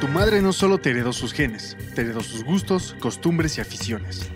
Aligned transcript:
Tu 0.00 0.06
madre 0.06 0.40
no 0.40 0.52
solo 0.52 0.78
te 0.78 0.90
heredó 0.90 1.12
sus 1.12 1.32
genes, 1.32 1.76
te 1.96 2.02
heredó 2.02 2.20
sus 2.20 2.44
gustos, 2.44 2.94
costumbres 3.00 3.58
y 3.58 3.60
aficiones. 3.60 4.30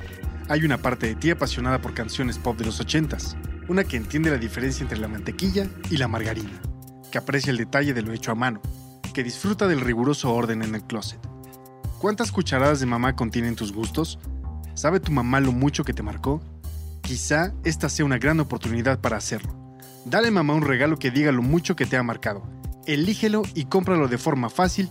Hay 0.48 0.64
una 0.64 0.78
parte 0.78 1.06
de 1.06 1.14
ti 1.14 1.30
apasionada 1.30 1.80
por 1.80 1.94
canciones 1.94 2.36
pop 2.36 2.58
de 2.58 2.64
los 2.64 2.80
ochentas, 2.80 3.36
una 3.68 3.84
que 3.84 3.96
entiende 3.96 4.32
la 4.32 4.38
diferencia 4.38 4.82
entre 4.82 4.98
la 4.98 5.06
mantequilla 5.06 5.68
y 5.88 5.98
la 5.98 6.08
margarina, 6.08 6.60
que 7.12 7.18
aprecia 7.18 7.52
el 7.52 7.58
detalle 7.58 7.94
de 7.94 8.02
lo 8.02 8.12
hecho 8.12 8.32
a 8.32 8.34
mano, 8.34 8.60
que 9.14 9.22
disfruta 9.22 9.68
del 9.68 9.82
riguroso 9.82 10.34
orden 10.34 10.62
en 10.62 10.74
el 10.74 10.82
closet. 10.82 11.20
¿Cuántas 12.00 12.32
cucharadas 12.32 12.80
de 12.80 12.86
mamá 12.86 13.14
contienen 13.14 13.54
tus 13.54 13.72
gustos? 13.72 14.18
¿Sabe 14.74 14.98
tu 14.98 15.12
mamá 15.12 15.38
lo 15.38 15.52
mucho 15.52 15.84
que 15.84 15.94
te 15.94 16.02
marcó? 16.02 16.42
Quizá 17.02 17.54
esta 17.62 17.88
sea 17.88 18.04
una 18.04 18.18
gran 18.18 18.40
oportunidad 18.40 18.98
para 18.98 19.16
hacerlo. 19.16 19.54
Dale 20.06 20.32
mamá 20.32 20.54
un 20.54 20.62
regalo 20.62 20.98
que 20.98 21.12
diga 21.12 21.30
lo 21.30 21.42
mucho 21.42 21.76
que 21.76 21.86
te 21.86 21.96
ha 21.96 22.02
marcado. 22.02 22.42
Elígelo 22.86 23.42
y 23.54 23.66
cómpralo 23.66 24.08
de 24.08 24.18
forma 24.18 24.50
fácil 24.50 24.90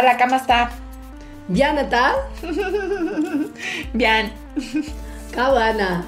la 0.00 0.16
cama 0.16 0.36
está. 0.36 0.70
¿Ya, 1.48 1.72
Natal? 1.74 2.14
Bien. 3.92 4.32
Cabana. 5.34 6.06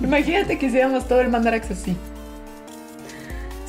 Imagínate 0.00 0.58
que 0.58 0.66
hiciéramos 0.66 1.06
todo 1.06 1.20
el 1.20 1.28
Mandarax 1.28 1.70
así. 1.72 1.96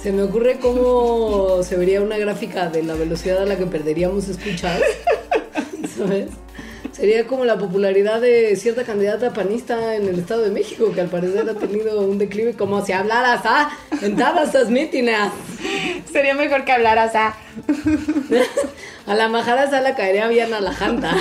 Se 0.02 0.12
me 0.12 0.24
ocurre 0.24 0.60
cómo 0.60 1.64
se 1.64 1.78
vería 1.78 2.02
una 2.02 2.18
gráfica 2.18 2.70
de 2.70 2.84
la 2.84 2.94
velocidad 2.94 3.42
a 3.42 3.46
la 3.46 3.58
que 3.58 3.66
perderíamos 3.66 4.28
escuchas. 4.28 4.82
¿Sabes? 5.98 6.30
Sería 6.92 7.26
como 7.26 7.46
la 7.46 7.58
popularidad 7.58 8.22
de 8.22 8.56
cierta 8.56 8.84
candidata 8.84 9.34
panista 9.34 9.96
en 9.96 10.08
el 10.08 10.20
Estado 10.20 10.42
de 10.44 10.52
México, 10.52 10.92
que 10.94 11.02
al 11.02 11.08
parecer 11.08 11.50
ha 11.50 11.56
tenido 11.56 12.02
un 12.02 12.18
declive 12.18 12.54
como 12.54 12.86
si 12.86 12.92
hablaras 12.92 13.42
ah, 13.46 13.72
en 14.02 14.16
todas 14.16 14.48
estas 14.48 14.70
mítines. 14.70 15.32
Sería 16.12 16.34
mejor 16.36 16.66
que 16.66 16.72
hablaras 16.72 17.16
a. 17.16 17.36
A 19.06 19.16
la 19.16 19.28
majara 19.28 19.70
sala 19.70 19.96
caería 19.96 20.28
bien 20.28 20.54
a 20.54 20.62
la 20.62 20.72
janta. 20.72 21.14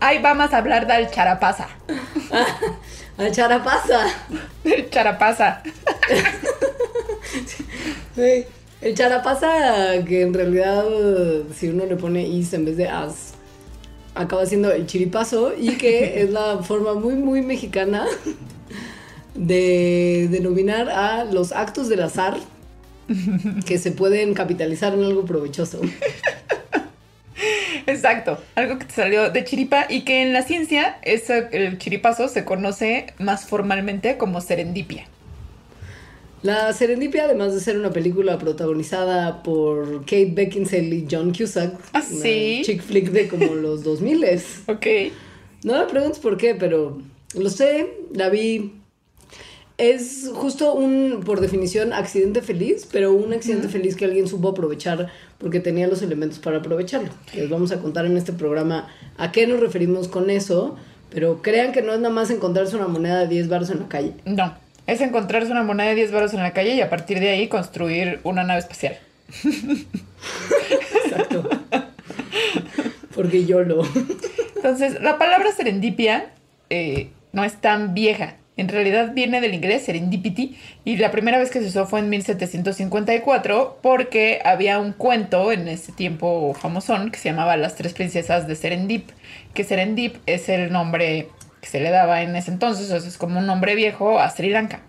Ay, 0.00 0.18
vamos 0.20 0.52
a 0.52 0.58
hablar 0.58 0.86
del 0.86 1.08
charapasa. 1.10 1.68
A 3.18 3.30
charapasa. 3.30 4.06
Del 4.64 4.90
charapasa. 4.90 5.62
Sí. 8.16 8.46
El 8.80 8.94
charapasa, 8.94 10.04
que 10.06 10.22
en 10.22 10.32
realidad, 10.32 10.84
si 11.54 11.68
uno 11.68 11.84
le 11.84 11.96
pone 11.96 12.26
is 12.26 12.52
en 12.52 12.64
vez 12.64 12.76
de 12.76 12.88
as, 12.88 13.34
acaba 14.14 14.46
siendo 14.46 14.70
el 14.70 14.86
chiripazo 14.86 15.52
y 15.58 15.76
que 15.76 16.22
es 16.22 16.30
la 16.30 16.62
forma 16.62 16.94
muy, 16.94 17.14
muy 17.14 17.42
mexicana 17.42 18.06
de 19.34 20.28
denominar 20.30 20.88
a 20.90 21.24
los 21.24 21.52
actos 21.52 21.88
del 21.88 22.02
azar 22.02 22.36
que 23.66 23.78
se 23.78 23.90
pueden 23.90 24.34
capitalizar 24.34 24.94
en 24.94 25.02
algo 25.02 25.24
provechoso. 25.24 25.80
Exacto. 27.86 28.38
Algo 28.54 28.78
que 28.78 28.84
te 28.84 28.94
salió 28.94 29.30
de 29.30 29.44
chiripa 29.44 29.86
y 29.88 30.02
que 30.02 30.22
en 30.22 30.32
la 30.32 30.42
ciencia 30.42 30.98
ese, 31.02 31.48
el 31.52 31.78
chiripazo 31.78 32.28
se 32.28 32.44
conoce 32.44 33.06
más 33.18 33.46
formalmente 33.46 34.18
como 34.18 34.40
serendipia. 34.40 35.06
La 36.42 36.72
Serendipia, 36.72 37.24
además 37.24 37.52
de 37.54 37.60
ser 37.60 37.76
una 37.78 37.90
película 37.90 38.38
protagonizada 38.38 39.42
por 39.42 40.00
Kate 40.02 40.32
Beckinsale 40.32 40.94
y 40.94 41.06
John 41.10 41.32
Cusack, 41.32 41.74
¿Ah, 41.92 42.02
sí? 42.02 42.56
una 42.58 42.64
chick 42.64 42.82
flick 42.82 43.10
de 43.10 43.28
como 43.28 43.54
los 43.54 43.82
2000 43.82 44.24
Ok. 44.66 44.86
No 45.64 45.78
me 45.78 45.84
preguntes 45.86 46.20
por 46.20 46.36
qué, 46.36 46.54
pero 46.54 46.98
lo 47.34 47.50
sé, 47.50 47.94
la 48.14 48.28
vi. 48.28 48.74
Es 49.76 50.30
justo 50.34 50.74
un, 50.74 51.22
por 51.24 51.40
definición, 51.40 51.92
accidente 51.92 52.42
feliz, 52.42 52.88
pero 52.90 53.12
un 53.12 53.32
accidente 53.32 53.68
feliz 53.68 53.94
que 53.94 54.04
alguien 54.04 54.26
supo 54.26 54.48
aprovechar 54.48 55.08
porque 55.38 55.60
tenía 55.60 55.86
los 55.86 56.02
elementos 56.02 56.40
para 56.40 56.58
aprovecharlo. 56.58 57.10
Les 57.34 57.48
vamos 57.48 57.70
a 57.70 57.80
contar 57.80 58.04
en 58.06 58.16
este 58.16 58.32
programa 58.32 58.88
a 59.16 59.30
qué 59.30 59.46
nos 59.46 59.60
referimos 59.60 60.08
con 60.08 60.30
eso, 60.30 60.76
pero 61.10 61.42
crean 61.42 61.70
que 61.72 61.82
no 61.82 61.92
es 61.92 62.00
nada 62.00 62.12
más 62.12 62.30
encontrarse 62.30 62.74
una 62.74 62.88
moneda 62.88 63.20
de 63.20 63.28
10 63.28 63.48
baros 63.48 63.70
en 63.70 63.80
la 63.80 63.88
calle. 63.88 64.14
No. 64.24 64.52
Es 64.88 65.02
encontrarse 65.02 65.52
una 65.52 65.62
moneda 65.62 65.90
de 65.90 65.96
10 65.96 66.12
baros 66.12 66.32
en 66.32 66.40
la 66.40 66.54
calle 66.54 66.74
y 66.74 66.80
a 66.80 66.88
partir 66.88 67.20
de 67.20 67.28
ahí 67.28 67.46
construir 67.46 68.20
una 68.24 68.42
nave 68.42 68.60
espacial. 68.60 68.96
Exacto. 71.04 71.46
Porque 73.14 73.44
yo 73.44 73.60
lo. 73.60 73.82
Entonces, 74.56 74.98
la 75.02 75.18
palabra 75.18 75.52
serendipia 75.52 76.30
eh, 76.70 77.10
no 77.32 77.44
es 77.44 77.60
tan 77.60 77.92
vieja. 77.92 78.36
En 78.56 78.70
realidad 78.70 79.12
viene 79.12 79.42
del 79.42 79.52
inglés 79.52 79.84
serendipity 79.84 80.56
y 80.86 80.96
la 80.96 81.10
primera 81.10 81.38
vez 81.38 81.50
que 81.50 81.60
se 81.60 81.66
usó 81.66 81.86
fue 81.86 82.00
en 82.00 82.08
1754 82.08 83.80
porque 83.82 84.40
había 84.42 84.78
un 84.80 84.92
cuento 84.92 85.52
en 85.52 85.68
ese 85.68 85.92
tiempo 85.92 86.54
famosón 86.54 87.10
que 87.10 87.18
se 87.18 87.28
llamaba 87.28 87.58
Las 87.58 87.76
tres 87.76 87.92
princesas 87.92 88.48
de 88.48 88.56
Serendip, 88.56 89.10
que 89.52 89.64
Serendip 89.64 90.16
es 90.24 90.48
el 90.48 90.72
nombre 90.72 91.28
que 91.60 91.68
se 91.68 91.80
le 91.80 91.90
daba 91.90 92.22
en 92.22 92.36
ese 92.36 92.50
entonces, 92.50 92.90
o 92.90 93.00
sea, 93.00 93.08
es 93.08 93.18
como 93.18 93.38
un 93.38 93.46
nombre 93.46 93.74
viejo 93.74 94.18
a 94.18 94.30
Sri 94.30 94.50
Lanka. 94.50 94.82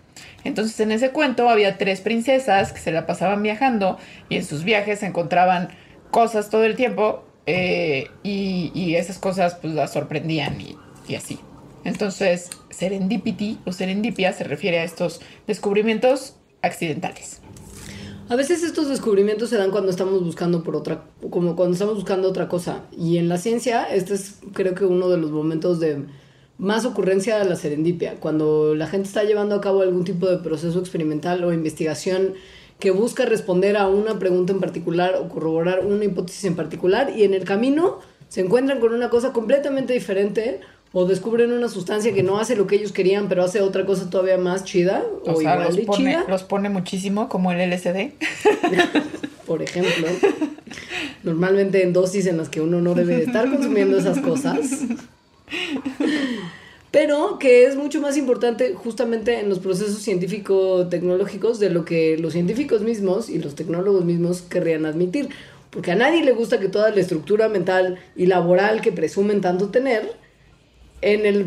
Entonces 0.44 0.78
en 0.80 0.92
ese 0.92 1.10
cuento 1.10 1.48
había 1.48 1.78
tres 1.78 2.00
princesas 2.00 2.72
que 2.72 2.80
se 2.80 2.92
la 2.92 3.06
pasaban 3.06 3.42
viajando 3.42 3.98
y 4.28 4.36
en 4.36 4.44
sus 4.44 4.64
viajes 4.64 5.02
encontraban 5.02 5.68
cosas 6.10 6.50
todo 6.50 6.64
el 6.64 6.76
tiempo 6.76 7.24
eh, 7.46 8.08
y, 8.22 8.72
y 8.74 8.96
esas 8.96 9.18
cosas 9.18 9.56
pues 9.56 9.74
las 9.74 9.92
sorprendían 9.92 10.60
y, 10.60 10.76
y 11.08 11.14
así. 11.14 11.38
Entonces 11.84 12.50
serendipity 12.70 13.58
o 13.66 13.72
serendipia 13.72 14.32
se 14.32 14.44
refiere 14.44 14.78
a 14.80 14.84
estos 14.84 15.20
descubrimientos 15.46 16.36
accidentales. 16.62 17.40
A 18.28 18.36
veces 18.36 18.62
estos 18.62 18.88
descubrimientos 18.88 19.50
se 19.50 19.56
dan 19.56 19.72
cuando 19.72 19.90
estamos 19.90 20.22
buscando 20.22 20.62
por 20.62 20.76
otra, 20.76 21.02
como 21.30 21.56
cuando 21.56 21.72
estamos 21.72 21.96
buscando 21.96 22.28
otra 22.28 22.46
cosa. 22.46 22.82
Y 22.96 23.18
en 23.18 23.28
la 23.28 23.38
ciencia, 23.38 23.84
este 23.84 24.14
es 24.14 24.38
creo 24.52 24.76
que 24.76 24.84
uno 24.84 25.08
de 25.08 25.16
los 25.16 25.32
momentos 25.32 25.80
de 25.80 26.04
más 26.60 26.84
ocurrencia 26.84 27.38
de 27.38 27.46
la 27.46 27.56
serendipia, 27.56 28.16
cuando 28.20 28.74
la 28.74 28.86
gente 28.86 29.08
está 29.08 29.24
llevando 29.24 29.54
a 29.54 29.62
cabo 29.62 29.80
algún 29.80 30.04
tipo 30.04 30.28
de 30.28 30.36
proceso 30.36 30.78
experimental 30.78 31.42
o 31.42 31.54
investigación 31.54 32.34
que 32.78 32.90
busca 32.90 33.24
responder 33.24 33.78
a 33.78 33.88
una 33.88 34.18
pregunta 34.18 34.52
en 34.52 34.60
particular 34.60 35.14
o 35.16 35.28
corroborar 35.28 35.84
una 35.86 36.04
hipótesis 36.04 36.44
en 36.44 36.56
particular 36.56 37.12
y 37.16 37.24
en 37.24 37.32
el 37.32 37.44
camino 37.44 38.00
se 38.28 38.42
encuentran 38.42 38.78
con 38.78 38.92
una 38.92 39.08
cosa 39.08 39.32
completamente 39.32 39.94
diferente 39.94 40.60
o 40.92 41.06
descubren 41.06 41.52
una 41.52 41.68
sustancia 41.68 42.12
que 42.12 42.22
no 42.22 42.38
hace 42.38 42.56
lo 42.56 42.66
que 42.66 42.76
ellos 42.76 42.92
querían 42.92 43.28
pero 43.28 43.42
hace 43.42 43.62
otra 43.62 43.86
cosa 43.86 44.10
todavía 44.10 44.36
más 44.36 44.64
chida 44.64 45.02
o, 45.24 45.32
O 45.32 45.40
sea, 45.40 45.54
igual 45.54 45.64
los 45.64 45.76
de 45.76 45.82
pone, 45.82 45.98
chida. 45.98 46.24
los 46.28 46.42
pone 46.42 46.68
muchísimo 46.68 47.28
como 47.28 47.52
el 47.52 47.70
LSD. 47.70 48.12
por 49.46 49.62
ejemplo, 49.62 50.06
normalmente 51.22 51.82
en 51.82 51.92
dosis 51.94 52.26
en 52.26 52.36
las 52.36 52.50
que 52.50 52.60
uno 52.60 52.80
no 52.80 52.94
debe 52.94 53.16
de 53.16 53.24
estar 53.24 53.50
consumiendo 53.50 53.98
esas 53.98 54.18
cosas. 54.18 54.84
Pero 56.90 57.38
que 57.38 57.66
es 57.66 57.76
mucho 57.76 58.00
más 58.00 58.16
importante 58.16 58.74
justamente 58.74 59.38
en 59.38 59.48
los 59.48 59.60
procesos 59.60 60.02
científico-tecnológicos 60.02 61.60
de 61.60 61.70
lo 61.70 61.84
que 61.84 62.18
los 62.18 62.32
científicos 62.32 62.82
mismos 62.82 63.28
y 63.28 63.38
los 63.38 63.54
tecnólogos 63.54 64.04
mismos 64.04 64.42
querrían 64.42 64.86
admitir. 64.86 65.28
Porque 65.70 65.92
a 65.92 65.94
nadie 65.94 66.24
le 66.24 66.32
gusta 66.32 66.58
que 66.58 66.68
toda 66.68 66.90
la 66.90 67.00
estructura 67.00 67.48
mental 67.48 68.00
y 68.16 68.26
laboral 68.26 68.80
que 68.80 68.90
presumen 68.90 69.40
tanto 69.40 69.68
tener, 69.68 70.12
en 71.00 71.26
el 71.26 71.46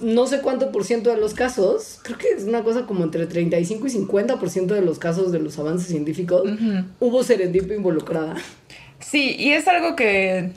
no 0.00 0.26
sé 0.26 0.40
cuánto 0.40 0.72
por 0.72 0.84
ciento 0.84 1.10
de 1.10 1.16
los 1.16 1.32
casos, 1.32 2.00
creo 2.02 2.18
que 2.18 2.28
es 2.28 2.44
una 2.44 2.62
cosa 2.62 2.86
como 2.86 3.04
entre 3.04 3.26
35 3.26 3.86
y 3.86 3.90
50 3.90 4.38
por 4.38 4.50
ciento 4.50 4.74
de 4.74 4.82
los 4.82 4.98
casos 4.98 5.32
de 5.32 5.38
los 5.38 5.58
avances 5.58 5.88
científicos, 5.88 6.42
hubo 7.00 7.22
serendipia 7.22 7.76
involucrada. 7.76 8.34
Sí, 8.98 9.36
y 9.38 9.52
es 9.52 9.66
algo 9.68 9.96
que 9.96 10.50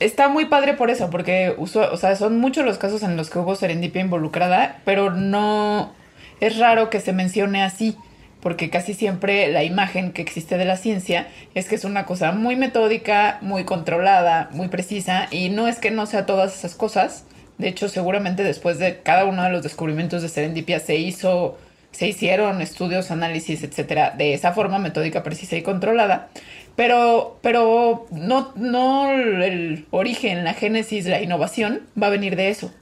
está 0.00 0.28
muy 0.28 0.46
padre 0.46 0.74
por 0.74 0.90
eso, 0.90 1.10
porque 1.10 1.54
uso- 1.56 1.90
o 1.92 1.96
sea, 1.96 2.16
son 2.16 2.38
muchos 2.40 2.64
los 2.64 2.78
casos 2.78 3.02
en 3.02 3.16
los 3.16 3.30
que 3.30 3.38
hubo 3.38 3.54
serendipia 3.54 4.00
involucrada, 4.02 4.78
pero 4.84 5.10
no 5.10 5.92
es 6.40 6.58
raro 6.58 6.90
que 6.90 7.00
se 7.00 7.12
mencione 7.12 7.62
así, 7.62 7.96
porque 8.40 8.70
casi 8.70 8.94
siempre 8.94 9.48
la 9.52 9.62
imagen 9.64 10.12
que 10.12 10.22
existe 10.22 10.56
de 10.56 10.64
la 10.64 10.76
ciencia 10.78 11.28
es 11.54 11.68
que 11.68 11.74
es 11.74 11.84
una 11.84 12.06
cosa 12.06 12.32
muy 12.32 12.56
metódica, 12.56 13.38
muy 13.42 13.64
controlada, 13.64 14.48
muy 14.52 14.68
precisa, 14.68 15.28
y 15.30 15.50
no 15.50 15.68
es 15.68 15.78
que 15.78 15.90
no 15.90 16.06
sea 16.06 16.26
todas 16.26 16.56
esas 16.56 16.74
cosas. 16.74 17.24
De 17.58 17.68
hecho, 17.68 17.88
seguramente 17.90 18.42
después 18.42 18.78
de 18.78 19.00
cada 19.02 19.26
uno 19.26 19.42
de 19.42 19.50
los 19.50 19.62
descubrimientos 19.62 20.22
de 20.22 20.28
serendipia 20.30 20.80
se 20.80 20.96
hizo 20.96 21.58
se 21.92 22.06
hicieron 22.06 22.62
estudios, 22.62 23.10
análisis, 23.10 23.64
etcétera, 23.64 24.14
de 24.16 24.32
esa 24.32 24.52
forma 24.52 24.78
metódica, 24.78 25.24
precisa 25.24 25.56
y 25.56 25.62
controlada. 25.62 26.28
Pero, 26.76 27.38
pero 27.42 28.06
no, 28.10 28.52
no 28.56 29.10
el 29.10 29.86
origen, 29.90 30.44
la 30.44 30.54
génesis, 30.54 31.06
la 31.06 31.22
innovación 31.22 31.82
va 32.00 32.06
a 32.06 32.10
venir 32.10 32.36
de 32.36 32.50
eso. 32.50 32.72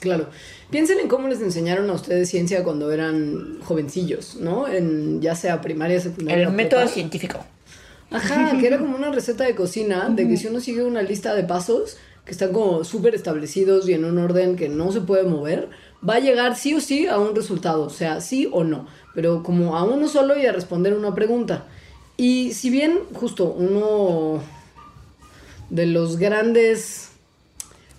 Claro. 0.00 0.28
Piensen 0.70 0.98
en 1.00 1.08
cómo 1.08 1.28
les 1.28 1.40
enseñaron 1.40 1.88
a 1.90 1.94
ustedes 1.94 2.28
ciencia 2.28 2.62
cuando 2.62 2.92
eran 2.92 3.58
jovencillos, 3.62 4.36
¿no? 4.36 4.68
En 4.68 5.20
ya 5.20 5.34
sea 5.34 5.60
primaria, 5.60 6.00
secundaria. 6.00 6.44
El 6.44 6.52
método 6.52 6.86
científico. 6.88 7.44
Ajá, 8.10 8.56
que 8.58 8.66
era 8.66 8.78
como 8.78 8.96
una 8.96 9.10
receta 9.10 9.44
de 9.44 9.54
cocina, 9.54 10.08
de 10.08 10.26
que 10.26 10.36
si 10.36 10.46
uno 10.46 10.60
sigue 10.60 10.82
una 10.82 11.02
lista 11.02 11.34
de 11.34 11.44
pasos 11.44 11.98
que 12.24 12.32
están 12.32 12.52
como 12.52 12.84
súper 12.84 13.14
establecidos 13.14 13.88
y 13.88 13.94
en 13.94 14.04
un 14.04 14.18
orden 14.18 14.56
que 14.56 14.68
no 14.68 14.92
se 14.92 15.00
puede 15.00 15.24
mover, 15.24 15.68
va 16.06 16.16
a 16.16 16.20
llegar 16.20 16.56
sí 16.56 16.74
o 16.74 16.80
sí 16.80 17.06
a 17.06 17.18
un 17.18 17.34
resultado, 17.34 17.84
o 17.84 17.90
sea, 17.90 18.20
sí 18.20 18.48
o 18.52 18.64
no, 18.64 18.86
pero 19.14 19.42
como 19.42 19.76
a 19.76 19.84
uno 19.84 20.08
solo 20.08 20.38
y 20.38 20.46
a 20.46 20.52
responder 20.52 20.94
una 20.94 21.14
pregunta. 21.14 21.64
Y 22.20 22.52
si 22.52 22.68
bien 22.68 22.98
justo 23.14 23.44
uno 23.44 24.42
de 25.70 25.86
los 25.86 26.18
grandes 26.18 27.10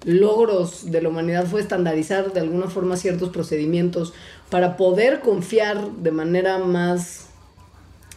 logros 0.03 0.91
de 0.91 1.01
la 1.01 1.07
humanidad 1.07 1.45
fue 1.45 1.61
estandarizar 1.61 2.33
de 2.33 2.41
alguna 2.41 2.67
forma 2.67 2.97
ciertos 2.97 3.29
procedimientos 3.29 4.13
para 4.49 4.75
poder 4.75 5.21
confiar 5.21 5.89
de 5.91 6.11
manera 6.11 6.57
más, 6.57 7.27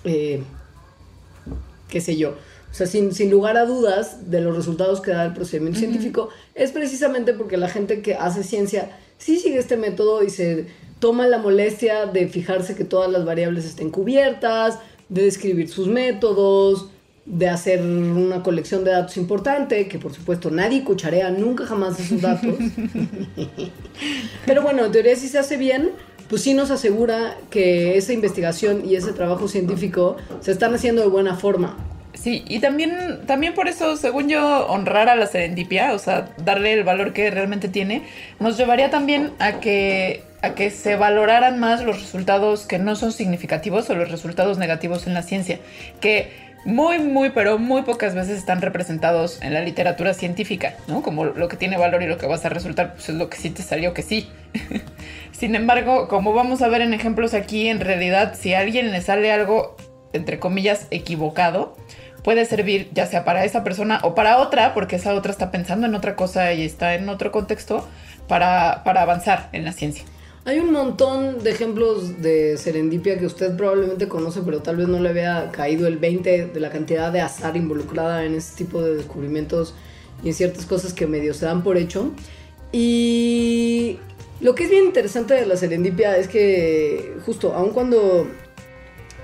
eh, 0.02 0.42
qué 1.88 2.00
sé 2.00 2.16
yo, 2.16 2.30
o 2.30 2.74
sea, 2.74 2.88
sin, 2.88 3.14
sin, 3.14 3.30
lugar 3.30 3.56
a 3.56 3.64
dudas 3.64 4.28
de 4.28 4.40
los 4.40 4.56
resultados 4.56 5.00
que 5.00 5.12
da 5.12 5.26
el 5.26 5.34
procedimiento 5.34 5.78
científico, 5.78 6.30
es 6.56 6.72
precisamente 6.72 7.32
porque 7.32 7.56
la 7.56 7.68
gente 7.68 8.02
que 8.02 8.16
hace 8.16 8.42
ciencia 8.42 8.98
sí 9.18 9.38
sigue 9.38 9.58
este 9.58 9.76
método 9.76 10.24
y 10.24 10.30
se 10.30 10.66
toma 10.98 11.26
la 11.26 11.38
molestia 11.38 12.06
de 12.06 12.28
fijarse 12.28 12.74
que 12.74 12.84
todas 12.84 13.10
las 13.10 13.24
variables 13.24 13.64
estén 13.64 13.90
cubiertas, 13.90 14.78
de 15.12 15.22
describir 15.24 15.68
sus 15.68 15.88
métodos, 15.88 16.88
de 17.24 17.48
hacer 17.48 17.80
una 17.82 18.42
colección 18.42 18.82
de 18.82 18.90
datos 18.90 19.16
importante, 19.16 19.86
que 19.86 19.98
por 19.98 20.12
supuesto 20.12 20.50
nadie 20.50 20.82
cucharea 20.82 21.30
nunca 21.30 21.66
jamás 21.66 22.00
esos 22.00 22.20
datos. 22.20 22.54
Pero 24.46 24.62
bueno, 24.62 24.86
en 24.86 24.92
teoría 24.92 25.14
si 25.14 25.28
se 25.28 25.38
hace 25.38 25.56
bien, 25.56 25.90
pues 26.28 26.42
sí 26.42 26.54
nos 26.54 26.70
asegura 26.70 27.36
que 27.50 27.96
esa 27.96 28.12
investigación 28.12 28.88
y 28.88 28.96
ese 28.96 29.12
trabajo 29.12 29.48
científico 29.48 30.16
se 30.40 30.52
están 30.52 30.74
haciendo 30.74 31.02
de 31.02 31.08
buena 31.08 31.36
forma. 31.36 31.76
Sí, 32.14 32.44
y 32.48 32.60
también, 32.60 33.20
también 33.26 33.54
por 33.54 33.68
eso, 33.68 33.96
según 33.96 34.28
yo, 34.28 34.66
honrar 34.66 35.08
a 35.08 35.16
la 35.16 35.26
serendipia, 35.26 35.92
o 35.94 35.98
sea, 35.98 36.34
darle 36.44 36.72
el 36.72 36.84
valor 36.84 37.12
que 37.12 37.30
realmente 37.30 37.68
tiene, 37.68 38.02
nos 38.38 38.56
llevaría 38.58 38.90
también 38.90 39.32
a 39.38 39.60
que, 39.60 40.22
a 40.42 40.54
que 40.54 40.70
se 40.70 40.96
valoraran 40.96 41.58
más 41.60 41.82
los 41.82 42.00
resultados 42.00 42.66
que 42.66 42.78
no 42.78 42.96
son 42.96 43.12
significativos 43.12 43.88
o 43.88 43.94
los 43.94 44.10
resultados 44.10 44.58
negativos 44.58 45.06
en 45.06 45.14
la 45.14 45.22
ciencia, 45.22 45.60
que 46.00 46.52
muy, 46.64 46.98
muy, 46.98 47.30
pero 47.30 47.58
muy 47.58 47.82
pocas 47.82 48.14
veces 48.14 48.38
están 48.38 48.60
representados 48.60 49.40
en 49.42 49.52
la 49.54 49.60
literatura 49.60 50.14
científica, 50.14 50.74
¿no? 50.86 51.02
Como 51.02 51.24
lo 51.24 51.48
que 51.48 51.56
tiene 51.56 51.76
valor 51.76 52.02
y 52.02 52.06
lo 52.06 52.18
que 52.18 52.26
vas 52.26 52.44
a 52.44 52.48
resultar, 52.48 52.94
pues 52.94 53.08
es 53.08 53.16
lo 53.16 53.28
que 53.28 53.36
sí 53.36 53.50
te 53.50 53.62
salió 53.62 53.94
que 53.94 54.02
sí. 54.02 54.28
Sin 55.32 55.54
embargo, 55.54 56.06
como 56.08 56.32
vamos 56.32 56.62
a 56.62 56.68
ver 56.68 56.82
en 56.82 56.94
ejemplos 56.94 57.34
aquí, 57.34 57.68
en 57.68 57.80
realidad, 57.80 58.34
si 58.38 58.54
a 58.54 58.60
alguien 58.60 58.92
le 58.92 59.00
sale 59.00 59.32
algo, 59.32 59.76
entre 60.12 60.38
comillas, 60.38 60.86
equivocado, 60.90 61.76
puede 62.22 62.44
servir 62.44 62.90
ya 62.92 63.06
sea 63.06 63.24
para 63.24 63.44
esa 63.44 63.64
persona 63.64 63.98
o 64.04 64.14
para 64.14 64.38
otra, 64.38 64.72
porque 64.72 64.96
esa 64.96 65.14
otra 65.14 65.32
está 65.32 65.50
pensando 65.50 65.88
en 65.88 65.96
otra 65.96 66.14
cosa 66.14 66.52
y 66.52 66.64
está 66.64 66.94
en 66.94 67.08
otro 67.08 67.32
contexto, 67.32 67.88
para, 68.28 68.82
para 68.84 69.02
avanzar 69.02 69.48
en 69.52 69.64
la 69.64 69.72
ciencia. 69.72 70.04
Hay 70.44 70.58
un 70.58 70.72
montón 70.72 71.44
de 71.44 71.50
ejemplos 71.52 72.20
de 72.20 72.56
serendipia 72.56 73.16
que 73.16 73.26
usted 73.26 73.56
probablemente 73.56 74.08
conoce, 74.08 74.40
pero 74.44 74.60
tal 74.60 74.74
vez 74.74 74.88
no 74.88 74.98
le 74.98 75.08
había 75.08 75.52
caído 75.52 75.86
el 75.86 75.98
20 75.98 76.46
de 76.46 76.60
la 76.60 76.68
cantidad 76.68 77.12
de 77.12 77.20
azar 77.20 77.56
involucrada 77.56 78.24
en 78.24 78.34
este 78.34 78.64
tipo 78.64 78.82
de 78.82 78.96
descubrimientos 78.96 79.74
y 80.24 80.28
en 80.28 80.34
ciertas 80.34 80.66
cosas 80.66 80.94
que 80.94 81.06
medio 81.06 81.32
se 81.32 81.46
dan 81.46 81.62
por 81.62 81.76
hecho. 81.76 82.10
Y 82.72 84.00
lo 84.40 84.56
que 84.56 84.64
es 84.64 84.70
bien 84.70 84.86
interesante 84.86 85.34
de 85.34 85.46
la 85.46 85.56
serendipia 85.56 86.16
es 86.16 86.26
que 86.26 87.14
justo, 87.24 87.54
aun 87.54 87.70
cuando 87.70 88.26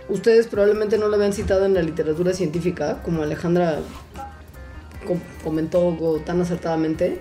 ustedes 0.08 0.46
probablemente 0.46 0.98
no 0.98 1.08
lo 1.08 1.16
habían 1.16 1.32
citado 1.32 1.66
en 1.66 1.74
la 1.74 1.82
literatura 1.82 2.32
científica, 2.32 3.02
como 3.02 3.24
Alejandra 3.24 3.80
comentó 5.42 6.22
tan 6.24 6.40
acertadamente, 6.42 7.18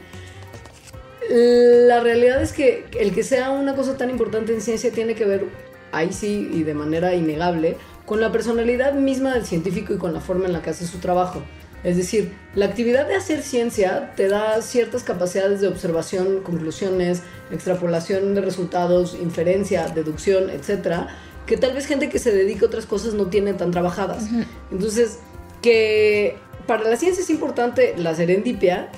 la 1.30 2.00
realidad 2.00 2.42
es 2.42 2.54
que 2.54 2.86
el 3.00 3.14
que 3.14 3.24
sea 3.24 3.52
una 3.52 3.76
cosa 3.76 3.98
tan 3.98 4.10
importante 4.10 4.54
en 4.54 4.62
ciencia 4.62 4.92
tiene 4.92 5.16
que 5.16 5.26
ver, 5.26 5.46
ahí 5.92 6.12
sí 6.12 6.50
y 6.52 6.64
de 6.64 6.74
manera 6.74 7.16
innegable, 7.16 7.78
con 8.06 8.22
la 8.22 8.32
personalidad 8.32 8.94
misma 8.94 9.34
del 9.34 9.46
científico 9.46 9.94
y 9.94 9.98
con 9.98 10.14
la 10.14 10.22
forma 10.22 10.46
en 10.46 10.54
la 10.54 10.62
que 10.62 10.70
hace 10.70 10.86
su 10.86 11.00
trabajo. 11.00 11.44
Es 11.84 11.96
decir, 11.96 12.34
la 12.56 12.66
actividad 12.66 13.08
de 13.08 13.16
hacer 13.16 13.44
ciencia 13.44 14.14
te 14.16 14.28
da 14.28 14.62
ciertas 14.62 15.04
capacidades 15.04 15.62
de 15.62 15.68
observación, 15.68 16.42
conclusiones, 16.42 17.22
extrapolación 17.52 18.34
de 18.34 18.42
resultados, 18.42 19.16
inferencia, 19.22 19.88
deducción, 19.88 20.50
etcétera, 20.50 21.08
que 21.46 21.56
tal 21.56 21.74
vez 21.74 21.86
gente 21.86 22.10
que 22.10 22.20
se 22.20 22.32
dedica 22.32 22.66
a 22.66 22.68
otras 22.68 22.86
cosas 22.86 23.14
no 23.14 23.28
tiene 23.28 23.54
tan 23.54 23.72
trabajadas. 23.72 24.26
Entonces, 24.72 25.20
que 25.62 26.38
para 26.66 26.90
la 26.90 26.98
ciencia 26.98 27.24
es 27.24 27.30
importante 27.30 27.94
la 27.98 28.16
serendipia, 28.16 28.90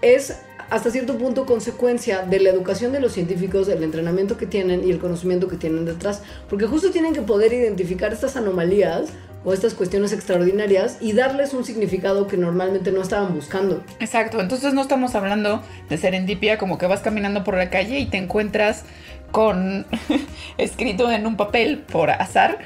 es 0.00 0.36
hasta 0.72 0.90
cierto 0.90 1.18
punto 1.18 1.44
consecuencia 1.44 2.22
de 2.22 2.40
la 2.40 2.48
educación 2.48 2.92
de 2.92 3.00
los 3.00 3.12
científicos, 3.12 3.68
el 3.68 3.82
entrenamiento 3.82 4.38
que 4.38 4.46
tienen 4.46 4.88
y 4.88 4.90
el 4.90 4.98
conocimiento 4.98 5.46
que 5.46 5.56
tienen 5.56 5.84
detrás, 5.84 6.22
porque 6.48 6.66
justo 6.66 6.90
tienen 6.90 7.12
que 7.12 7.20
poder 7.20 7.52
identificar 7.52 8.10
estas 8.10 8.36
anomalías 8.36 9.10
o 9.44 9.52
estas 9.52 9.74
cuestiones 9.74 10.14
extraordinarias 10.14 10.96
y 11.02 11.12
darles 11.12 11.52
un 11.52 11.66
significado 11.66 12.26
que 12.26 12.38
normalmente 12.38 12.90
no 12.90 13.02
estaban 13.02 13.34
buscando. 13.34 13.84
Exacto, 14.00 14.40
entonces 14.40 14.72
no 14.72 14.80
estamos 14.80 15.14
hablando 15.14 15.62
de 15.90 15.98
serendipia 15.98 16.56
como 16.56 16.78
que 16.78 16.86
vas 16.86 17.00
caminando 17.00 17.44
por 17.44 17.58
la 17.58 17.68
calle 17.68 17.98
y 17.98 18.06
te 18.06 18.16
encuentras 18.16 18.84
con 19.30 19.84
escrito 20.56 21.12
en 21.12 21.26
un 21.26 21.36
papel 21.36 21.80
por 21.80 22.08
azar 22.08 22.60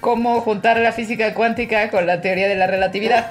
cómo 0.00 0.40
juntar 0.40 0.78
la 0.80 0.92
física 0.92 1.34
cuántica 1.34 1.90
con 1.90 2.06
la 2.06 2.20
teoría 2.20 2.48
de 2.48 2.56
la 2.56 2.66
relatividad. 2.66 3.30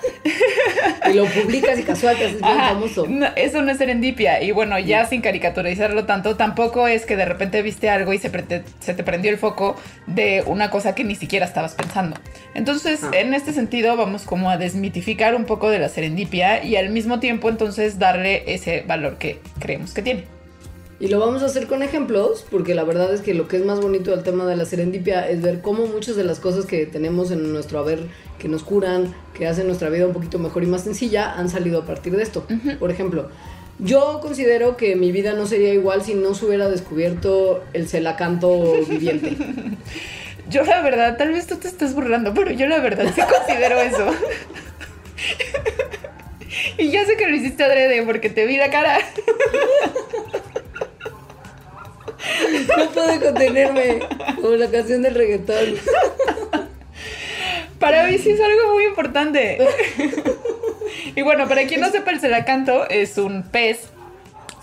Y 1.10 1.14
lo 1.14 1.26
publicas 1.26 1.80
y 1.80 1.84
casual 1.84 2.16
es 2.22 2.40
bien 2.40 2.58
famoso. 2.58 3.08
eso 3.36 3.62
no 3.62 3.72
es 3.72 3.78
serendipia. 3.78 4.44
Y 4.44 4.52
bueno, 4.52 4.78
ya 4.78 5.06
sin 5.06 5.22
caricaturizarlo 5.22 6.06
tanto, 6.06 6.36
tampoco 6.36 6.88
es 6.88 7.06
que 7.06 7.16
de 7.16 7.26
repente 7.26 7.62
viste 7.62 7.90
algo 7.90 8.14
y 8.14 8.20
se, 8.20 8.32
se 8.80 8.94
te 8.94 9.04
prendió 9.04 9.32
el 9.32 9.38
foco 9.38 9.76
de 10.08 10.44
una 10.46 10.70
cosa 10.70 10.96
que 10.96 11.04
ni 11.04 11.16
siquiera 11.16 11.46
estabas 11.46 11.74
pensando. 11.76 12.18
Entonces, 12.54 13.04
ah. 13.04 13.12
en 13.14 13.34
este 13.34 13.54
sentido, 13.54 13.98
vamos 13.98 14.24
como 14.24 14.50
a 14.50 14.58
desmitificar 14.58 15.36
un 15.36 15.46
poco 15.46 15.70
de 15.70 15.80
la 15.80 15.90
serendipia 15.90 16.64
y 16.64 16.76
al 16.76 16.90
mismo 16.90 17.20
tiempo 17.20 17.50
entonces 17.50 18.00
darle 18.00 18.44
ese 18.54 18.84
valor 18.88 19.18
que 19.18 19.40
creemos 19.60 19.94
que 19.94 20.02
tiene. 20.02 20.39
Y 21.00 21.08
lo 21.08 21.20
vamos 21.20 21.44
a 21.44 21.46
hacer 21.46 21.68
con 21.68 21.82
ejemplos, 21.82 22.46
porque 22.52 22.76
la 22.76 22.84
verdad 22.84 23.14
es 23.14 23.22
que 23.22 23.34
lo 23.34 23.48
que 23.48 23.56
es 23.56 23.64
más 23.64 23.80
bonito 23.80 24.12
del 24.12 24.24
tema 24.24 24.46
de 24.46 24.58
la 24.58 24.66
serendipia 24.66 25.30
es 25.30 25.42
ver 25.42 25.62
cómo 25.62 25.86
muchas 25.86 26.18
de 26.18 26.26
las 26.26 26.42
cosas 26.42 26.66
que 26.66 26.86
tenemos 26.86 27.32
en 27.32 27.54
nuestro 27.54 27.80
haber, 27.80 28.00
que 28.38 28.50
nos 28.50 28.64
curan, 28.64 29.16
que 29.34 29.48
hacen 29.48 29.68
nuestra 29.68 29.90
vida 29.90 30.08
un 30.08 30.14
poquito 30.14 30.40
mejor 30.40 30.64
y 30.64 30.68
más 30.68 30.84
sencilla, 30.84 31.34
han 31.36 31.50
salido 31.50 31.80
a 31.80 31.86
partir 31.86 32.18
de 32.18 32.24
esto. 32.24 32.46
Por 32.80 32.92
ejemplo, 32.92 33.30
yo 33.80 34.20
considero 34.22 34.76
que 34.76 34.98
mi 34.98 35.14
vida 35.14 35.32
no 35.32 35.46
sería 35.46 35.74
igual 35.74 36.04
si 36.04 36.16
no 36.16 36.34
se 36.34 36.46
hubiera 36.46 36.68
descubierto 36.68 37.64
el 37.72 37.88
celacanto 37.88 38.74
viviente. 38.90 39.38
yo 40.50 40.64
la 40.64 40.82
verdad, 40.82 41.16
tal 41.18 41.32
vez 41.32 41.48
tú 41.48 41.56
te 41.56 41.70
estés 41.70 41.94
burlando, 41.94 42.34
pero 42.34 42.52
yo 42.52 42.68
la 42.68 42.80
verdad 42.80 43.06
sí 43.16 43.22
considero 43.22 43.80
eso. 43.80 44.06
y 46.78 46.92
ya 46.92 47.06
sé 47.06 47.16
que 47.16 47.28
lo 47.28 47.38
hiciste 47.38 47.64
adrede 47.64 48.04
porque 48.04 48.30
te 48.30 48.46
vi 48.46 48.58
la 48.58 48.70
cara. 48.70 49.00
No 52.78 52.90
puedo 52.92 53.22
contenerme, 53.22 54.00
como 54.36 54.56
la 54.56 54.70
canción 54.70 55.02
del 55.02 55.16
reggaetón. 55.16 55.76
Para 57.80 58.04
mí 58.04 58.18
sí 58.18 58.32
es 58.32 58.42
algo 58.42 58.74
muy 58.74 58.86
importante. 58.86 59.58
Y 61.16 61.22
bueno, 61.22 61.48
para 61.48 61.66
quien 61.66 61.82
no 61.82 61.90
sepa, 61.90 62.12
el 62.12 62.20
celacanto 62.20 62.90
es 62.90 63.18
un 63.18 63.44
pez 63.44 63.90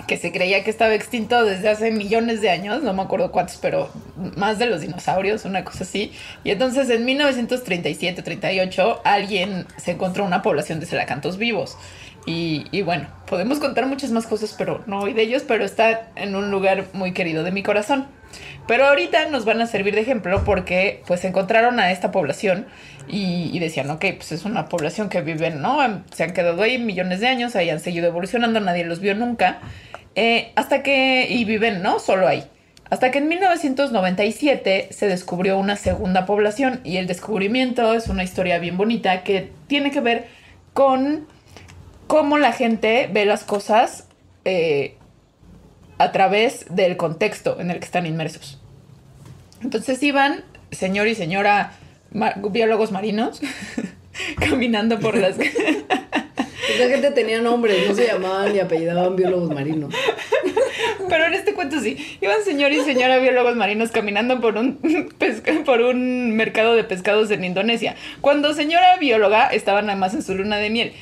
que 0.07 0.17
se 0.17 0.31
creía 0.33 0.63
que 0.63 0.71
estaba 0.71 0.95
extinto 0.95 1.45
desde 1.45 1.69
hace 1.69 1.91
millones 1.91 2.41
de 2.41 2.51
años, 2.51 2.83
no 2.83 2.95
me 2.95 3.03
acuerdo 3.03 3.33
cuántos, 3.33 3.57
pero 3.57 3.91
más 4.37 4.59
de 4.59 4.67
los 4.67 4.81
dinosaurios, 4.81 5.45
una 5.45 5.65
cosa 5.65 5.83
así. 5.85 6.13
Y 6.45 6.51
entonces 6.51 6.89
en 6.91 7.05
1937-38 7.07 9.01
alguien 9.03 9.67
se 9.77 9.93
encontró 9.93 10.25
una 10.25 10.43
población 10.43 10.79
de 10.79 10.87
celacantos 10.87 11.39
vivos. 11.39 11.77
Y, 12.29 12.83
bueno, 12.83 13.07
podemos 13.29 13.61
contar 13.61 13.87
muchas 13.87 14.11
más 14.11 14.27
cosas, 14.27 14.55
pero 14.59 14.83
no 14.87 14.99
hoy 15.01 15.13
de 15.13 15.23
ellos, 15.23 15.45
pero 15.47 15.65
está 15.65 16.09
en 16.17 16.35
un 16.35 16.51
lugar 16.51 16.87
muy 16.93 17.13
querido 17.13 17.45
de 17.45 17.53
mi 17.53 17.63
corazón. 17.63 18.09
Pero 18.67 18.87
ahorita 18.87 19.29
nos 19.31 19.45
van 19.45 19.61
a 19.61 19.67
servir 19.67 19.95
de 19.95 20.01
ejemplo 20.01 20.43
porque 20.45 21.05
pues 21.07 21.25
encontraron 21.25 21.79
a 21.79 21.93
esta 21.93 22.11
población 22.11 22.67
y, 23.07 23.57
decían, 23.61 23.89
ok, 23.91 24.05
pues 24.17 24.33
es 24.33 24.45
una 24.45 24.69
población 24.69 25.09
que 25.09 25.21
viven, 25.21 25.63
¿no? 25.63 25.79
Se 26.13 26.25
han 26.25 26.33
quedado 26.33 26.63
ahí 26.63 26.79
millones 26.79 27.21
de 27.21 27.29
años, 27.29 27.55
ahí 27.55 27.71
han 27.71 27.79
seguido 27.79 28.09
evolucionando, 28.09 28.59
nadie 28.59 28.85
los 28.85 28.99
vio 28.99 29.15
nunca, 29.15 29.61
eh, 30.17 30.51
hasta 30.57 30.83
que, 30.83 31.29
y 31.31 31.45
viven, 31.45 31.81
¿no? 31.81 32.01
Solo 32.01 32.27
ahí. 32.27 32.43
Hasta 32.91 33.13
que 33.13 33.19
en 33.19 33.29
1997 33.29 34.89
se 34.91 35.07
descubrió 35.09 35.59
una 35.59 35.77
segunda 35.77 36.27
población 36.27 36.81
y 36.83 36.97
el 36.97 37.07
descubrimiento 37.07 37.95
es 37.95 38.09
una 38.09 38.25
historia 38.25 38.59
bien 38.59 38.77
bonita 38.77 39.23
que 39.23 39.51
tiene 39.69 39.93
que 39.93 40.01
ver 40.01 40.27
con 40.73 41.27
cómo 42.07 42.39
la 42.39 42.53
gente 42.53 43.09
ve 43.13 43.25
las 43.25 43.45
cosas 43.45 44.09
eh, 44.45 44.97
a 45.99 46.13
través 46.13 46.67
del 46.71 46.97
contexto 46.97 47.61
en 47.61 47.71
el 47.71 47.79
que 47.79 47.85
están 47.85 48.07
inmersos. 48.07 48.61
Entonces 49.63 50.03
iban 50.03 50.45
señor 50.71 51.09
y 51.09 51.15
señora 51.15 51.73
biólogos 52.51 52.93
marinos 52.93 53.41
caminando 54.39 54.99
por 54.99 55.17
las... 55.17 55.37
Esa 56.75 56.89
gente 56.89 57.11
tenía 57.13 57.41
nombres, 57.41 57.89
no 57.89 57.95
se 57.95 58.07
llamaban 58.07 58.53
ni 58.53 58.59
apellidaban 58.59 59.17
biólogos 59.17 59.51
marinos. 59.51 59.95
Pero 61.09 61.27
en 61.27 61.35
este 61.35 61.55
cuento 61.55 61.81
sí. 61.81 61.97
Iban 62.21 62.43
señor 62.45 62.73
y 62.73 62.81
señora 62.81 63.19
biólogos 63.19 63.57
marinos 63.57 63.91
caminando 63.91 64.41
por 64.41 64.57
un, 64.57 64.79
por 65.65 65.81
un 65.81 66.35
mercado 66.35 66.75
de 66.75 66.85
pescados 66.85 67.31
en 67.31 67.45
Indonesia. 67.45 67.95
Cuando 68.21 68.53
señora 68.55 68.97
bióloga 68.99 69.49
estaba 69.49 69.83
nada 69.83 69.97
más 69.97 70.15
en 70.15 70.23
su 70.23 70.35
luna 70.35 70.57
de 70.57 70.71
miel. 70.71 70.93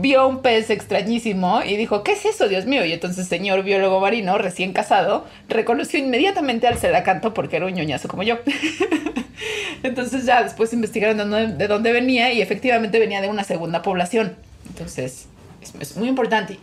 Vio 0.00 0.28
un 0.28 0.42
pez 0.42 0.70
extrañísimo 0.70 1.62
y 1.62 1.76
dijo, 1.76 2.02
¿qué 2.02 2.12
es 2.12 2.24
eso, 2.24 2.48
Dios 2.48 2.66
mío? 2.66 2.84
Y 2.84 2.92
entonces 2.92 3.26
señor 3.26 3.62
biólogo 3.64 4.00
marino, 4.00 4.38
recién 4.38 4.72
casado, 4.72 5.24
reconoció 5.48 5.98
inmediatamente 5.98 6.66
al 6.66 6.78
celacanto 6.78 7.34
porque 7.34 7.56
era 7.56 7.66
un 7.66 7.72
ñoñazo 7.72 8.08
como 8.08 8.22
yo. 8.22 8.38
entonces 9.82 10.24
ya 10.24 10.42
después 10.42 10.72
investigaron 10.72 11.16
de 11.16 11.24
dónde, 11.24 11.56
de 11.56 11.68
dónde 11.68 11.92
venía 11.92 12.32
y 12.32 12.40
efectivamente 12.42 12.98
venía 12.98 13.20
de 13.20 13.28
una 13.28 13.44
segunda 13.44 13.82
población. 13.82 14.36
Entonces, 14.68 15.26
es, 15.60 15.74
es 15.80 15.96
muy 15.96 16.08
importante. 16.08 16.58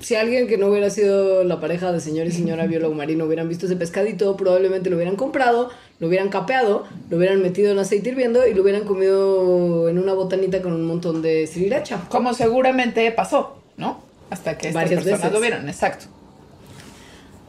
Si 0.00 0.14
alguien 0.14 0.46
que 0.46 0.58
no 0.58 0.68
hubiera 0.68 0.90
sido 0.90 1.44
la 1.44 1.60
pareja 1.60 1.92
de 1.92 2.00
señor 2.00 2.26
y 2.26 2.32
señora 2.32 2.66
biólogo 2.68 2.94
marino 2.94 3.24
hubieran 3.24 3.48
visto 3.48 3.66
ese 3.66 3.76
pescadito, 3.76 4.36
probablemente 4.36 4.90
lo 4.90 4.96
hubieran 4.96 5.16
comprado, 5.16 5.70
lo 5.98 6.08
hubieran 6.08 6.28
capeado, 6.28 6.86
lo 7.10 7.16
hubieran 7.16 7.42
metido 7.42 7.72
en 7.72 7.78
aceite 7.78 8.10
hirviendo 8.10 8.46
y 8.46 8.54
lo 8.54 8.62
hubieran 8.62 8.84
comido 8.84 9.88
en 9.88 9.98
una 9.98 10.12
botanita 10.12 10.62
con 10.62 10.72
un 10.72 10.86
montón 10.86 11.22
de 11.22 11.46
sriracha. 11.46 12.04
Como 12.08 12.34
seguramente 12.34 13.10
pasó, 13.12 13.58
¿no? 13.76 14.02
Hasta 14.30 14.58
que 14.58 14.68
estas 14.68 14.82
Varias 14.82 15.04
personas 15.04 15.20
veces. 15.20 15.32
lo 15.32 15.40
vieron, 15.40 15.68
exacto. 15.68 16.06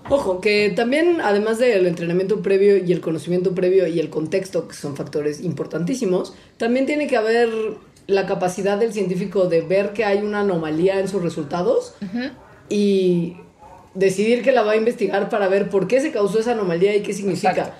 Ojo, 0.10 0.42
que 0.42 0.74
también, 0.76 1.22
además 1.22 1.60
del 1.60 1.86
entrenamiento 1.86 2.42
previo 2.42 2.78
y 2.78 2.92
el 2.92 3.00
conocimiento 3.00 3.54
previo 3.54 3.86
y 3.86 4.00
el 4.00 4.10
contexto, 4.10 4.68
que 4.68 4.74
son 4.74 4.96
factores 4.96 5.40
importantísimos, 5.42 6.34
también 6.58 6.88
tiene 6.88 7.06
que 7.06 7.16
haber 7.16 7.50
la 8.10 8.26
capacidad 8.26 8.78
del 8.78 8.92
científico 8.92 9.46
de 9.46 9.62
ver 9.62 9.94
que 9.94 10.04
hay 10.04 10.20
una 10.20 10.42
anomalía 10.42 11.00
en 11.00 11.08
sus 11.08 11.22
resultados 11.22 11.94
y 12.68 13.38
decidir 13.94 14.42
que 14.42 14.52
la 14.52 14.64
va 14.64 14.74
a 14.74 14.76
investigar 14.76 15.30
para 15.30 15.48
ver 15.48 15.70
por 15.70 15.88
qué 15.88 16.02
se 16.02 16.12
causó 16.12 16.40
esa 16.40 16.52
anomalía 16.52 16.96
y 16.96 17.02
qué 17.02 17.14
significa. 17.14 17.52
Exacto. 17.52 17.74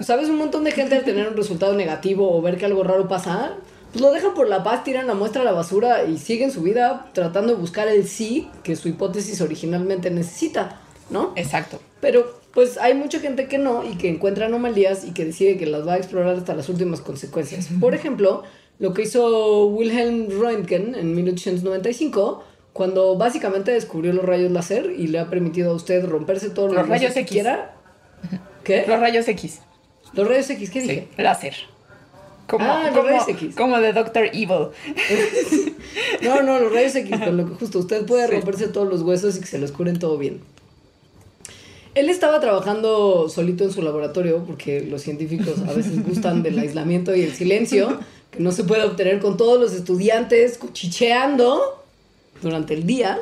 ¿Sabes? 0.00 0.28
Un 0.28 0.36
montón 0.36 0.64
de 0.64 0.72
gente 0.72 0.94
al 0.94 1.04
tener 1.04 1.26
un 1.28 1.36
resultado 1.36 1.74
negativo 1.74 2.36
o 2.36 2.42
ver 2.42 2.58
que 2.58 2.66
algo 2.66 2.84
raro 2.84 3.08
pasa, 3.08 3.54
pues 3.92 4.02
lo 4.02 4.12
dejan 4.12 4.34
por 4.34 4.48
la 4.48 4.62
paz, 4.62 4.84
tiran 4.84 5.06
la 5.06 5.14
muestra 5.14 5.42
a 5.42 5.44
la 5.44 5.52
basura 5.52 6.04
y 6.04 6.18
siguen 6.18 6.50
su 6.50 6.62
vida 6.62 7.10
tratando 7.14 7.54
de 7.54 7.58
buscar 7.58 7.88
el 7.88 8.06
sí 8.06 8.50
que 8.62 8.76
su 8.76 8.88
hipótesis 8.88 9.40
originalmente 9.40 10.10
necesita, 10.10 10.80
¿no? 11.08 11.32
Exacto. 11.36 11.80
Pero 12.00 12.40
pues 12.52 12.78
hay 12.78 12.94
mucha 12.94 13.20
gente 13.20 13.48
que 13.48 13.58
no 13.58 13.84
y 13.84 13.96
que 13.96 14.08
encuentra 14.08 14.46
anomalías 14.46 15.04
y 15.04 15.12
que 15.12 15.24
decide 15.24 15.56
que 15.56 15.66
las 15.66 15.86
va 15.86 15.94
a 15.94 15.96
explorar 15.98 16.36
hasta 16.36 16.54
las 16.54 16.68
últimas 16.68 17.00
consecuencias. 17.00 17.68
Por 17.80 17.94
ejemplo, 17.94 18.44
lo 18.78 18.92
que 18.94 19.02
hizo 19.02 19.66
Wilhelm 19.66 20.28
Röntgen 20.40 20.94
en 20.94 21.14
1895 21.14 22.44
cuando 22.72 23.16
básicamente 23.16 23.70
descubrió 23.70 24.12
los 24.12 24.24
rayos 24.24 24.50
láser 24.52 24.92
y 24.96 25.06
le 25.06 25.18
ha 25.18 25.30
permitido 25.30 25.70
a 25.70 25.74
usted 25.74 26.04
romperse 26.04 26.50
todos 26.50 26.68
los, 26.72 26.80
Los 26.80 26.88
rayos 26.88 27.14
que 27.14 27.20
X. 27.20 27.30
quiera. 27.32 27.74
¿Qué? 28.64 28.84
Los 28.86 29.00
rayos 29.00 29.26
X. 29.28 29.60
Los 30.12 30.28
rayos 30.28 30.50
X, 30.50 30.70
¿qué 30.70 30.80
dije? 30.82 31.08
Láser. 31.16 31.54
Como, 32.46 32.64
Ah, 32.64 32.82
los 32.84 32.90
como, 32.90 33.08
rayos 33.08 33.28
X. 33.28 33.54
como 33.56 33.78
de 33.80 33.92
Doctor 33.92 34.26
Evil. 34.26 34.68
No, 36.22 36.42
no, 36.42 36.58
los 36.58 36.72
rayos 36.72 36.94
X, 36.96 37.18
con 37.18 37.36
lo 37.36 37.46
que 37.46 37.54
justo 37.54 37.78
usted 37.78 38.04
puede 38.06 38.26
Sí. 38.26 38.32
romperse 38.34 38.68
todos 38.68 38.88
los 38.88 39.02
huesos 39.02 39.36
y 39.36 39.40
que 39.40 39.46
se 39.46 39.58
los 39.58 39.72
curen 39.72 39.98
todo 39.98 40.18
bien. 40.18 40.40
Él 41.94 42.10
estaba 42.10 42.40
trabajando 42.40 43.28
solito 43.30 43.64
en 43.64 43.72
su 43.72 43.80
laboratorio 43.82 44.44
porque 44.46 44.82
los 44.82 45.00
científicos 45.02 45.60
a 45.66 45.72
veces 45.72 46.04
gustan 46.04 46.42
del 46.42 46.58
aislamiento 46.58 47.14
y 47.16 47.22
el 47.22 47.32
silencio 47.32 48.00
no 48.38 48.52
se 48.52 48.64
puede 48.64 48.84
obtener 48.84 49.20
con 49.20 49.36
todos 49.36 49.60
los 49.60 49.72
estudiantes 49.72 50.58
cuchicheando 50.58 51.84
durante 52.42 52.74
el 52.74 52.86
día. 52.86 53.20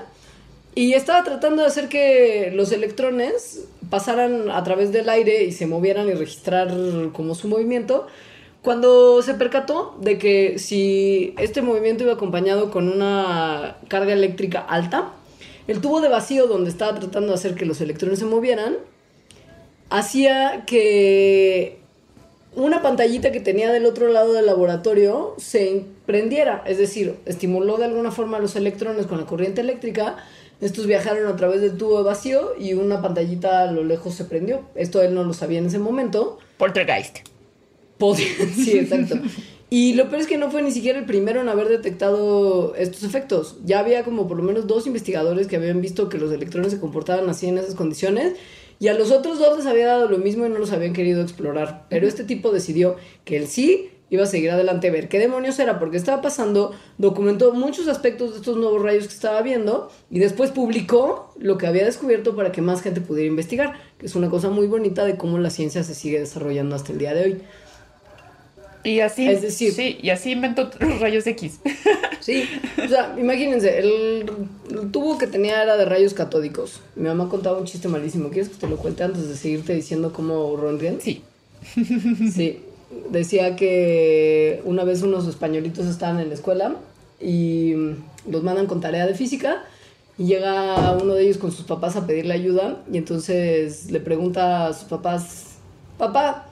Y 0.75 0.95
estaba 0.95 1.23
tratando 1.23 1.63
de 1.63 1.69
hacer 1.69 1.89
que 1.89 2.51
los 2.55 2.73
electrones 2.73 3.65
pasaran 3.91 4.51
a 4.51 4.63
través 4.65 4.91
del 4.91 5.09
aire 5.09 5.45
y 5.45 5.53
se 5.53 5.67
movieran 5.67 6.09
y 6.09 6.15
registrar 6.15 6.73
como 7.13 7.35
su 7.35 7.47
movimiento. 7.47 8.09
Cuando 8.63 9.23
se 9.23 9.35
percató 9.35 9.97
de 10.01 10.19
que 10.19 10.59
si 10.59 11.35
este 11.39 11.63
movimiento 11.63 12.03
iba 12.03 12.15
acompañado 12.15 12.71
con 12.71 12.89
una 12.89 13.77
carga 13.89 14.15
eléctrica 14.15 14.61
alta, 14.61 15.13
el 15.69 15.81
tubo 15.81 16.01
de 16.01 16.09
vacío 16.09 16.47
donde 16.47 16.71
estaba 16.71 16.99
tratando 16.99 17.29
de 17.29 17.35
hacer 17.35 17.55
que 17.55 17.67
los 17.67 17.81
electrones 17.81 18.19
se 18.19 18.25
movieran, 18.25 18.77
hacía 19.91 20.65
que 20.67 21.84
una 22.57 22.83
pantallita 22.83 23.33
que 23.33 23.41
tenía 23.41 23.73
del 23.73 23.87
otro 23.87 24.09
lado 24.09 24.33
del 24.33 24.47
laboratorio 24.47 25.35
se 25.39 25.85
prendiera, 26.07 26.63
es 26.67 26.79
decir, 26.79 27.17
estimuló 27.27 27.77
de 27.79 27.87
alguna 27.87 28.11
forma 28.11 28.37
a 28.37 28.41
los 28.41 28.57
electrones 28.57 29.07
con 29.07 29.19
la 29.19 29.27
corriente 29.27 29.61
eléctrica, 29.61 30.17
estos 30.61 30.87
viajaron 30.87 31.27
a 31.27 31.37
través 31.37 31.61
del 31.61 31.77
tubo 31.77 31.99
de 31.99 32.05
vacío 32.05 32.53
y 32.59 32.75
una 32.75 33.03
pantallita 33.03 33.63
a 33.63 33.73
lo 33.73 33.83
lejos 33.85 34.15
se 34.15 34.25
prendió. 34.25 34.63
Esto 34.77 35.03
él 35.03 35.15
no 35.15 35.25
lo 35.25 35.35
sabía 35.35 35.59
en 35.59 35.67
ese 35.67 35.79
momento. 35.79 36.39
Poltergeist. 36.59 37.19
Podía- 37.99 38.27
sí, 38.55 38.79
exacto. 38.79 39.17
Y 39.69 39.95
lo 39.95 40.09
peor 40.09 40.21
es 40.23 40.29
que 40.29 40.39
no 40.39 40.51
fue 40.51 40.63
ni 40.63 40.71
siquiera 40.71 40.99
el 41.01 41.05
primero 41.05 41.41
en 41.41 41.49
haber 41.49 41.69
detectado 41.69 42.75
estos 42.77 43.03
efectos. 43.03 43.57
Ya 43.65 43.81
había 43.81 44.05
como 44.05 44.29
por 44.29 44.37
lo 44.37 44.43
menos 44.45 44.67
dos 44.69 44.87
investigadores 44.87 45.49
que 45.49 45.57
habían 45.57 45.81
visto 45.81 46.09
que 46.09 46.19
los 46.19 46.33
electrones 46.33 46.71
se 46.73 46.79
comportaban 46.79 47.29
así 47.29 47.49
en 47.49 47.59
esas 47.59 47.75
condiciones. 47.75 48.35
Y 48.85 48.89
a 48.89 48.93
los 48.93 49.13
otros 49.13 49.39
dos 49.39 49.57
les 49.57 49.65
había 49.65 49.87
dado 49.87 50.11
lo 50.11 50.19
mismo 50.19 50.45
y 50.45 50.51
no 50.51 50.59
los 50.59 50.71
habían 50.71 50.93
querido 50.93 51.23
explorar. 51.23 51.87
Pero 51.89 52.07
este 52.07 52.23
tipo 52.23 52.53
decidió 52.53 52.97
que 53.25 53.39
él 53.39 53.47
sí 53.47 53.89
iba 54.11 54.25
a 54.25 54.27
seguir 54.27 54.51
adelante 54.51 54.89
a 54.89 54.93
ver 54.93 55.09
qué 55.09 55.19
demonios 55.19 55.59
era, 55.59 55.79
porque 55.79 55.97
estaba 55.97 56.21
pasando, 56.21 56.73
documentó 56.99 57.55
muchos 57.55 57.89
aspectos 57.89 58.33
de 58.33 58.37
estos 58.41 58.59
nuevos 58.59 58.83
rayos 58.83 59.07
que 59.07 59.15
estaba 59.15 59.41
viendo 59.41 59.91
y 60.11 60.19
después 60.19 60.51
publicó 60.51 61.33
lo 61.39 61.57
que 61.57 61.67
había 61.67 61.87
descubierto 61.87 62.37
para 62.37 62.53
que 62.53 62.61
más 62.61 62.83
gente 62.83 63.01
pudiera 63.01 63.27
investigar, 63.27 63.73
que 63.97 64.05
es 64.05 64.15
una 64.17 64.29
cosa 64.29 64.51
muy 64.51 64.67
bonita 64.67 65.07
de 65.07 65.17
cómo 65.17 65.39
la 65.39 65.49
ciencia 65.49 65.83
se 65.83 65.95
sigue 65.95 66.21
desarrollando 66.21 66.77
hasta 66.77 66.93
el 66.93 66.99
día 66.99 67.15
de 67.15 67.25
hoy. 67.25 67.43
Y 68.85 69.01
así, 69.01 69.27
Es 69.27 69.41
decir- 69.43 69.73
sí, 69.73 69.99
y 70.03 70.11
así 70.11 70.33
inventó 70.33 70.71
los 70.81 71.01
rayos 71.01 71.27
X. 71.27 71.61
Sí, 72.21 72.43
o 72.83 72.89
sea, 72.89 73.15
imagínense, 73.19 73.79
el, 73.81 74.25
el 74.71 74.91
tubo 74.91 75.19
que 75.19 75.27
tenía 75.27 75.63
era 75.63 75.77
de 75.77 75.85
rayos 75.85 76.15
catódicos. 76.15 76.81
Mi 76.97 77.07
mamá 77.07 77.29
contaba 77.29 77.59
un 77.59 77.67
chiste 77.67 77.87
malísimo. 77.87 78.31
¿Quieres 78.31 78.49
que 78.49 78.57
te 78.57 78.67
lo 78.67 78.79
cuente 78.79 79.05
antes 79.05 79.29
de 79.29 79.37
seguirte 79.37 79.75
diciendo 79.75 80.11
cómo 80.11 80.57
Röntgen? 80.57 81.01
Sí. 81.03 81.23
Sí, 82.33 82.61
decía 83.11 83.57
que 83.57 84.63
una 84.65 84.85
vez 84.85 85.03
unos 85.03 85.27
españolitos 85.29 85.85
estaban 85.87 86.19
en 86.21 86.29
la 86.29 86.35
escuela 86.35 86.77
y 87.21 87.75
los 88.31 88.43
mandan 88.43 88.67
con 88.67 88.81
tarea 88.81 89.07
de 89.07 89.15
física 89.15 89.63
y 90.17 90.25
llega 90.25 90.93
uno 90.93 91.13
de 91.15 91.25
ellos 91.25 91.37
con 91.39 91.53
sus 91.53 91.67
papás 91.67 91.97
a 91.97 92.07
pedirle 92.07 92.33
ayuda 92.35 92.83
y 92.91 92.97
entonces 92.97 93.91
le 93.91 94.01
pregunta 94.01 94.69
a 94.69 94.73
sus 94.73 94.85
papás, 94.89 95.57
papá, 95.99 96.49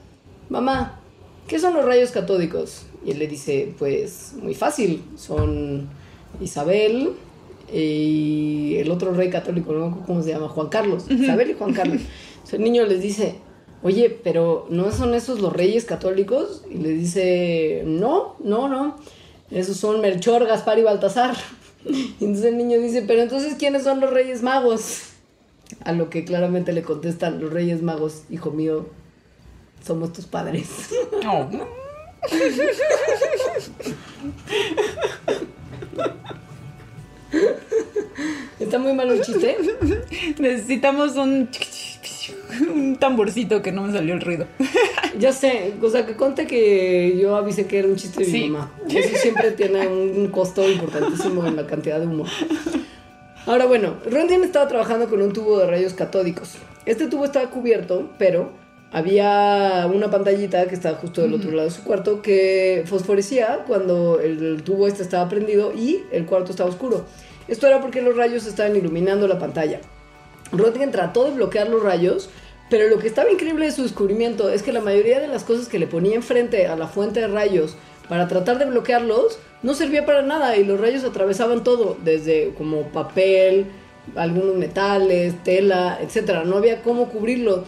mamá, 0.51 1.01
¿qué 1.47 1.59
son 1.59 1.75
los 1.75 1.85
rayos 1.85 2.11
catódicos? 2.11 2.87
Y 3.05 3.11
él 3.13 3.19
le 3.19 3.27
dice, 3.27 3.75
pues 3.79 4.35
muy 4.41 4.55
fácil, 4.55 5.03
son 5.17 5.89
Isabel 6.41 7.11
y 7.73 8.77
el 8.77 8.91
otro 8.91 9.13
rey 9.13 9.31
católico, 9.31 9.73
no 9.73 10.03
cómo 10.07 10.23
se 10.23 10.31
llama, 10.31 10.49
Juan 10.49 10.69
Carlos, 10.69 11.05
Isabel 11.11 11.51
y 11.51 11.55
Juan 11.55 11.73
Carlos. 11.73 12.03
Entonces 12.35 12.55
el 12.55 12.65
niño 12.65 12.85
les 12.87 13.01
dice, 13.01 13.37
oye, 13.83 14.11
pero 14.11 14.67
¿no 14.71 14.93
son 14.93 15.15
esos 15.15 15.41
los 15.41 15.53
reyes 15.53 15.85
católicos? 15.85 16.65
Y 16.71 16.79
le 16.79 16.91
dice, 16.91 17.83
no, 17.87 18.37
no, 18.43 18.69
no, 18.69 18.97
esos 19.51 19.77
son 19.77 20.01
Melchor, 20.01 20.47
Gaspar 20.47 20.79
y 20.79 20.83
Baltasar. 20.83 21.37
Y 21.85 22.25
entonces 22.25 22.45
el 22.45 22.59
niño 22.59 22.79
dice, 22.79 23.03
pero 23.03 23.23
entonces 23.23 23.57
¿quiénes 23.59 23.83
son 23.83 23.99
los 23.99 24.11
reyes 24.11 24.41
magos? 24.45 25.01
A 25.83 25.91
lo 25.91 26.11
que 26.11 26.25
claramente 26.25 26.73
le 26.73 26.83
contestan 26.83 27.41
los 27.41 27.53
reyes 27.53 27.83
magos, 27.83 28.23
hijo 28.31 28.53
mío, 28.53 28.87
somos 29.85 30.13
tus 30.13 30.27
padres. 30.27 30.69
No. 31.23 31.49
Está 38.61 38.79
muy 38.79 38.93
malo 38.93 39.13
el 39.13 39.23
chiste. 39.23 39.57
Necesitamos 40.39 41.17
un, 41.17 41.49
un 42.73 42.97
tamborcito 42.97 43.63
que 43.63 43.73
no 43.73 43.83
me 43.83 43.93
salió 43.93 44.15
el 44.15 44.21
ruido. 44.21 44.47
Ya 45.19 45.33
sé, 45.33 45.75
o 45.83 45.91
sea, 45.91 46.07
que 46.07 46.15
conte 46.17 46.47
que 46.47 47.19
yo 47.21 47.37
avisé 47.37 47.67
que 47.67 47.79
era 47.79 47.89
un 47.89 47.97
chiste 47.97 48.25
de 48.25 48.33
mi 48.33 48.51
mamá. 48.51 48.71
Eso 48.89 49.17
siempre 49.17 49.51
tiene 49.53 49.87
un 49.89 50.29
costo 50.29 50.69
importantísimo 50.71 51.45
en 51.47 51.57
la 51.57 51.67
cantidad 51.67 51.99
de 51.99 52.07
humor. 52.07 52.29
Ahora 53.47 53.67
bueno, 53.67 53.97
Röntgen 54.05 54.45
estaba 54.45 54.69
trabajando 54.69 55.09
con 55.09 55.21
un 55.21 55.33
tubo 55.33 55.59
de 55.59 55.67
rayos 55.67 55.95
catódicos. 55.95 56.55
Este 56.87 57.09
tubo 57.09 57.25
estaba 57.25 57.51
cubierto, 57.51 58.11
pero 58.17 58.51
había 58.93 59.89
una 59.93 60.11
pantallita 60.11 60.67
que 60.67 60.75
estaba 60.75 60.99
justo 60.99 61.23
del 61.23 61.35
otro 61.35 61.51
lado 61.51 61.69
de 61.69 61.75
su 61.75 61.83
cuarto 61.83 62.21
que 62.21 62.85
fosforecía 62.87 63.65
cuando 63.67 64.21
el 64.21 64.63
tubo 64.63 64.87
este 64.87 65.03
estaba 65.03 65.29
prendido 65.29 65.73
y 65.73 66.03
el 66.13 66.27
cuarto 66.27 66.51
estaba 66.51 66.69
oscuro. 66.69 67.07
Esto 67.49 67.67
era 67.67 67.81
porque 67.81 68.03
los 68.03 68.17
rayos 68.17 68.47
estaban 68.47 68.77
iluminando 68.77 69.27
la 69.27 69.39
pantalla. 69.39 69.81
Röntgen 70.53 70.91
trató 70.91 71.25
de 71.25 71.31
bloquear 71.33 71.69
los 71.69 71.83
rayos, 71.83 72.29
pero 72.69 72.89
lo 72.89 72.99
que 72.99 73.09
estaba 73.09 73.31
increíble 73.31 73.67
de 73.67 73.73
su 73.73 73.83
descubrimiento 73.83 74.51
es 74.51 74.63
que 74.63 74.73
la 74.73 74.81
mayoría 74.81 75.21
de 75.21 75.29
las 75.29 75.45
cosas 75.45 75.69
que 75.69 75.79
le 75.79 75.87
ponía 75.87 76.15
enfrente 76.15 76.67
a 76.67 76.77
la 76.77 76.87
fuente 76.87 77.21
de 77.21 77.29
rayos 77.29 77.77
para 78.09 78.29
tratar 78.29 78.59
de 78.59 78.67
bloquearlos 78.67 79.39
no 79.63 79.75
servía 79.75 80.05
para 80.05 80.23
nada 80.23 80.57
y 80.57 80.65
los 80.65 80.81
rayos 80.81 81.05
atravesaban 81.05 81.65
todo, 81.65 81.97
desde 82.05 82.53
como 82.59 82.83
papel, 82.89 83.67
algunos 84.17 84.57
metales, 84.57 85.43
tela, 85.45 85.99
etcétera. 86.03 86.45
No 86.45 86.57
había 86.57 86.83
cómo 86.83 87.09
cubrirlo. 87.09 87.65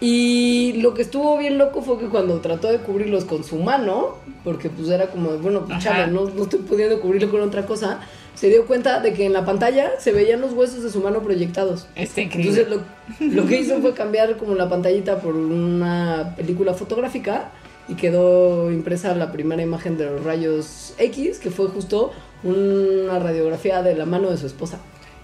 Y 0.00 0.74
lo 0.80 0.92
que 0.94 1.02
estuvo 1.02 1.38
bien 1.38 1.56
loco 1.56 1.82
fue 1.82 1.98
que 1.98 2.06
cuando 2.06 2.40
trató 2.40 2.68
de 2.68 2.78
cubrirlos 2.78 3.24
con 3.24 3.44
su 3.44 3.56
mano, 3.56 4.16
porque 4.42 4.68
pues 4.68 4.88
era 4.88 5.06
como, 5.06 5.30
bueno, 5.38 5.64
pues, 5.66 5.82
chale, 5.82 6.12
no, 6.12 6.28
no 6.30 6.42
estoy 6.42 6.60
pudiendo 6.60 7.00
cubrirlo 7.00 7.30
con 7.30 7.40
otra 7.40 7.64
cosa, 7.64 8.00
se 8.34 8.48
dio 8.48 8.66
cuenta 8.66 9.00
de 9.00 9.12
que 9.12 9.24
en 9.24 9.32
la 9.32 9.44
pantalla 9.44 9.92
se 9.98 10.12
veían 10.12 10.40
los 10.40 10.52
huesos 10.52 10.82
de 10.82 10.90
su 10.90 11.00
mano 11.00 11.20
proyectados. 11.20 11.86
Está 11.94 12.20
increíble. 12.20 12.62
Entonces 12.62 12.86
lo, 13.20 13.42
lo 13.42 13.46
que 13.46 13.60
hizo 13.60 13.80
fue 13.80 13.94
cambiar 13.94 14.36
como 14.36 14.54
la 14.54 14.68
pantallita 14.68 15.20
por 15.20 15.36
una 15.36 16.34
película 16.36 16.74
fotográfica 16.74 17.52
y 17.88 17.94
quedó 17.94 18.72
impresa 18.72 19.14
la 19.14 19.30
primera 19.30 19.62
imagen 19.62 19.96
de 19.96 20.06
los 20.06 20.24
rayos 20.24 20.94
X, 20.98 21.38
que 21.38 21.50
fue 21.50 21.68
justo 21.68 22.12
una 22.42 23.18
radiografía 23.18 23.82
de 23.82 23.94
la 23.94 24.06
mano 24.06 24.30
de 24.30 24.36
su 24.36 24.46
esposa. 24.46 24.78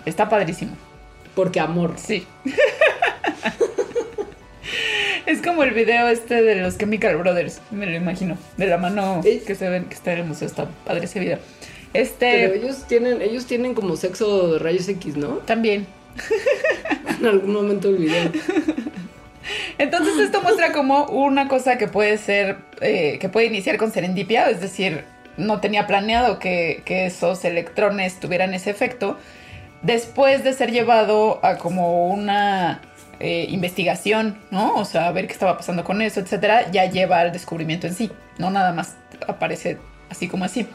Está 0.07 0.29
padrísimo. 0.29 0.73
Porque 1.35 1.61
amor. 1.61 1.95
Sí. 1.97 2.27
es 5.31 5.43
como 5.43 5.63
el 5.63 5.71
video 5.71 6.09
este 6.09 6.43
de 6.43 6.57
los 6.57 6.77
Chemical 6.77 7.17
Brothers, 7.17 7.61
me 7.71 7.87
lo 7.87 7.95
imagino. 7.95 8.37
De 8.57 8.67
la 8.67 8.79
mano 8.79 9.21
que 9.23 9.55
se 9.55 9.69
ven 9.69 9.85
que 9.85 9.95
está 9.95 10.13
en 10.13 10.19
el 10.19 10.25
museo. 10.25 10.49
Está 10.49 10.69
padre 10.85 11.05
ese 11.05 11.21
video. 11.21 11.39
Pero 11.93 12.05
Este 12.05 12.57
ellos 12.57 12.85
tienen, 12.89 13.23
ellos 13.23 13.47
tienen 13.47 13.75
como 13.75 13.97
sexo 13.97 14.55
de 14.55 14.59
rayos 14.59 14.89
X, 14.89 15.17
¿no? 15.17 15.37
también. 15.39 15.87
En 17.21 17.27
algún 17.27 17.53
momento 17.53 17.89
del 17.93 17.99
video. 17.99 18.31
Entonces 19.79 20.19
esto 20.19 20.43
muestra 20.43 20.73
como 20.73 21.07
una 21.07 21.49
cosa 21.49 21.79
que 21.79 21.87
puede 21.87 22.19
ser, 22.19 22.59
eh, 22.81 23.19
que 23.21 23.29
puede 23.29 23.47
iniciar 23.47 23.77
con 23.77 23.93
serendipia, 23.93 24.51
es 24.51 24.61
decir, 24.61 25.05
no 25.37 25.61
tenía 25.61 25.87
planeado 25.87 26.39
que, 26.39 26.83
que 26.85 27.07
esos 27.07 27.45
electrones 27.45 28.19
tuvieran 28.21 28.53
ese 28.55 28.71
efecto, 28.71 29.17
después 29.83 30.45
de 30.45 30.53
ser 30.53 30.73
llevado 30.73 31.41
a 31.45 31.57
como 31.57 32.09
una 32.09 32.81
eh, 33.21 33.47
investigación, 33.51 34.39
¿no? 34.51 34.75
O 34.77 34.85
sea, 34.85 35.13
ver 35.13 35.27
qué 35.27 35.35
estaba 35.35 35.57
pasando 35.57 35.85
con 35.85 36.01
eso, 36.03 36.21
etcétera, 36.21 36.71
ya 36.71 36.87
lleva 36.87 37.21
al 37.21 37.33
descubrimiento 37.33 37.87
en 37.87 37.95
sí, 37.95 38.11
no 38.39 38.51
nada 38.51 38.73
más 38.73 38.97
aparece 39.29 39.79
así 40.09 40.27
como 40.27 40.45
así. 40.45 40.67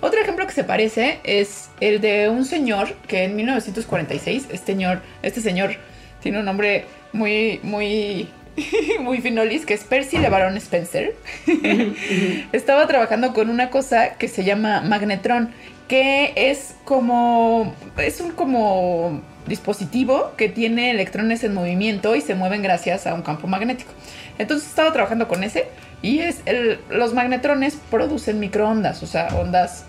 Otro 0.00 0.20
ejemplo 0.20 0.46
que 0.46 0.52
se 0.52 0.64
parece 0.64 1.20
es 1.24 1.70
el 1.80 2.00
de 2.00 2.28
un 2.28 2.44
señor 2.44 2.94
que 3.08 3.24
en 3.24 3.36
1946, 3.36 4.48
este 4.50 4.66
señor, 4.66 5.00
este 5.22 5.40
señor 5.40 5.76
tiene 6.22 6.38
un 6.38 6.44
nombre 6.44 6.84
muy, 7.12 7.60
muy, 7.62 8.28
muy 9.00 9.20
finolis, 9.20 9.66
que 9.66 9.74
es 9.74 9.84
Percy 9.84 10.18
LeBaron 10.18 10.56
Spencer. 10.56 11.14
Estaba 12.52 12.86
trabajando 12.86 13.32
con 13.32 13.50
una 13.50 13.70
cosa 13.70 14.14
que 14.14 14.28
se 14.28 14.44
llama 14.44 14.80
magnetron, 14.82 15.50
que 15.88 16.32
es 16.36 16.74
como, 16.84 17.74
es 17.98 18.20
un 18.20 18.30
como 18.32 19.20
dispositivo 19.46 20.32
que 20.36 20.48
tiene 20.48 20.90
electrones 20.90 21.44
en 21.44 21.52
movimiento 21.54 22.16
y 22.16 22.20
se 22.20 22.34
mueven 22.34 22.62
gracias 22.62 23.06
a 23.06 23.14
un 23.14 23.22
campo 23.22 23.46
magnético. 23.46 23.92
Entonces 24.38 24.68
estaba 24.68 24.92
trabajando 24.92 25.28
con 25.28 25.44
ese 25.44 25.66
y 26.00 26.20
es 26.20 26.40
el- 26.46 26.78
los 26.88 27.12
magnetrones 27.14 27.76
producen 27.90 28.40
microondas, 28.40 29.02
o 29.02 29.06
sea, 29.06 29.28
ondas 29.36 29.84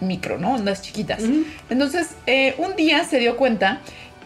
micro, 0.00 0.38
¿no? 0.38 0.54
Ondas 0.54 0.82
chiquitas. 0.82 1.22
Entonces, 1.70 2.10
eh, 2.26 2.54
un 2.58 2.76
día 2.76 3.04
se 3.04 3.18
dio 3.18 3.36
cuenta 3.36 3.80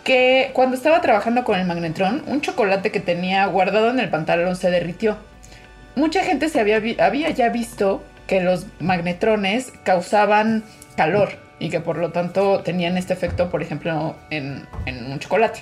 que 0.09 0.53
cuando 0.55 0.75
estaba 0.75 1.03
trabajando 1.03 1.45
con 1.45 1.61
el 1.61 1.67
magnetrón, 1.67 2.23
un 2.29 2.41
chocolate 2.41 2.91
que 2.91 2.99
tenía 2.99 3.45
guardado 3.45 3.91
en 3.91 4.01
el 4.01 4.09
pantalón 4.09 4.57
se 4.57 4.71
derritió. 4.71 5.19
Mucha 5.97 6.25
gente 6.25 6.49
se 6.49 6.59
había, 6.61 6.81
ya 7.31 7.51
visto 7.51 8.03
que 8.27 8.41
los 8.41 8.65
magnetrones 8.81 9.71
causaban 9.85 10.65
calor 10.97 11.33
y 11.59 11.69
que 11.69 11.81
por 11.81 11.99
lo 11.99 12.11
tanto 12.11 12.61
tenían 12.61 12.97
este 12.97 13.13
efecto, 13.13 13.51
por 13.51 13.61
ejemplo, 13.61 14.17
en 14.31 14.67
un 14.87 15.19
chocolate. 15.19 15.61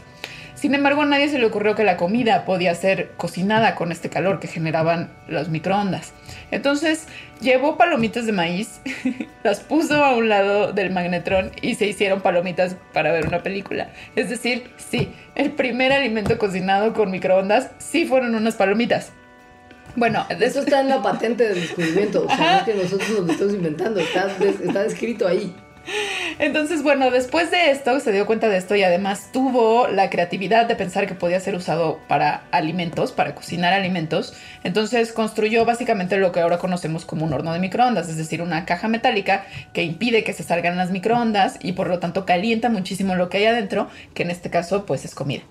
Sin 0.57 0.75
embargo, 0.75 1.03
a 1.03 1.07
nadie 1.07 1.29
se 1.29 1.39
le 1.39 1.45
ocurrió 1.45 1.75
que 1.75 1.85
la 1.85 1.99
comida 1.99 2.47
podía 2.47 2.75
ser 2.75 3.11
cocinada 3.19 3.75
con 3.75 3.93
este 3.93 4.09
calor 4.09 4.41
que 4.41 4.49
generaban 4.49 5.11
los 5.29 5.51
microondas. 5.51 6.15
Entonces 6.51 7.07
llevó 7.43 7.77
palomitas 7.77 8.25
de 8.25 8.33
maíz, 8.33 8.81
las 9.45 9.61
puso 9.61 10.03
a 10.03 10.17
un 10.17 10.31
lado 10.31 10.73
del 10.73 10.91
magnetrón 10.93 11.53
y 11.61 11.75
se 11.75 11.87
hicieron 11.87 12.23
palomitas 12.23 12.77
para 12.95 13.13
ver 13.13 13.27
una 13.27 13.43
película. 13.43 13.91
Es 14.17 14.31
decir, 14.31 14.71
sí, 14.79 15.11
el 15.35 15.53
primer 15.53 15.93
alimento 15.93 16.39
cocinado 16.39 16.95
con 16.95 17.11
microondas 17.11 17.71
sí 17.79 18.07
fueron 18.07 18.35
unas 18.35 18.55
palomitas. 18.55 19.13
Bueno, 19.95 20.27
Eso 20.31 20.45
eso 20.45 20.61
está 20.61 20.81
en 20.81 20.89
la 20.89 21.03
patente 21.03 21.49
del 21.49 21.61
descubrimiento. 21.61 22.25
O 22.25 22.29
sea, 22.35 22.53
no 22.53 22.59
es 22.59 22.63
que 22.65 22.75
nosotros 22.75 23.11
nos 23.11 23.27
lo 23.27 23.33
estamos 23.33 23.55
inventando. 23.55 24.01
Está, 24.01 24.27
está 24.43 24.83
descrito 24.83 25.29
ahí. 25.29 25.55
Entonces, 26.39 26.83
bueno, 26.83 27.11
después 27.11 27.51
de 27.51 27.71
esto, 27.71 27.99
se 28.01 28.13
dio 28.13 28.27
cuenta 28.27 28.49
de 28.49 28.59
esto 28.59 28.77
y 28.77 28.83
además 28.83 29.31
tuvo 29.33 29.89
la 29.89 30.11
creatividad 30.11 30.67
de 30.67 30.77
pensar 30.77 31.07
que 31.07 31.15
podía 31.15 31.41
ser 31.41 31.55
usado 31.55 31.99
para 32.09 32.45
alimentos, 32.51 33.13
para 33.13 33.35
cocinar 33.35 33.73
alimentos. 33.73 34.35
Entonces 34.63 35.13
construyó 35.13 35.65
básicamente 35.65 36.19
lo 36.19 36.33
que 36.33 36.41
ahora 36.41 36.59
conocemos 36.59 37.05
como 37.05 37.25
un 37.25 37.33
horno 37.33 37.53
de 37.53 37.59
microondas, 37.59 38.09
es 38.09 38.17
decir, 38.17 38.43
una 38.43 38.67
caja 38.67 38.89
metálica 38.89 39.47
que 39.73 39.83
impide 39.83 40.25
que 40.25 40.33
se 40.33 40.43
salgan 40.43 40.77
las 40.77 40.91
microondas 40.91 41.59
y 41.63 41.73
por 41.73 41.89
lo 41.89 41.99
tanto 42.01 42.27
calienta 42.27 42.69
muchísimo 42.69 43.15
lo 43.15 43.29
que 43.29 43.39
hay 43.39 43.47
adentro, 43.47 43.89
que 44.13 44.23
en 44.23 44.31
este 44.31 44.51
caso 44.51 44.85
pues 44.85 45.05
es 45.05 45.15
comida. 45.15 45.43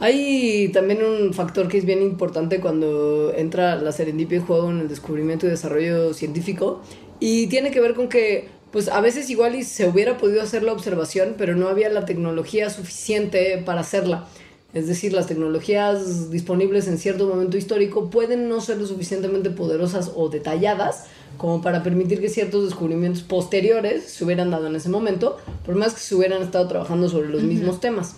Hay 0.00 0.70
también 0.72 1.04
un 1.04 1.34
factor 1.34 1.68
que 1.68 1.76
es 1.76 1.84
bien 1.84 2.00
importante 2.00 2.58
cuando 2.58 3.34
entra 3.36 3.76
la 3.76 3.92
serendipia 3.92 4.38
en 4.38 4.46
juego 4.46 4.70
en 4.70 4.80
el 4.80 4.88
descubrimiento 4.88 5.46
y 5.46 5.50
desarrollo 5.50 6.14
científico 6.14 6.82
y 7.20 7.48
tiene 7.48 7.70
que 7.70 7.80
ver 7.80 7.94
con 7.94 8.08
que 8.08 8.48
pues 8.72 8.88
a 8.88 9.00
veces 9.00 9.30
igual 9.30 9.54
y 9.54 9.64
se 9.64 9.88
hubiera 9.88 10.16
podido 10.16 10.42
hacer 10.42 10.62
la 10.62 10.72
observación 10.72 11.34
pero 11.36 11.56
no 11.56 11.68
había 11.68 11.88
la 11.88 12.04
tecnología 12.04 12.70
suficiente 12.70 13.62
para 13.64 13.80
hacerla. 13.80 14.26
Es 14.72 14.86
decir, 14.86 15.12
las 15.12 15.26
tecnologías 15.26 16.30
disponibles 16.30 16.86
en 16.86 16.98
cierto 16.98 17.26
momento 17.26 17.56
histórico 17.56 18.08
pueden 18.08 18.48
no 18.48 18.60
ser 18.60 18.78
lo 18.78 18.86
suficientemente 18.86 19.50
poderosas 19.50 20.12
o 20.14 20.28
detalladas 20.28 21.06
como 21.38 21.60
para 21.60 21.82
permitir 21.82 22.20
que 22.20 22.28
ciertos 22.28 22.64
descubrimientos 22.64 23.22
posteriores 23.22 24.04
se 24.04 24.24
hubieran 24.24 24.50
dado 24.50 24.68
en 24.68 24.76
ese 24.76 24.88
momento, 24.88 25.38
por 25.66 25.74
más 25.74 25.94
que 25.94 26.00
se 26.00 26.14
hubieran 26.14 26.42
estado 26.42 26.68
trabajando 26.68 27.08
sobre 27.08 27.30
los 27.30 27.42
mismos 27.42 27.80
temas. 27.80 28.14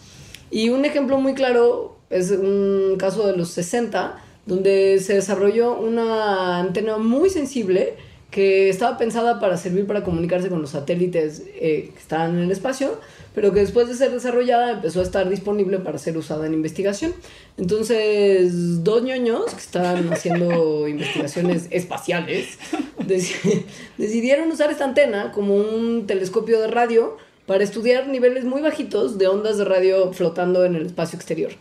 Y 0.51 0.69
un 0.69 0.85
ejemplo 0.85 1.19
muy 1.19 1.35
claro 1.35 1.97
es 2.11 2.31
un 2.31 2.97
caso 2.99 3.27
de 3.27 3.37
los 3.37 3.49
60, 3.51 4.23
donde 4.45 4.99
se 5.01 5.15
desarrolló 5.15 5.79
una 5.79 6.59
antena 6.59 6.99
muy 6.99 7.31
sensible 7.31 7.95
que 8.33 8.69
estaba 8.71 8.97
pensada 8.99 9.39
para 9.39 9.57
servir 9.57 9.87
para 9.87 10.03
comunicarse 10.03 10.49
con 10.49 10.61
los 10.63 10.71
satélites 10.71 11.43
eh, 11.55 11.91
que 11.93 11.99
estaban 12.01 12.35
en 12.35 12.45
el 12.45 12.51
espacio, 12.51 12.99
pero 13.35 13.53
que 13.53 13.61
después 13.61 13.89
de 13.89 13.95
ser 13.95 14.11
desarrollada 14.11 14.73
empezó 14.73 15.01
a 15.01 15.03
estar 15.05 15.29
disponible 15.29 15.79
para 15.79 15.99
ser 15.99 16.17
usada 16.17 16.47
en 16.47 16.55
investigación. 16.55 17.13
Entonces, 17.59 18.83
dos 18.85 19.03
ñoños 19.03 19.45
que 19.53 19.61
estaban 19.61 20.13
haciendo 20.13 20.89
investigaciones 20.97 21.67
espaciales 21.71 22.59
deci- 22.99 23.65
decidieron 23.99 24.51
usar 24.51 24.71
esta 24.71 24.85
antena 24.85 25.31
como 25.33 25.55
un 25.57 26.07
telescopio 26.07 26.61
de 26.61 26.69
radio 26.69 27.17
para 27.47 27.65
estudiar 27.65 28.09
niveles 28.09 28.45
muy 28.45 28.63
bajitos 28.63 29.19
de 29.19 29.27
ondas 29.29 29.59
de 29.59 29.65
radio 29.65 30.13
flotando 30.13 30.65
en 30.65 30.75
el 30.75 30.87
espacio 30.87 31.17
exterior. 31.17 31.53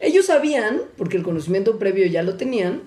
Ellos 0.00 0.26
sabían, 0.26 0.80
porque 0.96 1.18
el 1.18 1.22
conocimiento 1.22 1.78
previo 1.78 2.06
ya 2.06 2.22
lo 2.22 2.34
tenían, 2.34 2.82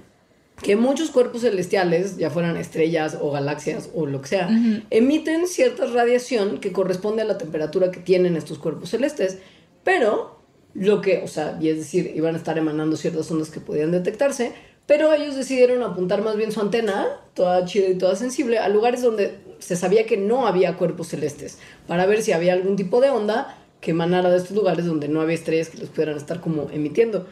que 0.61 0.75
muchos 0.75 1.09
cuerpos 1.09 1.41
celestiales, 1.41 2.17
ya 2.17 2.29
fueran 2.29 2.57
estrellas 2.57 3.17
o 3.19 3.31
galaxias 3.31 3.89
o 3.93 4.05
lo 4.05 4.21
que 4.21 4.27
sea, 4.29 4.49
emiten 4.89 5.47
cierta 5.47 5.85
radiación 5.87 6.59
que 6.59 6.71
corresponde 6.71 7.21
a 7.21 7.25
la 7.25 7.37
temperatura 7.37 7.91
que 7.91 7.99
tienen 7.99 8.35
estos 8.35 8.59
cuerpos 8.59 8.89
celestes, 8.89 9.39
pero 9.83 10.39
lo 10.73 11.01
que, 11.01 11.21
o 11.23 11.27
sea, 11.27 11.57
y 11.59 11.69
es 11.69 11.77
decir, 11.77 12.13
iban 12.15 12.35
a 12.35 12.37
estar 12.37 12.57
emanando 12.57 12.95
ciertas 12.95 13.29
ondas 13.29 13.49
que 13.49 13.59
podían 13.59 13.91
detectarse, 13.91 14.53
pero 14.85 15.13
ellos 15.13 15.35
decidieron 15.35 15.81
apuntar 15.83 16.21
más 16.21 16.35
bien 16.35 16.51
su 16.51 16.59
antena, 16.59 17.07
toda 17.33 17.65
chida 17.65 17.87
y 17.87 17.95
toda 17.95 18.15
sensible, 18.15 18.59
a 18.59 18.69
lugares 18.69 19.01
donde 19.01 19.35
se 19.59 19.75
sabía 19.75 20.05
que 20.05 20.17
no 20.17 20.47
había 20.47 20.75
cuerpos 20.77 21.07
celestes, 21.07 21.57
para 21.87 22.05
ver 22.05 22.21
si 22.21 22.31
había 22.31 22.53
algún 22.53 22.75
tipo 22.75 23.01
de 23.01 23.09
onda 23.09 23.57
que 23.79 23.91
emanara 23.91 24.29
de 24.29 24.37
estos 24.37 24.55
lugares 24.55 24.85
donde 24.85 25.07
no 25.07 25.21
había 25.21 25.35
estrellas 25.35 25.69
que 25.69 25.77
los 25.77 25.89
pudieran 25.89 26.17
estar 26.17 26.39
como 26.39 26.69
emitiendo. 26.71 27.27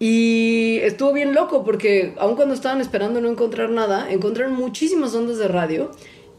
Y 0.00 0.78
estuvo 0.82 1.12
bien 1.12 1.34
loco 1.34 1.64
porque 1.64 2.14
aun 2.18 2.36
cuando 2.36 2.54
estaban 2.54 2.80
esperando 2.80 3.20
no 3.20 3.28
encontrar 3.28 3.70
nada, 3.70 4.10
encontraron 4.12 4.54
muchísimas 4.54 5.14
ondas 5.14 5.38
de 5.38 5.48
radio 5.48 5.90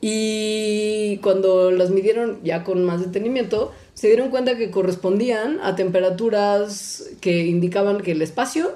y 0.02 1.18
cuando 1.18 1.72
las 1.72 1.90
midieron 1.90 2.40
ya 2.44 2.64
con 2.64 2.86
más 2.86 3.02
detenimiento, 3.02 3.74
se 3.94 4.08
dieron 4.08 4.30
cuenta 4.30 4.58
que 4.58 4.72
correspondían 4.72 5.60
a 5.62 5.76
temperaturas 5.76 7.10
que 7.20 7.48
indicaban 7.48 8.00
que 8.00 8.14
el 8.14 8.22
espacio 8.22 8.72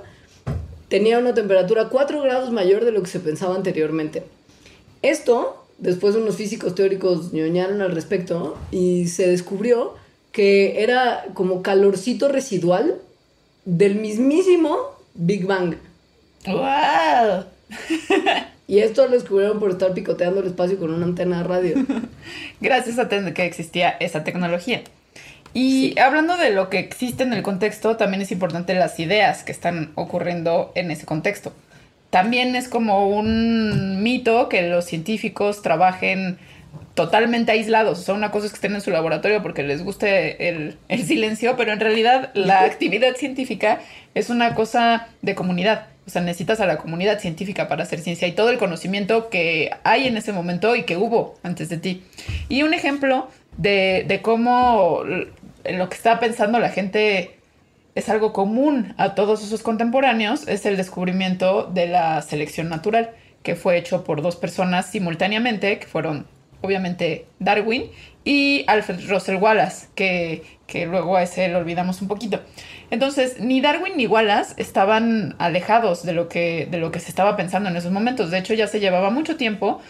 tenía 0.89 1.17
una 1.17 1.34
temperatura 1.34 1.88
4 1.88 2.22
grados 2.22 2.52
mayor 2.52 2.84
de 2.84 2.91
lo 2.91 3.02
que 3.02 3.10
se 3.10 3.22
pensaba 3.22 3.56
anteriormente. 3.56 4.24
Esto, 5.02 5.65
después 5.78 6.15
unos 6.15 6.36
físicos 6.36 6.76
teóricos 6.76 7.32
ñoñaron 7.32 7.82
al 7.82 7.96
respecto 7.96 8.58
y 8.69 9.08
se 9.08 9.28
descubrió 9.28 9.93
que 10.34 10.84
era 10.84 11.26
como 11.34 11.62
calorcito 11.62 12.28
residual 12.28 13.00
del 13.65 13.95
mismísimo 13.95 14.78
Big 15.13 15.45
Bang. 15.45 15.76
¡Wow! 16.45 17.45
Y 18.67 18.80
esto 18.80 19.06
lo 19.06 19.12
descubrieron 19.12 19.60
por 19.60 19.71
estar 19.71 19.93
picoteando 19.93 20.39
el 20.39 20.47
espacio 20.47 20.80
con 20.80 20.93
una 20.93 21.06
antena 21.06 21.39
de 21.39 21.43
radio. 21.43 21.76
Gracias 22.62 22.97
a 22.97 23.10
que 23.10 23.45
existía 23.45 23.89
esa 23.99 24.23
tecnología. 24.23 24.82
Y 25.54 25.99
hablando 25.99 26.38
de 26.38 26.49
lo 26.49 26.69
que 26.69 26.80
existe 26.80 27.23
en 27.23 27.34
el 27.34 27.43
contexto, 27.43 27.97
también 27.97 28.21
es 28.21 28.32
importante 28.32 28.73
las 28.73 28.99
ideas 28.99 29.43
que 29.43 29.52
están 29.52 29.91
ocurriendo 29.95 30.71
en 30.76 30.89
ese 30.91 31.06
contexto. 31.06 31.54
También 32.10 32.56
es 32.56 32.67
como 32.67 33.10
un 33.10 34.02
mito 34.02 34.49
que 34.49 34.67
los 34.69 34.86
científicos 34.86 35.62
trabajen 35.62 36.38
totalmente 36.93 37.51
aislados. 37.51 37.99
O 37.99 38.01
sea, 38.03 38.13
una 38.13 38.32
cosa 38.32 38.45
es 38.45 38.51
que 38.51 38.58
estén 38.58 38.75
en 38.75 38.82
su 38.82 38.91
laboratorio 38.91 39.41
porque 39.41 39.63
les 39.63 39.84
guste 39.84 40.49
el, 40.49 40.77
el 40.88 41.03
silencio, 41.03 41.56
pero 41.58 41.71
en 41.71 41.79
realidad 41.79 42.32
la 42.34 42.62
actividad 42.62 43.15
científica 43.15 43.82
es 44.13 44.29
una 44.29 44.53
cosa 44.53 45.08
de 45.21 45.36
comunidad. 45.36 45.88
O 46.06 46.10
sea, 46.10 46.21
necesitas 46.21 46.60
a 46.60 46.65
la 46.65 46.77
comunidad 46.77 47.19
científica 47.19 47.67
para 47.67 47.84
hacer 47.84 47.99
ciencia 47.99 48.27
y 48.27 48.34
todo 48.34 48.49
el 48.49 48.58
conocimiento 48.58 49.29
que 49.29 49.71
hay 49.84 50.08
en 50.08 50.17
ese 50.17 50.34
momento 50.34 50.75
y 50.75 50.84
que 50.84 50.97
hubo 50.97 51.36
antes 51.43 51.69
de 51.69 51.77
ti. 51.77 52.03
Y 52.49 52.63
un 52.63 52.73
ejemplo 52.73 53.29
de, 53.58 54.03
de 54.08 54.21
cómo 54.21 55.01
lo 55.03 55.89
que 55.89 55.95
estaba 55.95 56.19
pensando 56.19 56.60
la 56.60 56.69
gente 56.69 57.38
es 57.95 58.10
algo 58.10 58.34
común 58.34 58.93
a 58.97 59.15
todos 59.15 59.43
esos 59.43 59.62
contemporáneos, 59.62 60.47
es 60.47 60.65
el 60.65 60.77
descubrimiento 60.77 61.69
de 61.73 61.88
la 61.88 62.21
selección 62.21 62.69
natural, 62.69 63.12
que 63.43 63.56
fue 63.56 63.77
hecho 63.77 64.03
por 64.03 64.21
dos 64.21 64.36
personas 64.36 64.88
simultáneamente, 64.88 65.79
que 65.79 65.86
fueron 65.86 66.25
obviamente 66.63 67.28
Darwin 67.39 67.91
y 68.23 68.63
Alfred 68.67 69.08
Russel 69.08 69.36
Wallace, 69.36 69.88
que, 69.95 70.43
que 70.65 70.86
luego 70.86 71.17
a 71.17 71.23
ese 71.23 71.47
lo 71.49 71.60
olvidamos 71.60 72.02
un 72.02 72.08
poquito. 72.08 72.39
Entonces, 72.89 73.39
ni 73.39 73.62
Darwin 73.62 73.97
ni 73.97 74.08
Wallace 74.08 74.56
estaban 74.58 75.36
alejados 75.39 76.04
de 76.06 76.13
lo 76.13 76.30
que, 76.30 76.67
de 76.71 76.78
lo 76.78 76.91
que 76.91 76.99
se 76.99 77.10
estaba 77.10 77.36
pensando 77.36 77.69
en 77.69 77.76
esos 77.76 77.91
momentos. 77.91 78.32
De 78.32 78.38
hecho, 78.38 78.54
ya 78.54 78.67
se 78.67 78.80
llevaba 78.80 79.10
mucho 79.10 79.36
tiempo, 79.36 79.82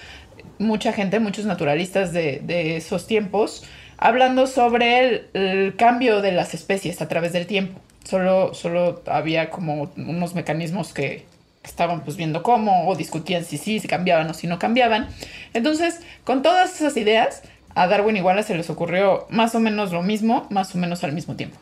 mucha 0.57 0.93
gente, 0.93 1.19
muchos 1.19 1.45
naturalistas 1.45 2.11
de, 2.11 2.41
de 2.43 2.77
esos 2.77 3.05
tiempos, 3.05 3.63
hablando 3.97 4.47
sobre 4.47 5.27
el, 5.33 5.75
cambio 5.77 6.21
de 6.21 6.31
las 6.31 6.53
especies 6.53 7.01
a 7.01 7.07
través 7.07 7.33
del 7.33 7.45
tiempo. 7.45 7.79
Solo, 8.03 8.53
solo 8.53 9.01
había 9.05 9.49
como 9.49 9.91
unos 9.95 10.35
mecanismos 10.35 10.93
que 10.93 11.25
estaban 11.63 12.03
pues 12.03 12.17
viendo 12.17 12.43
cómo 12.43 12.87
o 12.87 12.95
discutían 12.95 13.45
si 13.45 13.57
sí, 13.57 13.79
si 13.79 13.87
cambiaban 13.87 14.29
o 14.29 14.33
si 14.33 14.47
no 14.47 14.59
cambiaban. 14.59 15.07
Entonces, 15.53 15.99
con 16.23 16.41
todas 16.41 16.75
esas 16.75 16.97
ideas, 16.97 17.41
a 17.75 17.87
Darwin 17.87 18.17
igual 18.17 18.43
se 18.43 18.55
les 18.55 18.69
ocurrió 18.69 19.25
más 19.29 19.55
o 19.55 19.59
menos 19.59 19.91
lo 19.91 20.01
mismo, 20.01 20.47
más 20.49 20.75
o 20.75 20.77
menos 20.77 21.03
al 21.03 21.13
mismo 21.13 21.35
tiempo. 21.35 21.57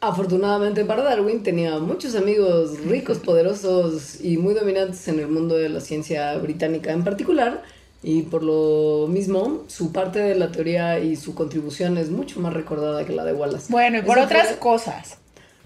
Afortunadamente 0.00 0.84
para 0.84 1.04
Darwin 1.04 1.44
tenía 1.44 1.78
muchos 1.78 2.16
amigos 2.16 2.80
ricos, 2.86 3.18
poderosos 3.24 4.20
y 4.20 4.36
muy 4.36 4.54
dominantes 4.54 5.06
en 5.08 5.20
el 5.20 5.28
mundo 5.28 5.56
de 5.56 5.68
la 5.68 5.80
ciencia 5.80 6.36
británica 6.38 6.92
en 6.92 7.04
particular, 7.04 7.62
y 8.02 8.22
por 8.22 8.42
lo 8.42 9.06
mismo, 9.08 9.62
su 9.68 9.92
parte 9.92 10.18
de 10.18 10.34
la 10.34 10.50
teoría 10.50 10.98
y 10.98 11.14
su 11.14 11.36
contribución 11.36 11.98
es 11.98 12.10
mucho 12.10 12.40
más 12.40 12.52
recordada 12.52 13.04
que 13.04 13.12
la 13.12 13.24
de 13.24 13.32
Wallace. 13.32 13.66
Bueno, 13.70 13.98
y 13.98 14.02
por 14.02 14.18
otras 14.18 14.56
cosas. 14.56 15.18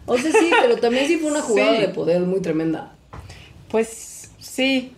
O 0.06 0.16
sea, 0.16 0.32
sí, 0.32 0.50
pero 0.62 0.76
también 0.76 1.06
sí 1.06 1.16
fue 1.18 1.30
una 1.30 1.42
jugada 1.42 1.72
de 1.72 1.88
poder 1.88 2.20
muy 2.22 2.40
tremenda. 2.40 2.94
Pues 3.70 4.30
sí, 4.38 4.92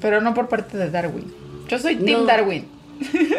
pero 0.00 0.20
no 0.20 0.34
por 0.34 0.48
parte 0.48 0.76
de 0.76 0.90
Darwin. 0.90 1.32
Yo 1.68 1.78
soy 1.78 1.96
Tim 1.96 2.26
Darwin. 2.26 2.66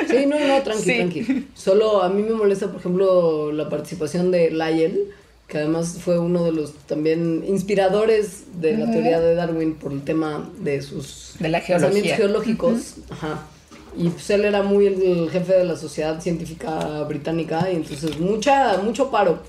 Sí, 0.09 0.25
no, 0.25 0.39
no, 0.39 0.61
tranqui, 0.63 0.95
tranqui. 0.95 1.47
Solo 1.53 2.01
a 2.01 2.09
mí 2.09 2.23
me 2.23 2.31
molesta, 2.31 2.67
por 2.67 2.79
ejemplo, 2.79 3.51
la 3.51 3.67
participación 3.67 4.31
de 4.31 4.51
Lyell 4.51 5.11
que 5.49 5.57
además 5.57 5.97
fue 5.99 6.19
uno 6.19 6.45
de 6.45 6.51
los 6.51 6.73
también 6.85 7.43
inspiradores 7.47 8.61
de 8.61 8.77
la 8.77 8.91
teoría 8.91 9.19
de 9.19 9.33
Darwin 9.33 9.73
por 9.73 9.91
el 9.91 10.03
tema 10.03 10.47
de 10.59 10.81
sus 10.83 11.33
de 11.39 11.49
la 11.49 11.59
geología. 11.59 12.15
geológicos. 12.15 12.97
Ajá. 13.09 13.47
Y 13.97 14.09
pues 14.09 14.29
él 14.29 14.45
era 14.45 14.61
muy 14.61 14.85
el, 14.85 15.29
jefe 15.31 15.53
de 15.53 15.65
la 15.65 15.75
sociedad 15.75 16.21
científica 16.21 17.01
británica 17.03 17.67
y 17.71 17.77
entonces 17.77 18.19
mucha, 18.19 18.77
mucho 18.77 19.09
paro. 19.09 19.39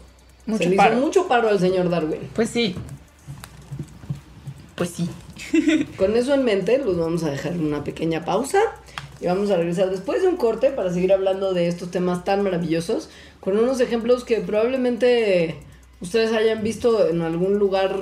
Mucho 0.47 0.65
Se 0.65 0.71
le 0.71 0.77
hizo 0.77 0.93
mucho 0.97 1.29
paro 1.29 1.49
al 1.49 1.59
señor 1.59 1.89
Darwin. 1.89 2.21
Pues 2.35 2.51
sí. 2.51 2.75
Pues 4.75 4.91
sí. 4.91 5.09
Con 5.97 6.17
eso 6.17 6.35
en 6.35 6.45
mente, 6.45 6.79
los 6.79 6.97
vamos 6.97 7.23
a 7.25 7.31
dejar 7.31 7.53
una 7.53 7.85
pequeña 7.85 8.25
pausa 8.25 8.61
y 9.21 9.27
vamos 9.27 9.51
a 9.51 9.57
regresar 9.57 9.91
después 9.91 10.23
de 10.23 10.29
un 10.29 10.37
corte 10.37 10.71
para 10.71 10.93
seguir 10.93 11.13
hablando 11.13 11.53
de 11.53 11.69
estos 11.69 11.91
temas 11.91 12.25
tan 12.25 12.43
maravillosos 12.43 13.11
con 13.41 13.57
unos 13.59 13.81
ejemplos 13.81 14.25
que 14.25 14.37
probablemente 14.41 15.57
ustedes 16.01 16.33
hayan 16.33 16.63
visto 16.63 17.09
en 17.09 17.21
algún 17.21 17.59
lugar 17.59 17.95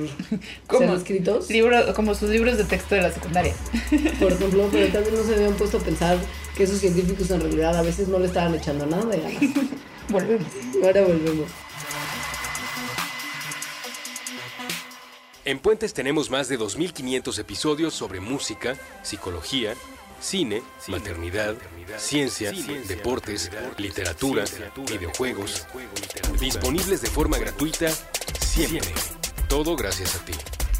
como 0.66 0.94
escritos. 0.94 1.48
como 1.94 2.14
sus 2.14 2.30
libros 2.30 2.58
de 2.58 2.64
texto 2.64 2.94
de 2.94 3.02
la 3.02 3.12
secundaria. 3.12 3.54
Por 4.20 4.32
ejemplo, 4.32 4.68
pero 4.70 5.00
vez 5.00 5.12
no 5.12 5.22
se 5.24 5.34
habían 5.34 5.54
puesto 5.54 5.78
a 5.78 5.80
pensar 5.80 6.18
que 6.56 6.64
esos 6.64 6.78
científicos 6.78 7.30
en 7.30 7.40
realidad 7.40 7.76
a 7.76 7.82
veces 7.82 8.08
no 8.08 8.18
le 8.18 8.26
estaban 8.26 8.54
echando 8.54 8.86
nada 8.86 9.06
de 9.06 9.20
ganas. 9.20 9.42
volvemos. 10.08 10.46
Ahora 10.82 11.02
volvemos. 11.02 11.46
En 15.46 15.58
Puentes 15.58 15.94
tenemos 15.94 16.28
más 16.28 16.48
de 16.48 16.58
2.500 16.58 17.38
episodios 17.38 17.94
sobre 17.94 18.20
música, 18.20 18.76
psicología, 19.02 19.74
cine, 20.20 20.62
maternidad, 20.86 21.56
ciencia, 21.96 22.52
deportes, 22.86 23.50
literatura, 23.78 24.44
videojuegos, 24.86 25.66
disponibles 26.38 27.00
de 27.00 27.08
forma 27.08 27.38
gratuita 27.38 27.88
siempre. 28.38 28.92
Todo 29.48 29.76
gracias 29.76 30.14
a 30.16 30.24
ti. 30.26 30.34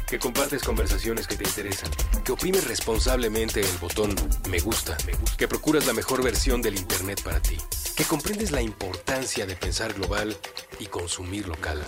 Que 0.07 0.19
compartes 0.19 0.61
conversaciones 0.61 1.25
que 1.25 1.37
te 1.37 1.45
interesan, 1.45 1.89
que 2.23 2.33
oprimes 2.33 2.67
responsablemente 2.67 3.61
el 3.61 3.77
botón 3.79 4.13
me 4.49 4.59
gusta, 4.59 4.95
que 5.37 5.47
procuras 5.47 5.87
la 5.87 5.93
mejor 5.93 6.21
versión 6.21 6.61
del 6.61 6.75
Internet 6.75 7.23
para 7.23 7.41
ti, 7.41 7.57
que 7.95 8.03
comprendes 8.03 8.51
la 8.51 8.61
importancia 8.61 9.45
de 9.45 9.55
pensar 9.55 9.93
global 9.93 10.37
y 10.79 10.87
consumir 10.87 11.47
local. 11.47 11.81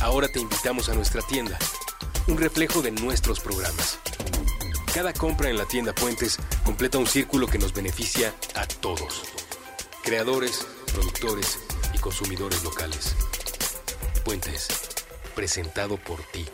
Ahora 0.00 0.28
te 0.28 0.40
invitamos 0.40 0.88
a 0.88 0.94
nuestra 0.94 1.22
tienda, 1.22 1.58
un 2.26 2.38
reflejo 2.38 2.82
de 2.82 2.90
nuestros 2.92 3.40
programas 3.40 3.98
cada 4.98 5.12
compra 5.12 5.48
en 5.48 5.56
la 5.56 5.64
tienda 5.64 5.94
Puentes 5.94 6.38
completa 6.64 6.98
un 6.98 7.06
círculo 7.06 7.46
que 7.46 7.58
nos 7.58 7.72
beneficia 7.72 8.34
a 8.56 8.66
todos. 8.66 9.22
Creadores, 10.02 10.66
productores 10.92 11.60
y 11.94 11.98
consumidores 11.98 12.64
locales. 12.64 13.14
Puentes, 14.24 14.66
presentado 15.36 15.98
por 15.98 16.20
ti. 16.32 16.46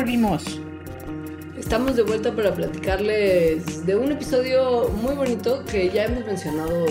Volvimos. 0.00 0.58
Estamos 1.58 1.94
de 1.94 2.02
vuelta 2.02 2.34
para 2.34 2.54
platicarles 2.54 3.84
de 3.84 3.96
un 3.96 4.10
episodio 4.10 4.88
muy 5.02 5.14
bonito 5.14 5.62
que 5.66 5.90
ya 5.90 6.06
hemos 6.06 6.24
mencionado 6.24 6.86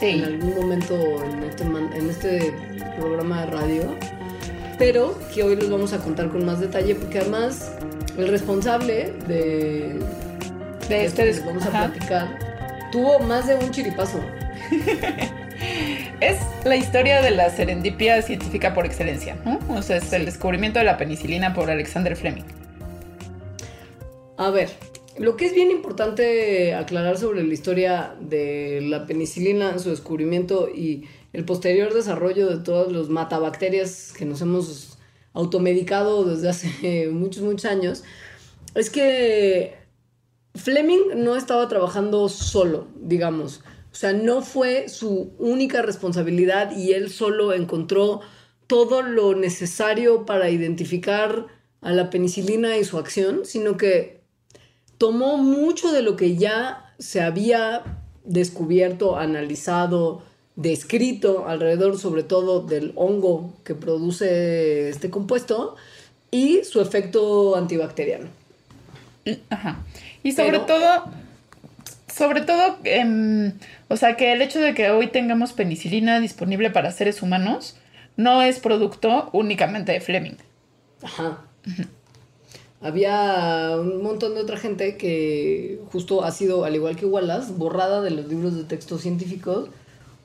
en 0.00 0.24
algún 0.24 0.56
momento 0.56 0.96
en 1.22 1.44
este, 1.44 1.62
en 1.62 2.10
este 2.10 2.52
programa 2.98 3.42
de 3.42 3.46
radio, 3.52 3.82
pero 4.78 5.16
que 5.32 5.44
hoy 5.44 5.54
les 5.54 5.70
vamos 5.70 5.92
a 5.92 5.98
contar 5.98 6.28
con 6.28 6.44
más 6.44 6.58
detalle 6.58 6.96
porque 6.96 7.20
además 7.20 7.70
el 8.18 8.26
responsable 8.26 9.12
de, 9.28 10.00
de 10.88 11.04
este 11.04 11.26
les 11.26 11.46
vamos 11.46 11.64
a 11.66 11.70
platicar 11.70 12.36
tuvo 12.90 13.20
más 13.20 13.46
de 13.46 13.54
un 13.54 13.70
chiripazo. 13.70 14.18
es 16.20 16.38
la 16.64 16.76
historia 16.76 17.20
de 17.20 17.30
la 17.30 17.50
serendipia 17.50 18.22
científica 18.22 18.72
por 18.72 18.86
excelencia, 18.86 19.36
¿no? 19.44 19.58
O 19.76 19.82
sea, 19.82 19.98
es 19.98 20.12
el 20.12 20.24
descubrimiento 20.24 20.78
de 20.78 20.86
la 20.86 20.96
penicilina 20.96 21.52
por 21.52 21.70
Alexander 21.70 22.16
Fleming. 22.16 22.44
A 24.36 24.50
ver, 24.50 24.70
lo 25.18 25.36
que 25.36 25.46
es 25.46 25.54
bien 25.54 25.70
importante 25.70 26.74
aclarar 26.74 27.18
sobre 27.18 27.44
la 27.44 27.52
historia 27.52 28.14
de 28.18 28.80
la 28.82 29.06
penicilina, 29.06 29.78
su 29.78 29.90
descubrimiento 29.90 30.68
y 30.68 31.04
el 31.32 31.44
posterior 31.44 31.92
desarrollo 31.92 32.48
de 32.48 32.64
todos 32.64 32.90
los 32.90 33.10
matabacterias 33.10 34.12
que 34.16 34.24
nos 34.24 34.40
hemos 34.40 34.98
automedicado 35.34 36.24
desde 36.24 36.48
hace 36.48 37.08
muchos, 37.12 37.42
muchos 37.42 37.70
años, 37.70 38.04
es 38.74 38.88
que 38.88 39.74
Fleming 40.54 41.16
no 41.16 41.36
estaba 41.36 41.68
trabajando 41.68 42.28
solo, 42.28 42.88
digamos. 42.96 43.62
O 43.94 43.96
sea, 43.96 44.12
no 44.12 44.42
fue 44.42 44.88
su 44.88 45.32
única 45.38 45.80
responsabilidad 45.80 46.76
y 46.76 46.94
él 46.94 47.10
solo 47.10 47.52
encontró 47.52 48.22
todo 48.66 49.02
lo 49.02 49.36
necesario 49.36 50.26
para 50.26 50.50
identificar 50.50 51.46
a 51.80 51.92
la 51.92 52.10
penicilina 52.10 52.76
y 52.76 52.82
su 52.82 52.98
acción, 52.98 53.42
sino 53.44 53.76
que 53.76 54.20
tomó 54.98 55.36
mucho 55.36 55.92
de 55.92 56.02
lo 56.02 56.16
que 56.16 56.34
ya 56.34 56.92
se 56.98 57.20
había 57.20 58.00
descubierto, 58.24 59.16
analizado, 59.16 60.24
descrito 60.56 61.46
alrededor 61.46 61.96
sobre 61.96 62.24
todo 62.24 62.62
del 62.62 62.92
hongo 62.96 63.54
que 63.62 63.76
produce 63.76 64.88
este 64.88 65.08
compuesto 65.08 65.76
y 66.32 66.64
su 66.64 66.80
efecto 66.80 67.54
antibacteriano. 67.54 68.26
Ajá. 69.50 69.84
Y 70.24 70.32
sobre 70.32 70.58
Pero- 70.58 70.66
todo, 70.66 71.04
sobre 72.14 72.42
todo, 72.42 72.76
em, 72.84 73.52
o 73.88 73.96
sea, 73.96 74.16
que 74.16 74.32
el 74.32 74.42
hecho 74.42 74.60
de 74.60 74.72
que 74.72 74.90
hoy 74.90 75.08
tengamos 75.08 75.52
penicilina 75.52 76.20
disponible 76.20 76.70
para 76.70 76.92
seres 76.92 77.22
humanos 77.22 77.76
no 78.16 78.42
es 78.42 78.60
producto 78.60 79.30
únicamente 79.32 79.90
de 79.90 80.00
Fleming. 80.00 80.36
Ajá. 81.02 81.40
Había 82.80 83.76
un 83.80 84.02
montón 84.02 84.34
de 84.34 84.42
otra 84.42 84.58
gente 84.58 84.96
que 84.96 85.80
justo 85.90 86.22
ha 86.22 86.30
sido, 86.30 86.64
al 86.64 86.76
igual 86.76 86.94
que 86.94 87.06
Wallace, 87.06 87.52
borrada 87.52 88.00
de 88.00 88.10
los 88.10 88.28
libros 88.28 88.56
de 88.56 88.64
textos 88.64 89.00
científicos, 89.00 89.70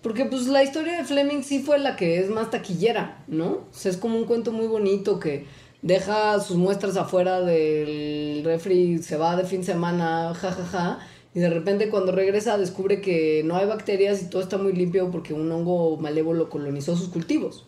porque 0.04 0.26
pues 0.26 0.46
la 0.48 0.64
historia 0.64 0.96
de 0.98 1.06
Fleming 1.06 1.42
sí 1.42 1.60
fue 1.60 1.80
la 1.80 1.96
que 1.96 2.20
es 2.20 2.30
más 2.30 2.52
taquillera, 2.52 3.24
¿no? 3.28 3.48
O 3.48 3.68
sea, 3.72 3.90
es 3.92 3.98
como 3.98 4.18
un 4.18 4.26
cuento 4.26 4.52
muy 4.52 4.68
bonito 4.68 5.20
que 5.20 5.48
deja 5.82 6.40
sus 6.40 6.58
muestras 6.58 6.98
afuera 6.98 7.42
del 7.42 8.44
refri, 8.44 9.00
se 9.00 9.18
va 9.18 9.36
de 9.36 9.46
fin 9.46 9.62
de 9.62 9.68
semana, 9.68 10.34
jajaja, 10.36 10.64
ja, 10.66 10.80
ja, 10.80 11.00
y 11.34 11.40
de 11.40 11.50
repente 11.50 11.90
cuando 11.90 12.12
regresa 12.12 12.58
descubre 12.58 13.02
que 13.02 13.44
no 13.46 13.56
hay 13.56 13.68
bacterias 13.68 14.22
y 14.22 14.30
todo 14.30 14.42
está 14.42 14.58
muy 14.58 14.74
limpio 14.74 15.12
porque 15.12 15.34
un 15.34 15.52
hongo 15.52 15.98
malévolo 15.98 16.50
colonizó 16.50 16.96
sus 16.96 17.10
cultivos. 17.10 17.68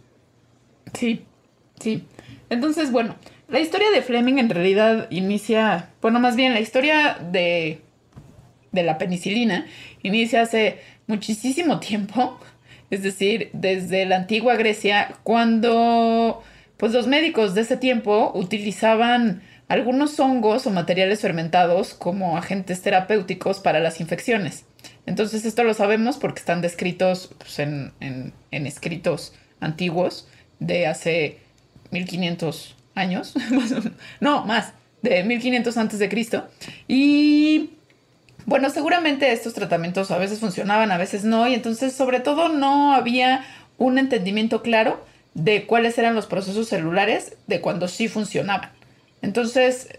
Sí, 0.93 1.25
sí. 1.79 2.03
Entonces, 2.49 2.91
bueno, 2.91 3.15
la 3.47 3.59
historia 3.59 3.91
de 3.91 4.01
Fleming 4.01 4.39
en 4.39 4.49
realidad 4.49 5.07
inicia, 5.11 5.89
bueno, 6.01 6.19
más 6.19 6.35
bien 6.35 6.53
la 6.53 6.59
historia 6.59 7.17
de, 7.31 7.81
de 8.71 8.83
la 8.83 8.97
penicilina 8.97 9.67
inicia 10.01 10.41
hace 10.41 10.79
muchísimo 11.07 11.79
tiempo, 11.79 12.39
es 12.89 13.03
decir, 13.03 13.49
desde 13.53 14.05
la 14.05 14.17
antigua 14.17 14.55
Grecia, 14.55 15.15
cuando 15.23 16.41
pues 16.77 16.93
los 16.93 17.05
médicos 17.05 17.53
de 17.53 17.61
ese 17.61 17.77
tiempo 17.77 18.31
utilizaban 18.33 19.43
algunos 19.71 20.19
hongos 20.19 20.67
o 20.67 20.69
materiales 20.69 21.21
fermentados 21.21 21.93
como 21.93 22.37
agentes 22.37 22.81
terapéuticos 22.81 23.59
para 23.61 23.79
las 23.79 24.01
infecciones. 24.01 24.65
Entonces 25.05 25.45
esto 25.45 25.63
lo 25.63 25.73
sabemos 25.73 26.17
porque 26.17 26.39
están 26.39 26.61
descritos 26.61 27.29
pues, 27.37 27.57
en, 27.59 27.93
en- 28.01 28.33
escritos 28.67 29.33
antiguos 29.61 30.27
de 30.59 30.87
hace 30.87 31.39
1500 31.91 32.75
años, 32.95 33.33
no, 34.19 34.45
más, 34.45 34.73
de 35.01 35.23
1500 35.23 35.77
antes 35.77 35.99
de 35.99 36.09
Cristo. 36.09 36.47
Y 36.89 37.71
bueno, 38.45 38.69
seguramente 38.69 39.31
estos 39.31 39.53
tratamientos 39.53 40.11
a 40.11 40.17
veces 40.17 40.39
funcionaban, 40.39 40.91
a 40.91 40.97
veces 40.97 41.23
no, 41.23 41.47
y 41.47 41.53
entonces 41.53 41.93
sobre 41.93 42.19
todo 42.19 42.49
no 42.49 42.93
había 42.93 43.45
un 43.77 43.97
entendimiento 43.97 44.61
claro 44.61 45.03
de 45.33 45.65
cuáles 45.65 45.97
eran 45.97 46.13
los 46.13 46.25
procesos 46.25 46.67
celulares 46.67 47.37
de 47.47 47.61
cuando 47.61 47.87
sí 47.87 48.09
funcionaban. 48.09 48.69
Entonces, 49.21 49.89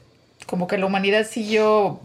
como 0.47 0.67
que 0.67 0.79
la 0.79 0.87
humanidad 0.87 1.27
siguió 1.27 2.01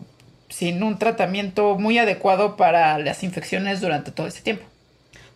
sin 0.49 0.81
un 0.83 0.97
tratamiento 0.97 1.77
muy 1.77 1.97
adecuado 1.97 2.55
para 2.55 2.97
las 2.99 3.23
infecciones 3.23 3.81
durante 3.81 4.11
todo 4.11 4.27
ese 4.27 4.41
tiempo. 4.41 4.63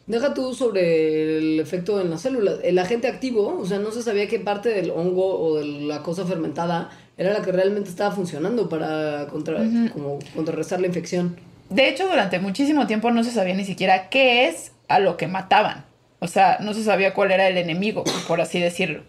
Deja 0.08 0.34
tú 0.34 0.54
sobre 0.54 1.38
el 1.38 1.60
efecto 1.60 2.02
en 2.02 2.10
las 2.10 2.22
células. 2.22 2.56
El 2.64 2.80
agente 2.80 3.08
activo, 3.08 3.58
o 3.60 3.66
sea, 3.66 3.80
no 3.80 3.92
se 3.92 4.02
sabía 4.02 4.28
qué 4.28 4.40
parte 4.40 4.70
del 4.70 4.92
hongo 4.92 5.40
o 5.40 5.58
de 5.58 5.66
la 5.66 6.02
cosa 6.02 6.26
fermentada 6.26 6.90
era 7.18 7.34
la 7.34 7.42
que 7.42 7.52
realmente 7.52 7.90
estaba 7.90 8.14
funcionando 8.14 8.68
para 8.68 9.28
contra, 9.28 9.62
como 9.94 10.20
contrarrestar 10.36 10.82
la 10.82 10.88
infección. 10.88 11.38
De 11.70 11.88
hecho, 11.88 12.08
durante 12.08 12.40
muchísimo 12.40 12.88
tiempo 12.88 13.12
no 13.12 13.24
se 13.24 13.32
sabía 13.32 13.54
ni 13.54 13.64
siquiera 13.64 14.10
qué 14.10 14.48
es 14.48 14.72
a 14.88 15.00
lo 15.00 15.18
que 15.18 15.28
mataban. 15.28 15.86
O 16.20 16.28
sea, 16.28 16.58
no 16.60 16.74
se 16.74 16.84
sabía 16.84 17.14
cuál 17.14 17.32
era 17.32 17.48
el 17.48 17.58
enemigo, 17.58 18.04
por 18.28 18.42
así 18.42 18.60
decirlo. 18.60 19.04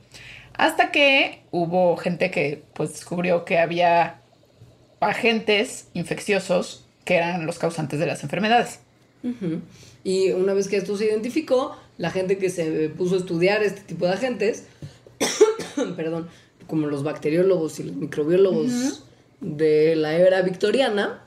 Hasta 0.54 0.90
que 0.90 1.42
hubo 1.50 1.96
gente 1.96 2.30
que 2.30 2.62
pues 2.74 2.92
descubrió 2.92 3.44
que 3.44 3.58
había 3.58 4.20
agentes 5.00 5.88
infecciosos 5.94 6.84
que 7.04 7.16
eran 7.16 7.46
los 7.46 7.58
causantes 7.58 7.98
de 7.98 8.06
las 8.06 8.22
enfermedades. 8.22 8.80
Y 10.04 10.30
una 10.32 10.52
vez 10.52 10.68
que 10.68 10.76
esto 10.76 10.96
se 10.96 11.06
identificó, 11.06 11.76
la 11.98 12.10
gente 12.10 12.38
que 12.38 12.50
se 12.50 12.88
puso 12.88 13.14
a 13.14 13.18
estudiar 13.18 13.62
este 13.62 13.82
tipo 13.82 14.06
de 14.06 14.12
agentes, 14.12 14.64
perdón, 15.96 16.28
como 16.66 16.86
los 16.86 17.02
bacteriólogos 17.02 17.78
y 17.80 17.84
los 17.84 17.94
microbiólogos 17.94 19.04
de 19.40 19.94
la 19.96 20.14
era 20.14 20.42
victoriana, 20.42 21.22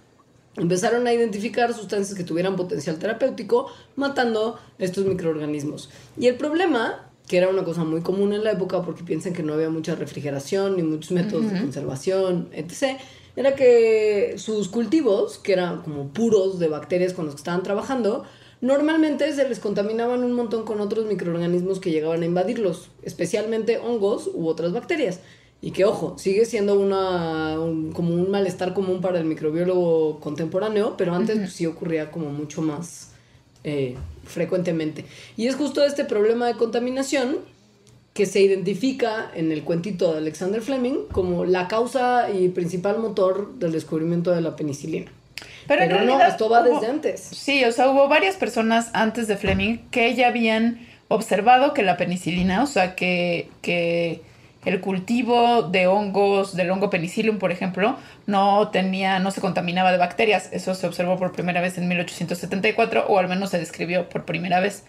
empezaron 0.57 1.07
a 1.07 1.13
identificar 1.13 1.73
sustancias 1.73 2.17
que 2.17 2.23
tuvieran 2.23 2.55
potencial 2.55 2.97
terapéutico, 2.97 3.71
matando 3.95 4.59
estos 4.79 5.05
microorganismos. 5.05 5.89
Y 6.17 6.27
el 6.27 6.35
problema, 6.35 7.09
que 7.27 7.38
era 7.38 7.49
una 7.49 7.63
cosa 7.63 7.83
muy 7.83 8.01
común 8.01 8.33
en 8.33 8.43
la 8.43 8.51
época, 8.51 8.81
porque 8.83 9.03
piensan 9.03 9.33
que 9.33 9.43
no 9.43 9.53
había 9.53 9.69
mucha 9.69 9.95
refrigeración 9.95 10.75
ni 10.77 10.83
muchos 10.83 11.11
métodos 11.11 11.45
de 11.51 11.59
conservación, 11.61 12.49
etc., 12.53 12.97
era 13.35 13.53
que 13.55 14.35
sus 14.38 14.69
cultivos, 14.69 15.38
que 15.39 15.53
eran 15.53 15.81
como 15.81 16.07
puros 16.09 16.57
de 16.59 16.69
bacterias 16.69 17.13
con 17.13 17.25
los 17.25 17.35
que 17.35 17.39
estaban 17.39 17.63
trabajando, 17.63 18.23
normalmente 18.61 19.31
se 19.33 19.47
les 19.49 19.59
contaminaban 19.59 20.23
un 20.23 20.31
montón 20.33 20.63
con 20.63 20.79
otros 20.79 21.05
microorganismos 21.05 21.79
que 21.79 21.91
llegaban 21.91 22.21
a 22.21 22.25
invadirlos, 22.25 22.89
especialmente 23.03 23.77
hongos 23.77 24.29
u 24.33 24.47
otras 24.47 24.71
bacterias. 24.71 25.19
Y 25.61 25.71
que, 25.71 25.83
ojo, 25.83 26.15
sigue 26.17 26.45
siendo 26.45 26.79
una, 26.79 27.59
un- 27.59 27.91
como 27.91 28.13
un 28.13 28.29
malestar 28.29 28.73
común 28.73 29.01
para 29.01 29.17
el 29.19 29.25
microbiólogo 29.25 30.19
contemporáneo, 30.19 30.95
pero 30.97 31.13
antes 31.15 31.38
pues, 31.38 31.53
sí 31.53 31.65
ocurría 31.65 32.11
como 32.11 32.29
mucho 32.29 32.61
más 32.61 33.14
eh, 33.65 33.95
frecuentemente. 34.25 35.04
Y 35.36 35.47
es 35.47 35.56
justo 35.56 35.84
este 35.84 36.06
problema 36.06 36.47
de 36.47 36.54
contaminación 36.54 37.39
que 38.13 38.25
se 38.25 38.39
identifica 38.39 39.30
en 39.36 39.51
el 39.51 39.63
cuentito 39.63 40.13
de 40.13 40.19
Alexander 40.19 40.62
Fleming 40.62 41.08
como 41.12 41.43
la 41.43 41.67
causa 41.67 42.30
y 42.32 42.47
principal 42.47 42.99
motor 42.99 43.56
del 43.56 43.73
descubrimiento 43.73 44.32
de 44.32 44.39
la 44.39 44.56
penicilina. 44.56 45.12
Pero, 45.67 45.82
en 45.84 46.06
no, 46.06 46.21
esto 46.21 46.47
va 46.47 46.62
hubo- 46.62 46.75
desde 46.80 46.88
antes. 46.91 47.19
Sí, 47.19 47.65
o 47.65 47.71
sea, 47.73 47.89
hubo 47.89 48.08
varias 48.08 48.36
personas 48.38 48.89
antes 48.93 49.28
de 49.28 49.36
Fleming 49.36 49.80
que 49.91 50.15
ya 50.15 50.28
habían 50.28 50.88
observado 51.10 51.73
que 51.73 51.84
la 51.84 51.97
penicilina, 51.97 52.63
o 52.63 52.67
sea, 52.67 52.95
que, 52.95 53.49
que 53.62 54.21
el 54.65 54.82
cultivo 54.82 55.63
de 55.63 55.88
hongos, 55.88 56.56
del 56.56 56.71
hongo 56.71 56.89
penicillium, 56.89 57.38
por 57.38 57.51
ejemplo, 57.51 57.97
no 58.25 58.69
tenía, 58.69 59.19
no 59.19 59.32
se 59.32 59.41
contaminaba 59.41 59.91
de 59.91 59.97
bacterias. 59.97 60.49
Eso 60.51 60.75
se 60.75 60.88
observó 60.88 61.17
por 61.17 61.32
primera 61.32 61.62
vez 61.62 61.78
en 61.78 61.88
1874, 61.88 63.06
o 63.08 63.19
al 63.19 63.28
menos 63.28 63.51
se 63.51 63.60
describió 63.60 64.10
por 64.10 64.25
primera 64.25 64.60
vez. 64.60 64.84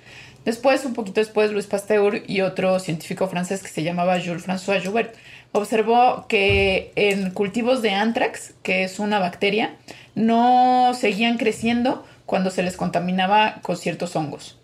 Después, 0.44 0.84
un 0.84 0.94
poquito 0.94 1.20
después, 1.20 1.50
Louis 1.50 1.66
Pasteur 1.66 2.22
y 2.26 2.40
otro 2.40 2.78
científico 2.78 3.26
francés 3.28 3.62
que 3.62 3.68
se 3.68 3.82
llamaba 3.82 4.20
Jules 4.20 4.46
François 4.46 4.82
Joubert 4.82 5.14
observó 5.52 6.26
que 6.28 6.92
en 6.94 7.30
cultivos 7.30 7.82
de 7.82 7.90
anthrax, 7.90 8.54
que 8.62 8.84
es 8.84 8.98
una 8.98 9.18
bacteria, 9.18 9.74
no 10.14 10.92
seguían 10.94 11.36
creciendo 11.36 12.04
cuando 12.26 12.50
se 12.50 12.62
les 12.62 12.76
contaminaba 12.76 13.60
con 13.62 13.76
ciertos 13.76 14.16
hongos. 14.16 14.55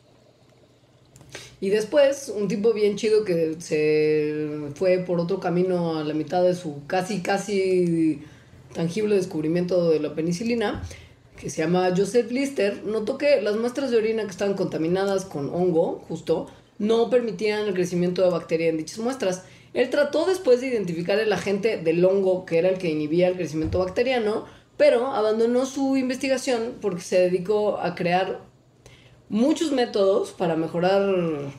Y 1.62 1.70
después, 1.70 2.28
un 2.36 2.48
tipo 2.48 2.72
bien 2.72 2.96
chido 2.96 3.24
que 3.24 3.54
se 3.60 4.48
fue 4.74 4.98
por 4.98 5.20
otro 5.20 5.38
camino 5.38 5.96
a 5.96 6.02
la 6.02 6.12
mitad 6.12 6.42
de 6.42 6.56
su 6.56 6.84
casi, 6.88 7.22
casi 7.22 8.20
tangible 8.74 9.14
descubrimiento 9.14 9.88
de 9.88 10.00
la 10.00 10.12
penicilina, 10.12 10.82
que 11.36 11.50
se 11.50 11.62
llama 11.62 11.94
Joseph 11.96 12.32
Lister, 12.32 12.82
notó 12.84 13.16
que 13.16 13.40
las 13.40 13.56
muestras 13.56 13.92
de 13.92 13.98
orina 13.98 14.24
que 14.24 14.30
estaban 14.30 14.54
contaminadas 14.54 15.24
con 15.24 15.50
hongo, 15.50 16.02
justo, 16.08 16.48
no 16.80 17.08
permitían 17.10 17.68
el 17.68 17.74
crecimiento 17.74 18.22
de 18.22 18.30
bacteria 18.30 18.68
en 18.68 18.78
dichas 18.78 18.98
muestras. 18.98 19.44
Él 19.72 19.88
trató 19.88 20.26
después 20.26 20.60
de 20.60 20.66
identificar 20.66 21.20
el 21.20 21.32
agente 21.32 21.76
del 21.76 22.04
hongo, 22.04 22.44
que 22.44 22.58
era 22.58 22.70
el 22.70 22.78
que 22.78 22.90
inhibía 22.90 23.28
el 23.28 23.36
crecimiento 23.36 23.78
bacteriano, 23.78 24.46
pero 24.76 25.06
abandonó 25.06 25.64
su 25.66 25.96
investigación 25.96 26.78
porque 26.80 27.02
se 27.02 27.20
dedicó 27.20 27.78
a 27.78 27.94
crear 27.94 28.50
muchos 29.32 29.72
métodos 29.72 30.30
para 30.30 30.56
mejorar 30.56 31.50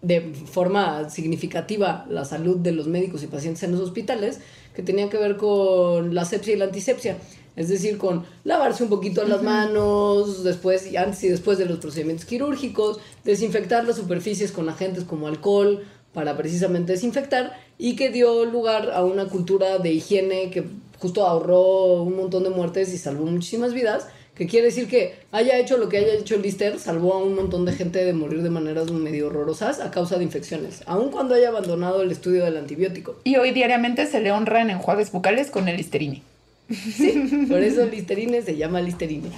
de 0.00 0.32
forma 0.50 1.08
significativa 1.10 2.06
la 2.08 2.24
salud 2.24 2.56
de 2.56 2.72
los 2.72 2.88
médicos 2.88 3.22
y 3.22 3.26
pacientes 3.26 3.62
en 3.62 3.72
los 3.72 3.80
hospitales 3.80 4.40
que 4.74 4.82
tenían 4.82 5.10
que 5.10 5.18
ver 5.18 5.36
con 5.36 6.14
la 6.14 6.24
sepsia 6.24 6.54
y 6.54 6.56
la 6.56 6.64
antisepsia. 6.64 7.18
Es 7.56 7.68
decir, 7.68 7.98
con 7.98 8.24
lavarse 8.42 8.82
un 8.82 8.88
poquito 8.88 9.24
las 9.24 9.42
manos, 9.42 10.42
después 10.42 10.90
y 10.90 10.96
antes 10.96 11.22
y 11.24 11.28
después 11.28 11.58
de 11.58 11.66
los 11.66 11.78
procedimientos 11.78 12.26
quirúrgicos, 12.26 12.98
desinfectar 13.22 13.84
las 13.84 13.96
superficies 13.96 14.50
con 14.50 14.68
agentes 14.68 15.04
como 15.04 15.28
alcohol 15.28 15.84
para 16.14 16.36
precisamente 16.36 16.92
desinfectar 16.92 17.52
y 17.78 17.96
que 17.96 18.10
dio 18.10 18.46
lugar 18.46 18.90
a 18.92 19.04
una 19.04 19.26
cultura 19.26 19.78
de 19.78 19.92
higiene 19.92 20.50
que 20.50 20.64
justo 20.98 21.26
ahorró 21.26 22.02
un 22.02 22.16
montón 22.16 22.44
de 22.44 22.50
muertes 22.50 22.92
y 22.94 22.98
salvó 22.98 23.26
muchísimas 23.26 23.74
vidas, 23.74 24.08
que 24.34 24.46
quiere 24.46 24.66
decir 24.66 24.88
que 24.88 25.14
haya 25.32 25.58
hecho 25.58 25.78
lo 25.78 25.88
que 25.88 25.98
haya 25.98 26.14
hecho 26.14 26.36
Lister, 26.36 26.78
salvó 26.78 27.14
a 27.14 27.18
un 27.18 27.34
montón 27.34 27.64
de 27.64 27.72
gente 27.72 28.04
de 28.04 28.12
morir 28.12 28.42
de 28.42 28.50
maneras 28.50 28.90
medio 28.90 29.28
horrorosas 29.28 29.80
a 29.80 29.90
causa 29.90 30.18
de 30.18 30.24
infecciones, 30.24 30.82
aun 30.86 31.10
cuando 31.10 31.34
haya 31.34 31.48
abandonado 31.48 32.02
el 32.02 32.10
estudio 32.10 32.44
del 32.44 32.56
antibiótico. 32.56 33.16
Y 33.24 33.36
hoy 33.36 33.52
diariamente 33.52 34.06
se 34.06 34.20
le 34.20 34.32
honra 34.32 34.62
en 34.62 34.70
enjuagues 34.70 35.12
bucales 35.12 35.50
con 35.50 35.68
el 35.68 35.76
Listerine. 35.76 36.22
Sí, 36.70 37.46
por 37.48 37.62
eso 37.62 37.84
Listerine 37.84 38.40
se 38.42 38.56
llama 38.56 38.80
Listerine. 38.80 39.28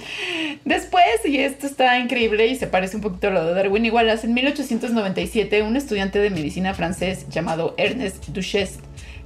Después, 0.63 1.03
y 1.25 1.37
esto 1.39 1.67
está 1.67 1.99
increíble 1.99 2.47
y 2.47 2.55
se 2.55 2.67
parece 2.67 2.95
un 2.95 3.01
poquito 3.01 3.27
a 3.27 3.31
lo 3.31 3.45
de 3.45 3.53
Darwin 3.53 3.85
Igualas, 3.85 4.23
en 4.23 4.33
1897 4.33 5.61
un 5.61 5.75
estudiante 5.75 6.19
de 6.19 6.29
medicina 6.29 6.73
francés 6.73 7.27
llamado 7.29 7.75
Ernest 7.77 8.27
Duchesne 8.29 8.81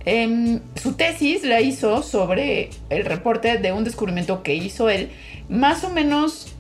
em, 0.05 0.59
su 0.75 0.93
tesis 0.93 1.43
la 1.43 1.61
hizo 1.61 2.03
sobre 2.03 2.69
el 2.89 3.05
reporte 3.05 3.57
de 3.57 3.71
un 3.71 3.83
descubrimiento 3.83 4.43
que 4.43 4.55
hizo 4.55 4.89
él, 4.89 5.09
más 5.49 5.83
o 5.83 5.89
menos, 5.89 6.53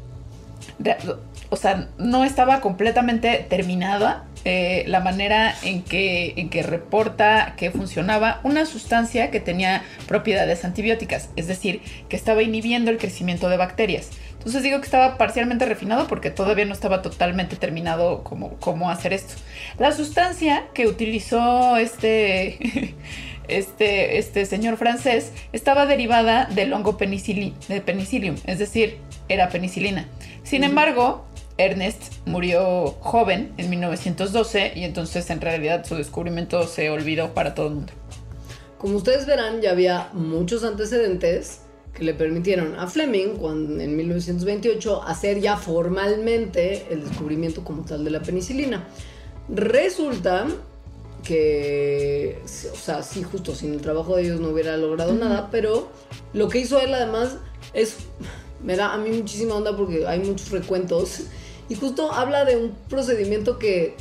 o 1.49 1.55
sea, 1.55 1.89
no 1.97 2.23
estaba 2.23 2.61
completamente 2.61 3.45
terminada, 3.49 4.25
eh, 4.43 4.85
la 4.87 5.01
manera 5.01 5.53
en 5.61 5.83
que, 5.83 6.33
en 6.35 6.49
que 6.49 6.63
reporta 6.63 7.53
que 7.57 7.69
funcionaba 7.69 8.39
una 8.43 8.65
sustancia 8.65 9.29
que 9.29 9.39
tenía 9.39 9.83
propiedades 10.07 10.65
antibióticas, 10.65 11.29
es 11.35 11.47
decir, 11.47 11.81
que 12.09 12.15
estaba 12.15 12.41
inhibiendo 12.41 12.89
el 12.89 12.97
crecimiento 12.97 13.49
de 13.49 13.57
bacterias. 13.57 14.09
Entonces 14.31 14.63
digo 14.63 14.79
que 14.79 14.85
estaba 14.85 15.19
parcialmente 15.19 15.67
refinado 15.67 16.07
porque 16.07 16.31
todavía 16.31 16.65
no 16.65 16.73
estaba 16.73 17.03
totalmente 17.03 17.55
terminado 17.55 18.23
cómo, 18.23 18.55
cómo 18.59 18.89
hacer 18.89 19.13
esto. 19.13 19.35
La 19.77 19.91
sustancia 19.91 20.63
que 20.73 20.87
utilizó 20.87 21.77
este, 21.77 22.95
este, 23.57 24.17
este 24.17 24.45
señor 24.45 24.77
francés 24.77 25.31
estaba 25.53 25.85
derivada 25.85 26.45
del 26.45 26.73
hongo 26.73 26.93
de 26.93 27.81
penicillium, 27.81 28.35
es 28.45 28.59
decir, 28.59 28.97
era 29.29 29.49
penicilina. 29.49 30.07
Sin 30.43 30.63
embargo, 30.63 31.25
Ernest 31.57 32.13
murió 32.25 32.95
joven 33.01 33.53
en 33.57 33.69
1912 33.69 34.73
y 34.75 34.83
entonces 34.83 35.29
en 35.29 35.41
realidad 35.41 35.85
su 35.85 35.95
descubrimiento 35.95 36.67
se 36.67 36.89
olvidó 36.89 37.33
para 37.33 37.53
todo 37.53 37.67
el 37.67 37.75
mundo. 37.75 37.93
Como 38.77 38.97
ustedes 38.97 39.27
verán, 39.27 39.61
ya 39.61 39.71
había 39.71 40.09
muchos 40.13 40.63
antecedentes 40.63 41.61
que 41.93 42.03
le 42.03 42.13
permitieron 42.13 42.79
a 42.79 42.87
Fleming 42.87 43.35
cuando, 43.37 43.79
en 43.79 43.95
1928 43.95 45.03
hacer 45.03 45.39
ya 45.39 45.57
formalmente 45.57 46.87
el 46.89 47.03
descubrimiento 47.03 47.63
como 47.63 47.83
tal 47.83 48.03
de 48.03 48.11
la 48.11 48.21
penicilina. 48.21 48.87
Resulta 49.49 50.47
que, 51.23 52.39
o 52.43 52.75
sea, 52.75 53.03
sí, 53.03 53.23
justo 53.23 53.55
sin 53.55 53.73
el 53.73 53.81
trabajo 53.81 54.15
de 54.15 54.23
ellos 54.23 54.39
no 54.39 54.49
hubiera 54.49 54.77
logrado 54.77 55.13
nada, 55.13 55.49
pero 55.51 55.89
lo 56.33 56.49
que 56.49 56.59
hizo 56.59 56.79
él 56.79 56.93
además 56.93 57.37
es, 57.73 57.97
me 58.63 58.75
da 58.75 58.93
a 58.93 58.97
mí 58.97 59.09
muchísima 59.11 59.55
onda 59.55 59.75
porque 59.75 60.07
hay 60.07 60.19
muchos 60.19 60.51
recuentos 60.51 61.21
y 61.69 61.75
justo 61.75 62.11
habla 62.11 62.45
de 62.45 62.57
un 62.57 62.71
procedimiento 62.89 63.57
que 63.57 63.95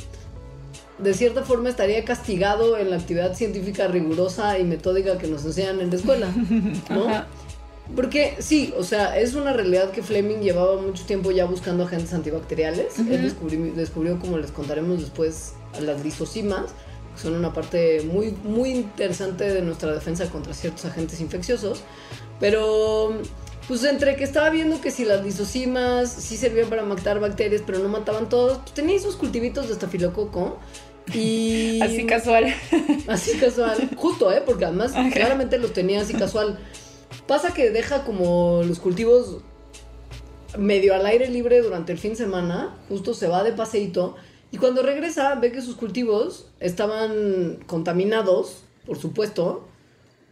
de 0.97 1.13
cierta 1.13 1.43
forma 1.43 1.69
estaría 1.69 2.03
castigado 2.05 2.77
en 2.77 2.89
la 2.89 2.97
actividad 2.97 3.33
científica 3.35 3.87
rigurosa 3.87 4.59
y 4.59 4.63
metódica 4.63 5.17
que 5.17 5.27
nos 5.27 5.45
enseñan 5.45 5.81
en 5.81 5.89
la 5.89 5.95
escuela, 5.95 6.27
¿no? 6.89 7.07
Porque 7.95 8.35
sí, 8.39 8.73
o 8.77 8.83
sea, 8.83 9.17
es 9.19 9.33
una 9.33 9.51
realidad 9.51 9.91
que 9.91 10.01
Fleming 10.01 10.39
llevaba 10.39 10.79
mucho 10.81 11.05
tiempo 11.05 11.31
ya 11.31 11.45
buscando 11.45 11.83
agentes 11.83 12.13
antibacteriales. 12.13 12.97
Él 12.99 13.21
descubrió, 13.21 13.73
descubrió, 13.73 14.19
como 14.19 14.37
les 14.37 14.51
contaremos 14.51 15.01
después, 15.01 15.53
las 15.81 16.01
lisocimas, 16.03 16.67
que 16.67 16.71
son 17.15 17.33
una 17.33 17.53
parte 17.53 18.01
muy, 18.01 18.31
muy 18.43 18.71
interesante 18.71 19.45
de 19.45 19.61
nuestra 19.61 19.91
defensa 19.93 20.29
contra 20.29 20.53
ciertos 20.53 20.85
agentes 20.85 21.21
infecciosos. 21.21 21.81
Pero 22.39 23.13
pues 23.67 23.83
entre 23.83 24.15
que 24.15 24.23
estaba 24.23 24.49
viendo 24.49 24.81
que 24.81 24.91
si 24.91 25.05
las 25.05 25.23
lisocimas 25.23 26.11
sí 26.11 26.35
servían 26.35 26.69
para 26.69 26.83
matar 26.83 27.19
bacterias, 27.19 27.61
pero 27.65 27.79
no 27.79 27.89
mataban 27.89 28.27
todos, 28.27 28.57
pues 28.59 28.73
tenía 28.73 28.95
esos 28.95 29.15
cultivitos 29.15 29.67
de 29.67 29.73
estafilococo. 29.73 30.59
Y... 31.13 31.79
Así 31.81 32.05
casual. 32.05 32.53
Así 33.07 33.37
casual. 33.37 33.89
Justo, 33.95 34.31
¿eh? 34.31 34.41
Porque 34.45 34.65
además 34.65 34.93
claramente 35.13 35.57
los 35.57 35.73
tenía 35.73 36.01
así 36.01 36.13
casual. 36.13 36.59
Pasa 37.27 37.53
que 37.53 37.69
deja 37.69 38.03
como 38.03 38.61
los 38.63 38.79
cultivos 38.79 39.37
medio 40.57 40.93
al 40.93 41.05
aire 41.05 41.29
libre 41.29 41.61
durante 41.61 41.91
el 41.91 41.97
fin 41.97 42.11
de 42.11 42.17
semana, 42.17 42.75
justo 42.89 43.13
se 43.13 43.27
va 43.27 43.43
de 43.43 43.53
paseíto 43.53 44.15
y 44.51 44.57
cuando 44.57 44.83
regresa 44.83 45.35
ve 45.35 45.51
que 45.51 45.61
sus 45.61 45.75
cultivos 45.75 46.47
estaban 46.59 47.59
contaminados, 47.67 48.63
por 48.85 48.97
supuesto, 48.97 49.67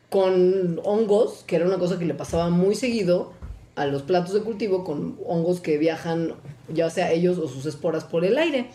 con 0.09 0.81
hongos, 0.83 1.43
que 1.47 1.55
era 1.55 1.65
una 1.65 1.77
cosa 1.77 1.97
que 1.97 2.05
le 2.05 2.13
pasaba 2.13 2.49
muy 2.49 2.75
seguido 2.75 3.31
a 3.75 3.85
los 3.85 4.01
platos 4.01 4.33
de 4.33 4.41
cultivo, 4.41 4.83
con 4.83 5.17
hongos 5.25 5.61
que 5.61 5.77
viajan 5.77 6.35
ya 6.67 6.89
sea 6.89 7.11
ellos 7.13 7.37
o 7.37 7.47
sus 7.47 7.65
esporas 7.65 8.03
por 8.03 8.25
el 8.25 8.37
aire. 8.37 8.69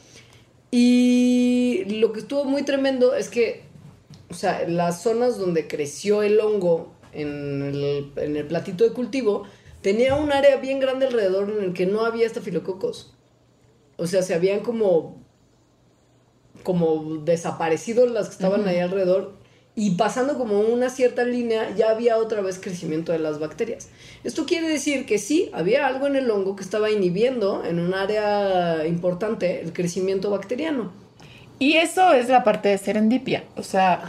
Y 0.70 1.84
lo 2.00 2.12
que 2.12 2.20
estuvo 2.20 2.44
muy 2.44 2.62
tremendo 2.62 3.14
es 3.14 3.28
que, 3.28 3.64
o 4.30 4.34
sea, 4.34 4.66
las 4.66 5.02
zonas 5.02 5.38
donde 5.38 5.68
creció 5.68 6.22
el 6.22 6.40
hongo 6.40 6.94
en 7.12 7.62
el, 7.62 8.12
en 8.16 8.36
el 8.36 8.46
platito 8.46 8.82
de 8.82 8.90
cultivo, 8.90 9.44
tenía 9.82 10.14
un 10.14 10.32
área 10.32 10.56
bien 10.56 10.80
grande 10.80 11.06
alrededor 11.06 11.50
en 11.50 11.62
el 11.62 11.72
que 11.74 11.84
no 11.86 12.06
había 12.06 12.26
estafilococos. 12.26 13.14
O 13.96 14.06
sea, 14.06 14.22
se 14.22 14.34
habían 14.34 14.60
como 14.60 15.23
como 16.64 17.18
desaparecido 17.24 18.06
las 18.06 18.26
que 18.26 18.32
estaban 18.32 18.66
ahí 18.66 18.78
alrededor 18.78 19.34
y 19.76 19.92
pasando 19.92 20.38
como 20.38 20.60
una 20.60 20.88
cierta 20.88 21.24
línea 21.24 21.74
ya 21.76 21.90
había 21.90 22.16
otra 22.16 22.40
vez 22.40 22.58
crecimiento 22.58 23.12
de 23.12 23.18
las 23.18 23.38
bacterias. 23.38 23.88
Esto 24.22 24.46
quiere 24.46 24.68
decir 24.68 25.06
que 25.06 25.18
sí, 25.18 25.50
había 25.52 25.86
algo 25.86 26.06
en 26.06 26.16
el 26.16 26.30
hongo 26.30 26.56
que 26.56 26.62
estaba 26.62 26.90
inhibiendo 26.90 27.64
en 27.64 27.80
un 27.80 27.94
área 27.94 28.86
importante 28.86 29.60
el 29.60 29.72
crecimiento 29.72 30.30
bacteriano. 30.30 30.92
Y 31.58 31.74
eso 31.74 32.12
es 32.12 32.28
la 32.28 32.44
parte 32.44 32.68
de 32.68 32.78
serendipia, 32.78 33.44
o 33.56 33.62
sea, 33.62 34.02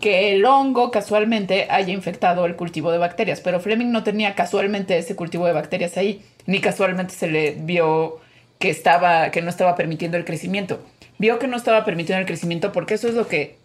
que 0.00 0.34
el 0.34 0.44
hongo 0.44 0.90
casualmente 0.90 1.66
haya 1.70 1.92
infectado 1.92 2.44
el 2.44 2.56
cultivo 2.56 2.92
de 2.92 2.98
bacterias, 2.98 3.40
pero 3.40 3.60
Fleming 3.60 3.90
no 3.90 4.04
tenía 4.04 4.34
casualmente 4.34 4.98
ese 4.98 5.16
cultivo 5.16 5.46
de 5.46 5.52
bacterias 5.52 5.96
ahí, 5.96 6.22
ni 6.46 6.60
casualmente 6.60 7.14
se 7.14 7.26
le 7.26 7.52
vio 7.52 8.20
que 8.58 8.70
estaba 8.70 9.30
que 9.30 9.42
no 9.42 9.50
estaba 9.50 9.76
permitiendo 9.76 10.16
el 10.16 10.24
crecimiento. 10.24 10.80
Vio 11.18 11.38
que 11.38 11.46
no 11.46 11.56
estaba 11.56 11.84
permitiendo 11.84 12.20
el 12.20 12.26
crecimiento 12.26 12.72
porque 12.72 12.94
eso 12.94 13.08
es 13.08 13.14
lo 13.14 13.28
que 13.28 13.56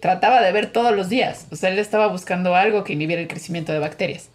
trataba 0.00 0.40
de 0.40 0.52
ver 0.52 0.72
todos 0.72 0.94
los 0.94 1.08
días. 1.08 1.46
O 1.50 1.56
sea, 1.56 1.70
él 1.70 1.78
estaba 1.78 2.06
buscando 2.08 2.54
algo 2.54 2.84
que 2.84 2.94
inhibiera 2.94 3.22
el 3.22 3.28
crecimiento 3.28 3.72
de 3.72 3.78
bacterias. 3.78 4.30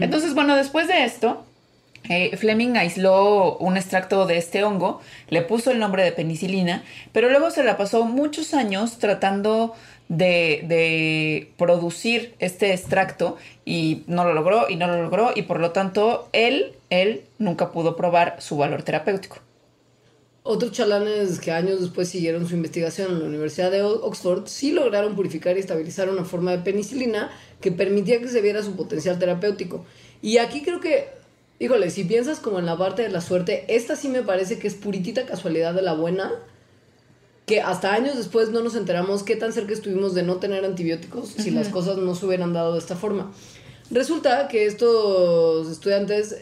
Entonces, 0.00 0.34
bueno, 0.34 0.56
después 0.56 0.86
de 0.86 1.04
esto, 1.04 1.44
eh, 2.08 2.36
Fleming 2.36 2.76
aisló 2.76 3.56
un 3.56 3.76
extracto 3.76 4.26
de 4.26 4.36
este 4.36 4.62
hongo, 4.62 5.00
le 5.30 5.42
puso 5.42 5.70
el 5.70 5.78
nombre 5.78 6.04
de 6.04 6.12
penicilina, 6.12 6.84
pero 7.12 7.30
luego 7.30 7.50
se 7.50 7.64
la 7.64 7.76
pasó 7.76 8.04
muchos 8.04 8.52
años 8.52 8.98
tratando 8.98 9.74
de, 10.08 11.50
producir 11.56 12.34
este 12.38 12.72
extracto 12.72 13.38
y 13.64 14.04
no 14.06 14.24
lo 14.24 14.34
logró 14.34 14.68
y 14.68 14.76
no 14.76 14.86
lo 14.86 15.02
logró 15.02 15.32
y 15.34 15.42
por 15.42 15.60
lo 15.60 15.70
tanto 15.70 16.28
él, 16.32 16.72
él 16.90 17.22
nunca 17.38 17.72
pudo 17.72 17.96
probar 17.96 18.36
su 18.38 18.58
valor 18.58 18.82
terapéutico. 18.82 19.38
Otros 20.46 20.72
chalanes 20.72 21.40
que 21.40 21.52
años 21.52 21.80
después 21.80 22.10
siguieron 22.10 22.46
su 22.46 22.54
investigación 22.54 23.12
en 23.12 23.20
la 23.20 23.24
Universidad 23.24 23.70
de 23.70 23.82
Oxford 23.82 24.46
sí 24.46 24.72
lograron 24.72 25.16
purificar 25.16 25.56
y 25.56 25.60
estabilizar 25.60 26.10
una 26.10 26.26
forma 26.26 26.50
de 26.50 26.58
penicilina 26.58 27.30
que 27.62 27.72
permitía 27.72 28.20
que 28.20 28.28
se 28.28 28.42
viera 28.42 28.62
su 28.62 28.76
potencial 28.76 29.18
terapéutico. 29.18 29.86
Y 30.20 30.36
aquí 30.36 30.60
creo 30.60 30.80
que, 30.80 31.08
híjole, 31.60 31.88
si 31.88 32.04
piensas 32.04 32.40
como 32.40 32.58
en 32.58 32.66
la 32.66 32.76
parte 32.76 33.00
de 33.00 33.08
la 33.08 33.22
suerte, 33.22 33.64
esta 33.68 33.96
sí 33.96 34.08
me 34.08 34.22
parece 34.22 34.58
que 34.58 34.68
es 34.68 34.74
puritita 34.74 35.24
casualidad 35.24 35.72
de 35.72 35.80
la 35.80 35.94
buena, 35.94 36.30
que 37.46 37.62
hasta 37.62 37.94
años 37.94 38.14
después 38.14 38.50
no 38.50 38.62
nos 38.62 38.76
enteramos 38.76 39.22
qué 39.22 39.36
tan 39.36 39.54
cerca 39.54 39.72
estuvimos 39.72 40.12
de 40.12 40.24
no 40.24 40.36
tener 40.36 40.62
antibióticos 40.66 41.30
si 41.30 41.52
las 41.52 41.70
cosas 41.70 41.96
no 41.96 42.14
se 42.14 42.26
hubieran 42.26 42.52
dado 42.52 42.74
de 42.74 42.80
esta 42.80 42.96
forma. 42.96 43.32
Resulta 43.90 44.48
que 44.48 44.66
estos 44.66 45.70
estudiantes 45.70 46.36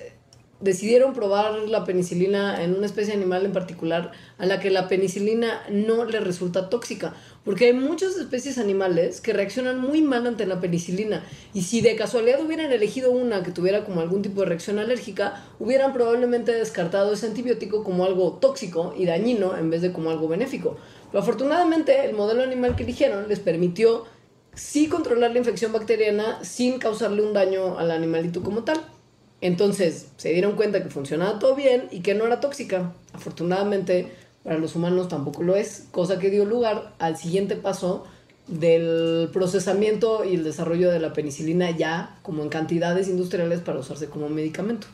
decidieron 0.62 1.12
probar 1.12 1.68
la 1.68 1.84
penicilina 1.84 2.62
en 2.62 2.74
una 2.74 2.86
especie 2.86 3.12
animal 3.12 3.44
en 3.44 3.52
particular 3.52 4.12
a 4.38 4.46
la 4.46 4.60
que 4.60 4.70
la 4.70 4.88
penicilina 4.88 5.62
no 5.68 6.04
le 6.04 6.20
resulta 6.20 6.70
tóxica, 6.70 7.14
porque 7.44 7.66
hay 7.66 7.72
muchas 7.72 8.16
especies 8.16 8.58
animales 8.58 9.20
que 9.20 9.32
reaccionan 9.32 9.80
muy 9.80 10.02
mal 10.02 10.26
ante 10.26 10.46
la 10.46 10.60
penicilina 10.60 11.24
y 11.52 11.62
si 11.62 11.80
de 11.80 11.96
casualidad 11.96 12.40
hubieran 12.40 12.70
elegido 12.72 13.10
una 13.10 13.42
que 13.42 13.50
tuviera 13.50 13.84
como 13.84 14.00
algún 14.00 14.22
tipo 14.22 14.40
de 14.40 14.46
reacción 14.46 14.78
alérgica, 14.78 15.44
hubieran 15.58 15.92
probablemente 15.92 16.52
descartado 16.52 17.12
ese 17.12 17.26
antibiótico 17.26 17.82
como 17.82 18.04
algo 18.04 18.34
tóxico 18.34 18.94
y 18.96 19.04
dañino 19.06 19.56
en 19.58 19.68
vez 19.68 19.82
de 19.82 19.92
como 19.92 20.10
algo 20.10 20.28
benéfico. 20.28 20.76
Pero 21.10 21.22
afortunadamente 21.22 22.04
el 22.04 22.14
modelo 22.14 22.42
animal 22.42 22.76
que 22.76 22.84
eligieron 22.84 23.28
les 23.28 23.40
permitió 23.40 24.04
sí 24.54 24.88
controlar 24.88 25.32
la 25.32 25.38
infección 25.38 25.72
bacteriana 25.72 26.38
sin 26.44 26.78
causarle 26.78 27.22
un 27.22 27.32
daño 27.32 27.78
al 27.78 27.90
animalito 27.90 28.42
como 28.42 28.62
tal. 28.62 28.80
Entonces 29.42 30.06
se 30.16 30.32
dieron 30.32 30.52
cuenta 30.52 30.82
que 30.82 30.88
funcionaba 30.88 31.38
todo 31.38 31.54
bien 31.54 31.88
y 31.90 32.00
que 32.00 32.14
no 32.14 32.24
era 32.24 32.40
tóxica. 32.40 32.92
Afortunadamente 33.12 34.10
para 34.44 34.56
los 34.56 34.74
humanos 34.74 35.08
tampoco 35.08 35.42
lo 35.42 35.56
es, 35.56 35.86
cosa 35.90 36.18
que 36.18 36.30
dio 36.30 36.44
lugar 36.44 36.92
al 36.98 37.16
siguiente 37.16 37.56
paso 37.56 38.06
del 38.46 39.28
procesamiento 39.32 40.24
y 40.24 40.34
el 40.34 40.44
desarrollo 40.44 40.90
de 40.90 40.98
la 40.98 41.12
penicilina 41.12 41.70
ya 41.70 42.16
como 42.22 42.42
en 42.42 42.48
cantidades 42.48 43.08
industriales 43.08 43.60
para 43.60 43.78
usarse 43.78 44.06
como 44.08 44.28
medicamento. 44.28 44.86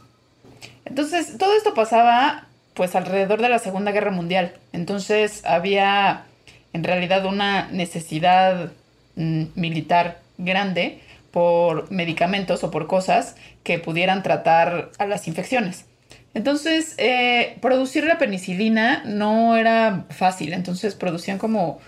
Entonces, 0.85 1.39
todo 1.39 1.55
esto 1.57 1.75
pasaba 1.75 2.47
pues 2.75 2.95
alrededor 2.95 3.41
de 3.41 3.49
la 3.49 3.59
Segunda 3.59 3.93
Guerra 3.93 4.11
Mundial. 4.11 4.55
Entonces, 4.73 5.45
había 5.45 6.25
en 6.73 6.85
realidad 6.85 7.25
una 7.27 7.69
necesidad 7.71 8.73
mm, 9.17 9.45
militar 9.55 10.21
grande 10.37 11.01
por 11.31 11.91
medicamentos 11.91 12.65
o 12.65 12.71
por 12.71 12.87
cosas 12.87 13.37
que 13.69 13.79
pudieran 13.79 14.23
tratar 14.23 14.93
a 14.97 15.05
las 15.05 15.29
infecciones. 15.29 15.85
Entonces, 16.33 16.95
eh, 16.97 17.59
producir 17.61 18.03
la 18.05 18.17
penicilina 18.17 19.03
no 19.05 19.59
era 19.59 20.07
fácil, 20.09 20.55
entonces 20.55 20.95
producían 20.95 21.37
como 21.37 21.79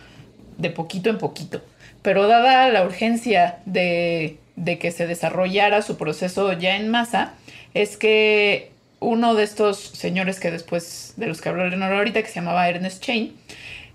de 0.59 0.69
poquito 0.69 1.09
en 1.09 1.17
poquito. 1.17 1.63
Pero 2.03 2.29
dada 2.29 2.69
la 2.69 2.85
urgencia 2.85 3.61
de, 3.65 4.37
que 4.79 4.91
se 4.91 5.07
desarrollara 5.07 5.81
su 5.81 5.97
proceso 5.97 6.53
ya 6.53 6.77
en 6.77 6.91
masa, 6.91 7.33
es 7.73 7.97
que 7.97 8.73
uno 8.99 9.35
de 9.35 9.45
estos 9.45 9.79
señores 9.79 10.39
que 10.39 10.51
después, 10.51 11.15
de 11.17 11.29
los 11.29 11.41
que 11.41 11.49
habló 11.49 11.67
Leonor 11.67 11.95
ahorita, 11.95 12.21
que 12.21 12.29
se 12.29 12.35
llamaba 12.35 12.69
Ernest 12.69 13.03
Chain, 13.03 13.35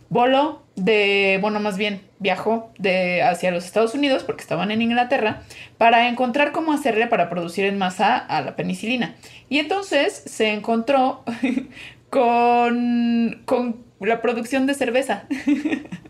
voló 0.09 0.63
de, 0.76 1.38
bueno, 1.41 1.59
más 1.59 1.78
bien 1.78 2.01
viajó 2.19 2.71
de, 2.78 3.23
hacia 3.23 3.51
los 3.51 3.65
Estados 3.65 3.93
Unidos, 3.93 4.23
porque 4.23 4.41
estaban 4.41 4.71
en 4.71 4.82
Inglaterra, 4.82 5.43
para 5.78 6.07
encontrar 6.07 6.51
cómo 6.51 6.73
hacerle 6.73 7.07
para 7.07 7.30
producir 7.30 7.65
en 7.65 7.78
masa 7.78 8.17
a 8.17 8.41
la 8.41 8.55
penicilina. 8.55 9.15
Y 9.49 9.59
entonces 9.59 10.23
se 10.26 10.51
encontró 10.51 11.23
con, 12.09 13.41
con 13.45 13.78
la 13.99 14.21
producción 14.21 14.65
de 14.65 14.73
cerveza. 14.73 15.26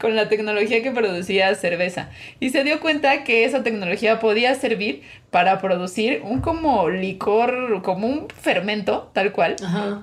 con 0.00 0.16
la 0.16 0.28
tecnología 0.28 0.82
que 0.82 0.90
producía 0.90 1.54
cerveza. 1.54 2.08
Y 2.40 2.50
se 2.50 2.64
dio 2.64 2.80
cuenta 2.80 3.22
que 3.22 3.44
esa 3.44 3.62
tecnología 3.62 4.18
podía 4.18 4.54
servir 4.54 5.02
para 5.30 5.60
producir 5.60 6.22
un 6.24 6.40
como 6.40 6.88
licor, 6.88 7.82
como 7.82 8.06
un 8.06 8.28
fermento, 8.28 9.10
tal 9.12 9.32
cual, 9.32 9.56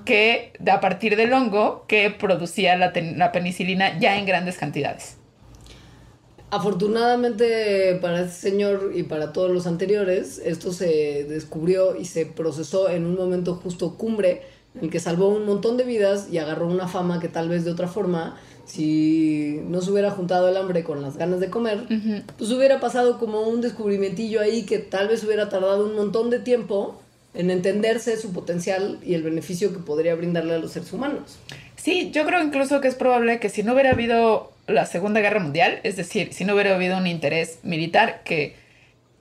que 0.06 0.54
a 0.72 0.80
partir 0.80 1.16
del 1.16 1.34
hongo 1.34 1.86
que 1.88 2.12
producía 2.12 2.78
la, 2.78 2.94
la 3.16 3.32
penicilina 3.32 3.98
ya 4.00 4.18
en 4.18 4.26
grandes 4.26 4.58
cantidades. 4.58 5.18
Afortunadamente 6.50 8.00
para 8.02 8.22
este 8.22 8.52
señor 8.52 8.94
y 8.96 9.04
para 9.04 9.34
todos 9.34 9.52
los 9.52 9.68
anteriores, 9.68 10.42
esto 10.46 10.72
se 10.72 11.26
descubrió 11.26 11.98
y 11.98 12.06
se 12.06 12.26
procesó 12.26 12.90
en 12.90 13.06
un 13.06 13.16
momento 13.16 13.56
justo 13.56 13.98
cumbre 13.98 14.44
en 14.76 14.86
el 14.86 14.90
que 14.90 15.02
salvó 15.02 15.28
un 15.28 15.46
montón 15.46 15.76
de 15.76 15.84
vidas 15.84 16.30
y 16.32 16.38
agarró 16.38 16.68
una 16.68 16.88
fama 16.88 17.20
que 17.20 17.28
tal 17.28 17.50
vez 17.50 17.66
de 17.66 17.72
otra 17.72 17.90
forma 17.90 18.38
si 18.68 19.62
no 19.68 19.82
se 19.82 19.92
hubiera 19.92 20.12
juntado 20.12 20.50
el 20.50 20.58
hambre 20.58 20.84
con 20.84 21.02
las 21.02 21.18
ganas 21.18 21.40
de 21.40 21.50
comer, 21.50 21.86
pues 22.38 22.52
hubiera 22.52 22.80
pasado 22.80 23.18
como 23.18 23.42
un 23.42 23.62
descubrimientillo 23.62 24.42
ahí 24.42 24.64
que 24.64 24.78
tal 24.78 25.08
vez 25.08 25.24
hubiera 25.24 25.50
tardado 25.50 25.86
un 25.86 25.96
montón 25.96 26.30
de 26.30 26.40
tiempo 26.40 27.02
en 27.34 27.50
entenderse 27.50 28.18
su 28.18 28.34
potencial 28.34 29.00
y 29.06 29.14
el 29.14 29.24
beneficio 29.24 29.72
que 29.72 29.80
podría 29.80 30.16
brindarle 30.16 30.56
a 30.56 30.58
los 30.58 30.74
seres 30.74 30.92
humanos. 30.92 31.40
Sí, 31.78 32.12
yo 32.12 32.26
creo 32.26 32.44
incluso 32.44 32.82
que 32.82 32.90
es 32.90 32.96
probable 32.96 33.40
que 33.40 33.50
si 33.50 33.64
no 33.64 33.74
hubiera 33.74 33.92
habido 33.92 34.52
la 34.68 34.86
Segunda 34.86 35.22
Guerra 35.22 35.40
Mundial, 35.40 35.80
es 35.84 35.96
decir, 35.96 36.34
si 36.34 36.44
no 36.44 36.54
hubiera 36.54 36.76
habido 36.76 36.98
un 36.98 37.08
interés 37.08 37.60
militar, 37.64 38.22
que, 38.26 38.56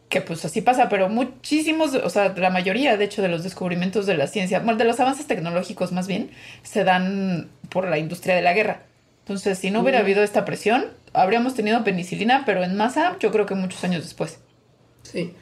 que 0.09 0.22
pues 0.22 0.44
así 0.44 0.61
pasa, 0.61 0.88
pero 0.88 1.09
muchísimos, 1.09 1.94
o 1.94 2.11
sea, 2.11 2.34
la 2.36 2.51
mayoría 2.51 2.97
de 2.97 3.05
hecho 3.05 3.22
de 3.22 3.28
los 3.28 3.44
descubrimientos 3.44 4.07
de 4.07 4.16
la 4.16 4.26
ciencia, 4.26 4.59
bueno, 4.59 4.78
de 4.78 4.84
los 4.84 4.99
avances 4.99 5.26
tecnológicos 5.26 5.92
más 5.92 6.09
bien, 6.09 6.30
se 6.64 6.82
dan 6.82 7.49
por 7.68 7.86
la 7.86 7.99
industria 7.99 8.34
de 8.34 8.42
la 8.42 8.53
guerra. 8.55 8.82
Entonces, 9.27 9.59
si 9.59 9.72
no 9.72 9.81
hubiera 9.81 9.99
habido 9.99 10.22
esta 10.22 10.45
presión, 10.45 10.87
habríamos 11.12 11.55
tenido 11.55 11.83
penicilina, 11.83 12.45
pero 12.47 12.62
en 12.62 12.77
masa, 12.77 13.16
yo 13.18 13.33
creo 13.33 13.45
que 13.45 13.57
muchos 13.57 13.83
años 13.83 14.05
después. 14.05 14.39
Sí. 15.03 15.35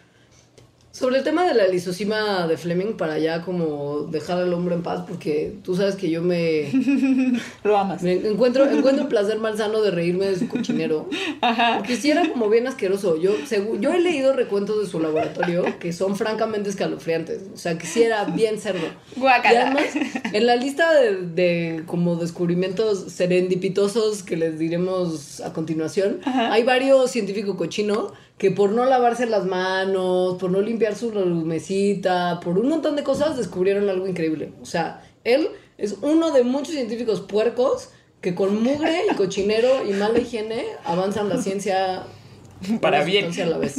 Sobre 0.95 1.19
el 1.19 1.25
tema 1.25 1.45
de 1.45 1.55
la 1.55 1.67
lisocima 1.67 2.47
de 2.47 2.57
Fleming, 2.57 2.93
para 2.93 3.19
ya 3.19 3.43
como 3.43 4.07
dejar 4.13 4.39
al 4.39 4.55
hombre 4.55 4.77
en 4.77 4.85
paz, 4.85 5.03
porque 5.09 5.53
tú 5.65 5.75
sabes 5.75 5.97
que 5.97 6.09
yo 6.09 6.23
me... 6.23 6.71
Lo 7.65 7.77
amas. 7.77 8.01
Me 8.05 8.13
encuentro, 8.13 8.65
encuentro 8.71 9.09
placer 9.09 9.41
malsano 9.41 9.83
de 9.83 9.91
reírme 9.91 10.27
de 10.27 10.39
su 10.39 10.47
cochinero. 10.47 11.09
Ajá. 11.41 11.79
Porque 11.79 11.97
sí 11.97 12.13
era 12.13 12.31
como 12.31 12.49
bien 12.49 12.69
asqueroso. 12.69 13.17
Yo, 13.17 13.33
yo 13.81 13.93
he 13.93 14.01
leído 14.01 14.35
recuentos 14.35 14.81
de 14.81 14.87
su 14.87 15.01
laboratorio 15.01 15.65
que 15.81 15.93
son 15.93 16.15
francamente 16.15 16.71
escalofriantes. 16.71 17.43
O 17.53 17.57
sea, 17.57 17.77
que 17.77 17.89
sí 17.89 18.05
era 18.05 18.27
bien 18.27 18.61
cerdo. 18.61 18.87
Guacala. 19.17 19.53
Y 19.53 19.57
además, 19.57 19.87
en 20.33 20.47
la 20.47 20.55
lista 20.55 20.95
de, 20.95 21.17
de 21.23 21.83
como 21.87 22.15
descubrimientos 22.15 23.11
serendipitosos 23.11 24.23
que 24.23 24.37
les 24.37 24.61
diremos 24.61 25.41
a 25.41 25.53
continuación, 25.53 26.21
hay 26.25 26.63
varios 26.63 27.11
científicos 27.11 27.57
cochinos 27.57 28.13
que 28.39 28.51
por 28.51 28.71
no 28.71 28.85
lavarse 28.85 29.27
las 29.27 29.47
manos, 29.47 30.37
por 30.39 30.51
no 30.51 30.61
limpiar 30.61 30.97
su 30.97 31.13
mesita, 31.13 32.41
por 32.41 32.59
un 32.59 32.69
montón 32.69 32.97
de 32.97 33.05
cosas, 33.05 33.37
descubrieron 33.37 33.89
algo 33.89 34.09
increíble. 34.09 34.53
O 34.61 34.67
sea, 34.67 35.03
él 35.23 35.49
es 35.79 35.97
uno 36.03 36.33
de 36.33 36.45
muchos 36.45 36.75
científicos 36.75 37.21
puercos 37.21 37.91
que 38.21 38.35
con 38.35 38.63
mugre 38.63 39.03
y 39.11 39.15
cochinero 39.15 39.87
y 39.89 39.93
mala 39.93 40.19
higiene 40.19 40.65
avanzan 40.85 41.29
la 41.29 41.41
ciencia 41.41 42.05
para 42.81 43.05
bien. 43.05 43.31
A 43.41 43.47
la 43.47 43.59
vez. 43.59 43.77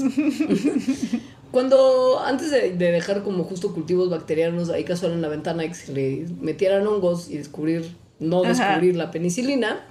Cuando 1.52 2.20
antes 2.20 2.52
de, 2.52 2.72
dejar 2.72 3.24
como 3.24 3.44
justo 3.44 3.74
cultivos 3.74 4.10
bacterianos 4.10 4.70
ahí 4.70 4.84
casual 4.84 5.14
en 5.14 5.22
la 5.22 5.30
ventana 5.30 5.66
y 5.66 5.70
que 5.70 5.74
se 5.74 5.94
le 5.94 6.26
metieran 6.40 6.86
hongos 6.86 7.30
y 7.30 7.38
descubrir, 7.38 7.96
no 8.20 8.44
descubrir 8.44 8.96
la 8.96 9.10
penicilina, 9.10 9.86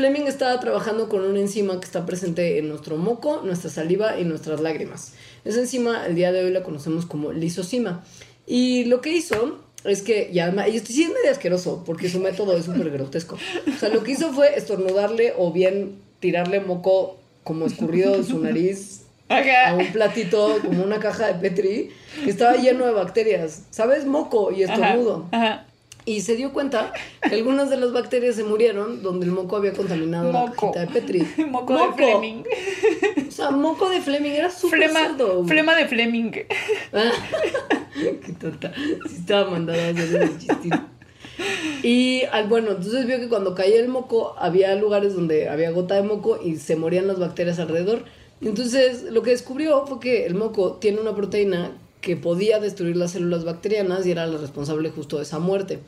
Fleming 0.00 0.26
estaba 0.28 0.58
trabajando 0.60 1.10
con 1.10 1.22
una 1.26 1.40
enzima 1.40 1.78
que 1.78 1.84
está 1.84 2.06
presente 2.06 2.56
en 2.56 2.70
nuestro 2.70 2.96
moco, 2.96 3.42
nuestra 3.44 3.68
saliva 3.68 4.18
y 4.18 4.24
nuestras 4.24 4.58
lágrimas. 4.58 5.12
Esa 5.44 5.60
enzima, 5.60 6.06
el 6.06 6.14
día 6.14 6.32
de 6.32 6.42
hoy 6.42 6.50
la 6.50 6.62
conocemos 6.62 7.04
como 7.04 7.32
lisocima. 7.32 8.02
Y 8.46 8.84
lo 8.84 9.02
que 9.02 9.10
hizo 9.10 9.58
es 9.84 10.00
que, 10.00 10.30
y 10.32 10.38
además, 10.38 10.68
y 10.72 10.78
esto 10.78 10.90
sí 10.90 11.02
es 11.02 11.10
medio 11.10 11.30
asqueroso, 11.30 11.82
porque 11.84 12.08
su 12.08 12.18
método 12.18 12.56
es 12.56 12.64
súper 12.64 12.90
grotesco. 12.90 13.36
O 13.68 13.78
sea, 13.78 13.90
lo 13.90 14.02
que 14.02 14.12
hizo 14.12 14.32
fue 14.32 14.56
estornudarle 14.56 15.34
o 15.36 15.52
bien 15.52 15.96
tirarle 16.18 16.60
moco 16.60 17.18
como 17.44 17.66
escurrido 17.66 18.16
de 18.16 18.24
su 18.24 18.38
nariz 18.38 19.02
a 19.28 19.74
un 19.74 19.92
platito, 19.92 20.60
como 20.64 20.82
una 20.82 20.98
caja 20.98 21.26
de 21.26 21.34
Petri, 21.34 21.90
que 22.24 22.30
estaba 22.30 22.56
lleno 22.56 22.86
de 22.86 22.92
bacterias. 22.92 23.64
¿Sabes? 23.68 24.06
Moco 24.06 24.50
y 24.50 24.62
estornudo. 24.62 25.28
ajá 25.30 25.66
y 26.04 26.20
se 26.22 26.36
dio 26.36 26.52
cuenta 26.52 26.92
que 27.22 27.34
algunas 27.34 27.70
de 27.70 27.76
las 27.76 27.92
bacterias 27.92 28.36
se 28.36 28.44
murieron 28.44 29.02
donde 29.02 29.26
el 29.26 29.32
moco 29.32 29.56
había 29.56 29.72
contaminado 29.72 30.32
la 30.32 30.52
cajita 30.52 30.80
de 30.80 30.86
Petri. 30.86 31.26
moco, 31.50 31.74
de 31.74 31.92
Fleming. 31.94 32.44
O 33.28 33.30
sea, 33.30 33.50
moco 33.50 33.88
de 33.88 34.00
Fleming 34.00 34.30
era 34.30 34.50
súper 34.50 34.90
flema, 34.90 35.16
flema 35.46 35.74
de 35.74 35.86
Fleming. 35.86 36.30
Qué 37.94 38.32
tonta. 38.38 38.72
Sí 39.08 39.16
estaba 39.16 39.50
mandada 39.50 39.88
a 39.88 39.90
hacer 39.90 40.22
el 40.22 40.38
chistín. 40.38 40.72
Y 41.82 42.22
bueno, 42.48 42.72
entonces 42.72 43.06
vio 43.06 43.18
que 43.18 43.28
cuando 43.28 43.54
caía 43.54 43.80
el 43.80 43.88
moco 43.88 44.34
había 44.38 44.74
lugares 44.74 45.14
donde 45.14 45.48
había 45.48 45.70
gota 45.70 45.94
de 45.94 46.02
moco 46.02 46.38
y 46.42 46.56
se 46.56 46.76
morían 46.76 47.06
las 47.06 47.18
bacterias 47.18 47.58
alrededor. 47.58 48.04
Entonces 48.40 49.04
lo 49.04 49.22
que 49.22 49.30
descubrió 49.30 49.86
fue 49.86 50.00
que 50.00 50.26
el 50.26 50.34
moco 50.34 50.74
tiene 50.74 51.00
una 51.00 51.14
proteína 51.14 51.72
que 52.00 52.16
podía 52.16 52.58
destruir 52.58 52.96
las 52.96 53.12
células 53.12 53.44
bacterianas 53.44 54.06
y 54.06 54.12
era 54.12 54.26
la 54.26 54.38
responsable 54.38 54.90
justo 54.90 55.16
de 55.16 55.24
esa 55.24 55.38
muerte. 55.38 55.80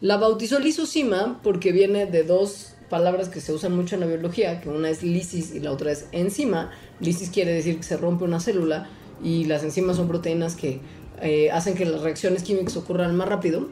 La 0.00 0.16
bautizó 0.16 0.58
lisocima 0.58 1.40
porque 1.42 1.72
viene 1.72 2.06
de 2.06 2.22
dos 2.22 2.74
palabras 2.88 3.28
que 3.28 3.40
se 3.40 3.52
usan 3.52 3.74
mucho 3.74 3.94
en 3.94 4.02
la 4.02 4.06
biología, 4.06 4.60
que 4.60 4.68
una 4.68 4.90
es 4.90 5.02
lisis 5.02 5.54
y 5.54 5.60
la 5.60 5.72
otra 5.72 5.90
es 5.90 6.06
enzima. 6.12 6.70
Lisis 7.00 7.30
quiere 7.30 7.52
decir 7.52 7.76
que 7.76 7.82
se 7.82 7.96
rompe 7.96 8.24
una 8.24 8.40
célula 8.40 8.88
y 9.22 9.44
las 9.44 9.62
enzimas 9.64 9.96
son 9.96 10.08
proteínas 10.08 10.54
que 10.54 10.80
eh, 11.22 11.50
hacen 11.50 11.74
que 11.74 11.86
las 11.86 12.02
reacciones 12.02 12.42
químicas 12.42 12.76
ocurran 12.76 13.16
más 13.16 13.28
rápido. 13.28 13.68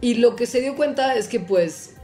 Y 0.00 0.14
lo 0.14 0.36
que 0.36 0.46
se 0.46 0.60
dio 0.60 0.76
cuenta 0.76 1.14
es 1.14 1.28
que 1.28 1.40
pues 1.40 1.94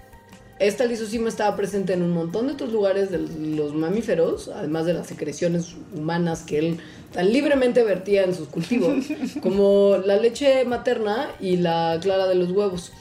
esta 0.59 0.86
lisocima 0.86 1.28
estaba 1.28 1.54
presente 1.54 1.92
en 1.92 2.02
un 2.02 2.12
montón 2.12 2.46
de 2.46 2.54
otros 2.54 2.72
lugares 2.72 3.11
de 3.11 3.18
los 3.18 3.74
mamíferos, 3.74 4.48
además 4.48 4.86
de 4.86 4.94
las 4.94 5.07
secreciones 5.07 5.74
humanas 5.94 6.42
que 6.42 6.59
él 6.59 6.78
tan 7.12 7.30
libremente 7.32 7.82
vertía 7.82 8.24
en 8.24 8.34
sus 8.34 8.48
cultivos, 8.48 9.04
como 9.42 9.98
la 10.04 10.16
leche 10.16 10.64
materna 10.64 11.28
y 11.40 11.59
la 11.59 11.98
clara 12.00 12.26
de 12.26 12.36
los 12.36 12.50
huevos. 12.50 12.92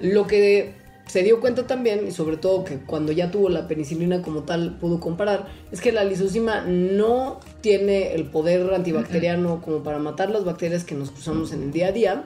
Lo 0.00 0.26
que 0.26 0.74
se 1.06 1.22
dio 1.22 1.40
cuenta 1.40 1.66
también, 1.66 2.06
y 2.08 2.10
sobre 2.10 2.36
todo 2.36 2.64
que 2.64 2.78
cuando 2.78 3.12
ya 3.12 3.30
tuvo 3.30 3.48
la 3.48 3.68
penicilina 3.68 4.22
como 4.22 4.42
tal 4.42 4.76
pudo 4.78 4.98
comparar, 4.98 5.46
es 5.70 5.80
que 5.80 5.92
la 5.92 6.04
lisocima 6.04 6.62
no 6.62 7.38
tiene 7.60 8.14
el 8.14 8.24
poder 8.24 8.72
antibacteriano 8.74 9.62
como 9.62 9.82
para 9.82 9.98
matar 9.98 10.30
las 10.30 10.44
bacterias 10.44 10.84
que 10.84 10.94
nos 10.94 11.10
cruzamos 11.10 11.52
en 11.52 11.62
el 11.62 11.72
día 11.72 11.88
a 11.88 11.92
día, 11.92 12.24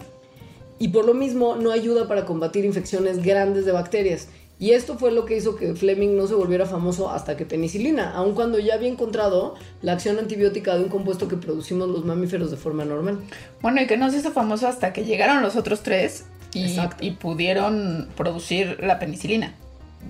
y 0.79 0.89
por 0.89 1.05
lo 1.05 1.15
mismo 1.15 1.57
no 1.57 1.71
ayuda 1.71 2.09
para 2.09 2.25
combatir 2.25 2.65
infecciones 2.65 3.23
grandes 3.23 3.65
de 3.65 3.73
bacterias. 3.73 4.29
Y 4.65 4.73
esto 4.73 4.97
fue 4.97 5.13
lo 5.13 5.27
que 5.27 5.37
hizo 5.37 5.57
que 5.57 5.75
Fleming 5.75 6.17
no 6.17 6.27
se 6.27 6.33
volviera 6.33 6.65
famoso 6.65 7.11
hasta 7.11 7.37
que 7.37 7.45
penicilina, 7.45 8.13
aun 8.15 8.35
cuando 8.35 8.59
ya 8.59 8.73
había 8.73 8.89
encontrado 8.89 9.57
la 9.83 9.93
acción 9.93 10.19
antibiótica 10.19 10.75
de 10.75 10.85
un 10.85 10.89
compuesto 10.89 11.29
que 11.29 11.37
producimos 11.37 11.87
los 11.91 12.07
mamíferos 12.07 12.51
de 12.51 12.57
forma 12.57 12.87
normal. 12.87 13.19
Bueno, 13.61 13.83
y 13.83 13.87
que 13.87 13.99
no 13.99 14.11
se 14.11 14.17
hizo 14.17 14.33
famoso 14.33 14.67
hasta 14.67 14.95
que 14.95 15.05
llegaron 15.05 15.43
los 15.43 15.57
otros 15.57 15.83
tres 15.83 16.25
y, 16.55 16.79
y 17.01 17.11
pudieron 17.11 18.09
producir 18.17 18.79
la 18.81 18.99
penicilina 18.99 19.53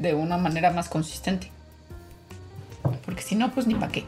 de 0.00 0.14
una 0.14 0.38
manera 0.38 0.70
más 0.70 0.88
consistente. 0.88 1.50
porque 3.04 3.22
si 3.22 3.34
no, 3.34 3.50
pues 3.50 3.66
ni 3.66 3.74
para 3.74 3.90
qué. 3.90 4.04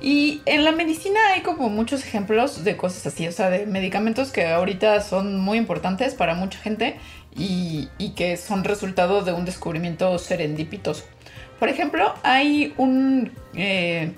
Y 0.00 0.40
en 0.46 0.64
la 0.64 0.72
medicina 0.72 1.20
hay 1.34 1.42
como 1.42 1.68
muchos 1.68 2.02
ejemplos 2.04 2.64
de 2.64 2.74
cosas 2.78 3.06
así, 3.06 3.28
o 3.28 3.32
sea, 3.32 3.50
de 3.50 3.66
medicamentos 3.66 4.32
que 4.32 4.46
ahorita 4.46 5.02
son 5.02 5.38
muy 5.38 5.58
importantes 5.58 6.14
para 6.14 6.34
mucha 6.34 6.58
gente 6.58 6.96
y, 7.36 7.88
que 8.16 8.36
son 8.36 8.64
resultado 8.64 9.22
de 9.22 9.32
un 9.32 9.44
descubrimiento 9.44 10.18
serendipitoso. 10.18 11.04
Por 11.58 11.68
ejemplo, 11.68 12.14
hay 12.22 12.74
un, 12.76 13.32
eh, 13.54 14.12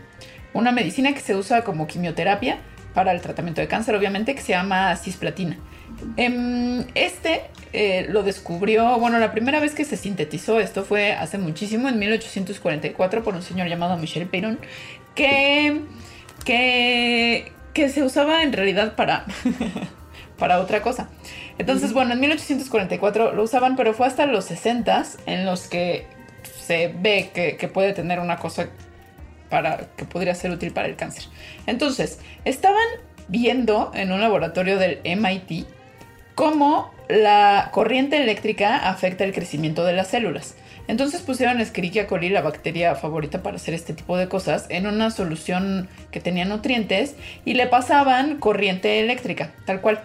una 0.55 0.73
medicina 0.73 1.13
que 1.13 1.21
se 1.21 1.35
usa 1.35 1.63
como 1.63 1.87
quimioterapia 1.87 2.59
para 2.95 3.13
el 3.13 3.21
tratamiento 3.21 3.61
de 3.61 3.69
cáncer, 3.69 3.95
obviamente, 3.95 4.35
que 4.35 4.41
se 4.41 4.53
llama 4.53 4.97
cisplatina. 4.97 5.59
Em, 6.17 6.85
este 6.95 7.43
eh, 7.73 8.07
lo 8.11 8.23
descubrió, 8.23 8.99
bueno, 8.99 9.19
la 9.19 9.33
primera 9.33 9.61
vez 9.61 9.75
que 9.75 9.85
se 9.85 9.97
sintetizó 9.97 10.61
esto 10.61 10.85
fue 10.85 11.13
hace 11.13 11.39
muchísimo, 11.39 11.89
en 11.89 11.99
1844, 11.99 13.23
por 13.23 13.35
un 13.35 13.43
señor 13.43 13.69
llamado 13.69 13.97
Michel 13.97 14.27
Peyron, 14.27 14.59
que, 15.15 15.83
que, 16.45 17.53
que 17.73 17.89
se 17.89 18.03
usaba 18.03 18.43
en 18.43 18.53
realidad 18.53 18.95
para, 18.95 19.27
para 20.43 20.59
otra 20.59 20.82
cosa. 20.82 21.09
Entonces, 21.57 21.93
bueno, 21.93 22.14
en 22.14 22.18
1844 22.18 23.32
lo 23.32 23.45
usaban, 23.45 23.76
pero 23.76 23.95
fue 23.95 24.09
hasta 24.09 24.26
los 24.26 24.47
60 24.47 25.05
en 25.26 25.47
los 25.47 25.68
que 25.68 26.05
se 26.66 26.93
ve 26.99 27.30
que, 27.32 27.57
que 27.57 27.68
puede 27.68 27.93
tener 27.93 28.18
una 28.18 28.38
cosa 28.38 28.66
para 29.51 29.86
que 29.97 30.05
podría 30.05 30.34
ser 30.34 30.51
útil 30.51 30.72
para 30.72 30.88
el 30.88 30.97
cáncer. 30.97 31.26
Entonces, 31.68 32.18
estaban 32.45 32.82
viendo 33.28 33.93
en 33.95 34.11
un 34.11 34.20
laboratorio 34.20 34.80
del 34.80 34.99
MIT 35.05 35.64
cómo 36.34 36.93
la 37.09 37.68
corriente 37.70 38.20
eléctrica 38.20 38.90
afecta 38.90 39.22
el 39.22 39.32
crecimiento 39.32 39.84
de 39.84 39.93
las 39.93 40.09
células. 40.09 40.57
Entonces 40.88 41.20
pusieron 41.20 41.61
Escherichia 41.61 42.09
coli, 42.09 42.30
la 42.30 42.43
bacteria 42.43 42.97
favorita 42.97 43.45
para 43.45 43.59
hacer 43.59 43.74
este 43.74 43.93
tipo 43.93 44.16
de 44.16 44.26
cosas, 44.26 44.66
en 44.70 44.88
una 44.88 45.12
solución 45.12 45.88
que 46.11 46.18
tenía 46.18 46.45
nutrientes 46.47 47.14
y 47.45 47.55
le 47.55 47.68
pasaban 47.68 48.38
corriente 48.38 48.99
eléctrica, 48.99 49.53
tal 49.66 49.80
cual. 49.80 50.03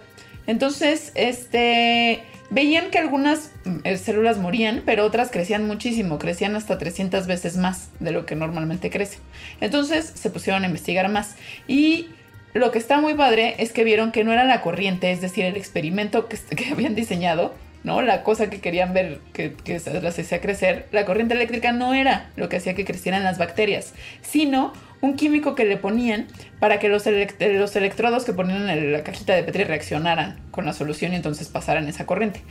Entonces, 0.48 1.12
este, 1.14 2.22
veían 2.50 2.90
que 2.90 2.98
algunas 2.98 3.52
mm, 3.64 3.94
células 3.96 4.38
morían, 4.38 4.82
pero 4.84 5.04
otras 5.04 5.30
crecían 5.30 5.66
muchísimo, 5.66 6.18
crecían 6.18 6.56
hasta 6.56 6.78
300 6.78 7.26
veces 7.26 7.58
más 7.58 7.90
de 8.00 8.10
lo 8.10 8.26
que 8.26 8.34
normalmente 8.34 8.90
crece. 8.90 9.18
Entonces 9.60 10.10
se 10.14 10.30
pusieron 10.30 10.64
a 10.64 10.66
investigar 10.66 11.08
más 11.10 11.36
y 11.68 12.08
lo 12.54 12.70
que 12.70 12.78
está 12.78 13.00
muy 13.00 13.14
padre 13.14 13.56
es 13.58 13.72
que 13.72 13.84
vieron 13.84 14.10
que 14.10 14.24
no 14.24 14.32
era 14.32 14.44
la 14.44 14.62
corriente, 14.62 15.12
es 15.12 15.20
decir, 15.20 15.44
el 15.44 15.56
experimento 15.56 16.28
que, 16.28 16.38
que 16.56 16.72
habían 16.72 16.94
diseñado, 16.94 17.54
¿no? 17.84 18.02
La 18.02 18.22
cosa 18.22 18.50
que 18.50 18.60
querían 18.60 18.92
ver 18.92 19.20
que, 19.32 19.52
que 19.52 19.80
las 20.02 20.18
hacía 20.18 20.40
crecer, 20.40 20.86
la 20.92 21.04
corriente 21.04 21.34
eléctrica 21.34 21.72
no 21.72 21.94
era 21.94 22.30
lo 22.36 22.48
que 22.48 22.56
hacía 22.56 22.74
que 22.74 22.84
crecieran 22.84 23.24
las 23.24 23.38
bacterias, 23.38 23.94
sino 24.22 24.72
un 25.00 25.14
químico 25.14 25.54
que 25.54 25.64
le 25.64 25.76
ponían 25.76 26.26
para 26.58 26.78
que 26.78 26.88
los, 26.88 27.06
elect 27.06 27.40
los 27.40 27.76
electrodos 27.76 28.24
que 28.24 28.32
ponían 28.32 28.68
en 28.68 28.92
la 28.92 29.02
cajita 29.02 29.34
de 29.34 29.44
Petri 29.44 29.64
reaccionaran 29.64 30.38
con 30.50 30.66
la 30.66 30.72
solución 30.72 31.12
y 31.12 31.16
entonces 31.16 31.48
pasaran 31.48 31.88
esa 31.88 32.06
corriente. 32.06 32.42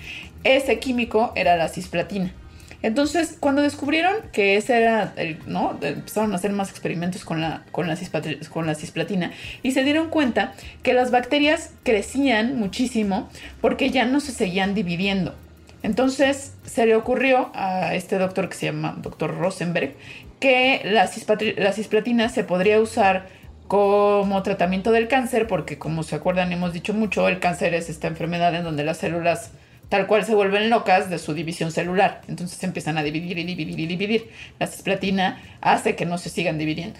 Ese 0.43 0.79
químico 0.79 1.33
era 1.35 1.57
la 1.57 1.67
cisplatina. 1.67 2.31
Entonces, 2.83 3.37
cuando 3.39 3.61
descubrieron 3.61 4.15
que 4.31 4.55
ese 4.55 4.77
era 4.77 5.13
el, 5.15 5.39
¿no? 5.47 5.77
Empezaron 5.81 6.33
a 6.33 6.35
hacer 6.35 6.51
más 6.51 6.69
experimentos 6.69 7.25
con 7.25 7.41
la, 7.41 7.63
con, 7.71 7.87
la 7.87 7.95
cisplatina 7.95 9.31
y 9.63 9.71
se 9.71 9.83
dieron 9.83 10.09
cuenta 10.09 10.53
que 10.83 10.93
las 10.93 11.09
bacterias 11.09 11.71
crecían 11.83 12.57
muchísimo 12.57 13.29
porque 13.61 13.89
ya 13.89 14.05
no 14.05 14.19
se 14.19 14.31
seguían 14.31 14.75
dividiendo. 14.75 15.35
Entonces 15.83 16.53
se 16.65 16.85
le 16.85 16.95
ocurrió 16.95 17.51
a 17.53 17.95
este 17.95 18.17
doctor 18.17 18.49
que 18.49 18.55
se 18.55 18.65
llama 18.67 18.95
doctor 19.01 19.37
Rosenberg 19.37 19.95
que 20.39 20.81
la, 20.83 21.09
la 21.57 21.73
cisplatina 21.73 22.29
se 22.29 22.43
podría 22.43 22.79
usar 22.79 23.27
como 23.67 24.43
tratamiento 24.43 24.91
del 24.91 25.07
cáncer 25.07 25.47
porque 25.47 25.77
como 25.77 26.03
se 26.03 26.15
acuerdan 26.15 26.51
hemos 26.51 26.73
dicho 26.73 26.93
mucho, 26.93 27.27
el 27.27 27.39
cáncer 27.39 27.73
es 27.73 27.89
esta 27.89 28.07
enfermedad 28.07 28.55
en 28.55 28.63
donde 28.63 28.83
las 28.83 28.97
células 28.97 29.51
tal 29.89 30.07
cual 30.07 30.25
se 30.25 30.35
vuelven 30.35 30.69
locas 30.69 31.09
de 31.09 31.17
su 31.19 31.33
división 31.33 31.71
celular. 31.71 32.21
Entonces 32.27 32.57
se 32.57 32.65
empiezan 32.65 32.97
a 32.97 33.03
dividir 33.03 33.37
y 33.37 33.43
dividir 33.43 33.79
y 33.79 33.85
dividir. 33.87 34.29
La 34.59 34.67
cisplatina 34.67 35.41
hace 35.61 35.95
que 35.95 36.05
no 36.05 36.17
se 36.17 36.29
sigan 36.29 36.57
dividiendo. 36.57 36.99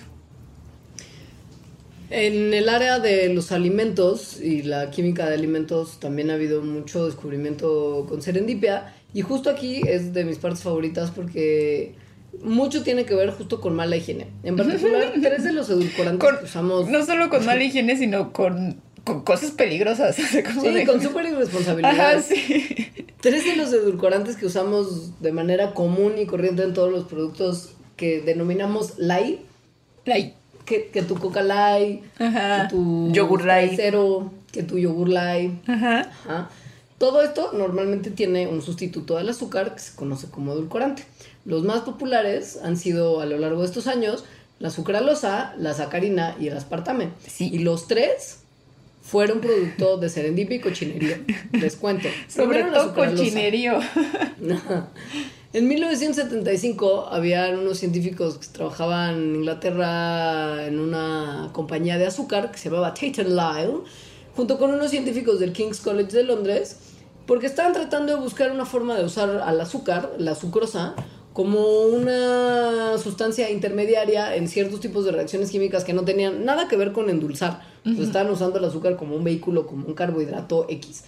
En 2.10 2.54
el 2.54 2.70
área 2.70 3.00
de 3.00 3.28
los 3.34 3.52
alimentos 3.52 4.40
y 4.40 4.64
la 4.64 4.92
química 4.92 5.28
de 5.28 5.34
alimentos 5.36 6.00
también 6.00 6.30
ha 6.30 6.36
habido 6.36 6.62
mucho 6.62 7.06
descubrimiento 7.06 8.06
con 8.08 8.22
serendipia. 8.22 8.94
Y 9.14 9.22
justo 9.22 9.50
aquí 9.50 9.82
es 9.86 10.14
de 10.14 10.24
mis 10.24 10.38
partes 10.38 10.64
favoritas 10.64 11.12
porque 11.12 11.96
mucho 12.42 12.84
tiene 12.84 13.06
que 13.06 13.16
ver 13.16 13.32
justo 13.32 13.60
con 13.60 13.76
mala 13.76 13.98
higiene. 13.98 14.28
En 14.44 14.56
particular, 14.56 15.12
tres 15.22 15.44
de 15.44 15.52
los 15.52 15.70
edulcorantes 15.70 16.30
que 16.40 16.46
usamos. 16.46 16.88
No 16.88 17.06
solo 17.06 17.30
con 17.30 17.46
mala 17.46 17.64
higiene, 17.64 17.98
sino 17.98 18.32
con 18.32 18.82
con 19.08 19.22
cosas 19.22 19.52
peligrosas. 19.52 20.16
sí, 20.16 20.44
con 20.86 21.02
súper 21.02 21.26
irresponsabilidad. 21.28 21.92
Ajá, 21.92 22.22
sí. 22.22 22.92
Tres 23.22 23.46
de 23.46 23.56
los 23.56 23.72
edulcorantes 23.72 24.36
que 24.36 24.46
usamos 24.46 25.22
de 25.22 25.32
manera 25.32 25.74
común 25.74 26.16
y 26.18 26.26
corriente 26.26 26.64
en 26.64 26.74
todos 26.74 26.92
los 26.92 27.06
productos 27.06 27.70
que 27.96 28.22
denominamos 28.22 29.00
light. 29.00 29.40
Light. 30.06 30.34
Que, 30.66 30.88
que 30.88 31.02
tu 31.02 31.16
coca 31.16 31.42
light, 31.42 32.04
Ajá. 32.20 32.64
que 32.64 32.76
tu 32.76 33.10
yogur 33.14 33.46
light. 33.46 33.74
Cero, 33.78 34.34
que 34.52 34.64
tu 34.64 34.78
yogur 34.78 35.08
light. 35.08 35.54
Ajá. 35.68 36.12
Ajá. 36.26 36.50
Todo 36.98 37.22
esto 37.22 37.52
normalmente 37.54 38.12
tiene 38.12 38.48
un 38.48 38.62
sustituto 38.62 39.16
del 39.16 39.30
azúcar 39.30 39.76
que 39.76 39.80
se 39.80 39.96
conoce 39.96 40.28
como 40.30 40.52
edulcorante. 40.52 41.06
Los 41.46 41.64
más 41.64 41.82
populares 41.82 42.60
han 42.62 42.76
sido 42.76 43.22
a 43.22 43.26
lo 43.26 43.38
largo 43.38 43.62
de 43.62 43.68
estos 43.68 43.88
años 43.88 44.26
la 44.60 44.70
sucralosa, 44.70 45.54
la 45.58 45.74
sacarina 45.74 46.36
y 46.40 46.48
el 46.48 46.58
aspartame. 46.58 47.12
Sí. 47.26 47.50
Y 47.54 47.60
los 47.60 47.88
tres 47.88 48.40
fueron 49.08 49.40
producto 49.40 49.98
de 49.98 50.10
serendipia 50.10 50.58
y 50.58 50.60
cochinerío. 50.60 51.16
Les 51.54 51.78
cuento. 51.78 52.10
Sobre 52.28 52.64
todo 52.64 52.94
cochinerío. 52.94 53.80
En 55.54 55.66
1975 55.70 57.08
había 57.10 57.48
unos 57.50 57.80
científicos 57.80 58.38
que 58.38 58.48
trabajaban 58.48 59.16
en 59.16 59.36
Inglaterra 59.38 60.68
en 60.68 60.78
una 60.78 61.50
compañía 61.54 61.98
de 61.98 62.06
azúcar 62.06 62.52
que 62.52 62.58
se 62.58 62.70
llamaba 62.70 62.94
Tate 62.94 63.24
Lyle, 63.24 63.80
junto 64.36 64.60
con 64.60 64.72
unos 64.72 64.92
científicos 64.92 65.40
del 65.40 65.54
King's 65.54 65.80
College 65.80 66.12
de 66.12 66.24
Londres, 66.24 66.78
porque 67.26 67.48
estaban 67.48 67.72
tratando 67.72 68.14
de 68.14 68.20
buscar 68.20 68.52
una 68.52 68.66
forma 68.66 68.98
de 68.98 69.06
usar 69.06 69.42
al 69.44 69.60
azúcar, 69.62 70.12
la 70.20 70.36
sucrosa, 70.36 70.94
como 71.38 71.82
una 71.84 72.98
sustancia 72.98 73.52
intermediaria 73.52 74.36
en 74.36 74.48
ciertos 74.48 74.80
tipos 74.80 75.06
de 75.06 75.12
reacciones 75.12 75.52
químicas 75.52 75.84
que 75.84 75.94
no 75.94 76.04
tenían 76.04 76.46
nada 76.46 76.68
que 76.68 76.76
ver 76.76 76.94
con 76.94 77.12
endulzar. 77.12 77.62
estaban 77.86 78.32
usando 78.32 78.58
el 78.58 78.66
azúcar 78.66 78.96
como 78.96 79.16
un 79.16 79.24
vehículo, 79.24 79.68
como 79.68 79.86
un 79.86 79.94
carbohidrato 79.94 80.66
X. 80.68 81.04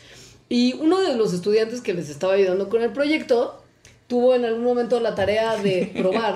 Y 0.47 0.73
uno 0.73 1.01
de 1.01 1.15
los 1.15 1.33
estudiantes 1.33 1.81
que 1.81 1.95
les 1.95 2.11
estaba 2.11 2.33
ayudando 2.33 2.69
con 2.69 2.83
el 2.83 2.93
proyecto 2.93 3.63
tuvo 4.05 4.35
en 4.35 4.45
algún 4.45 4.63
momento 4.63 4.99
la 4.99 5.15
tarea 5.15 5.57
de 5.57 5.91
probar 5.97 6.35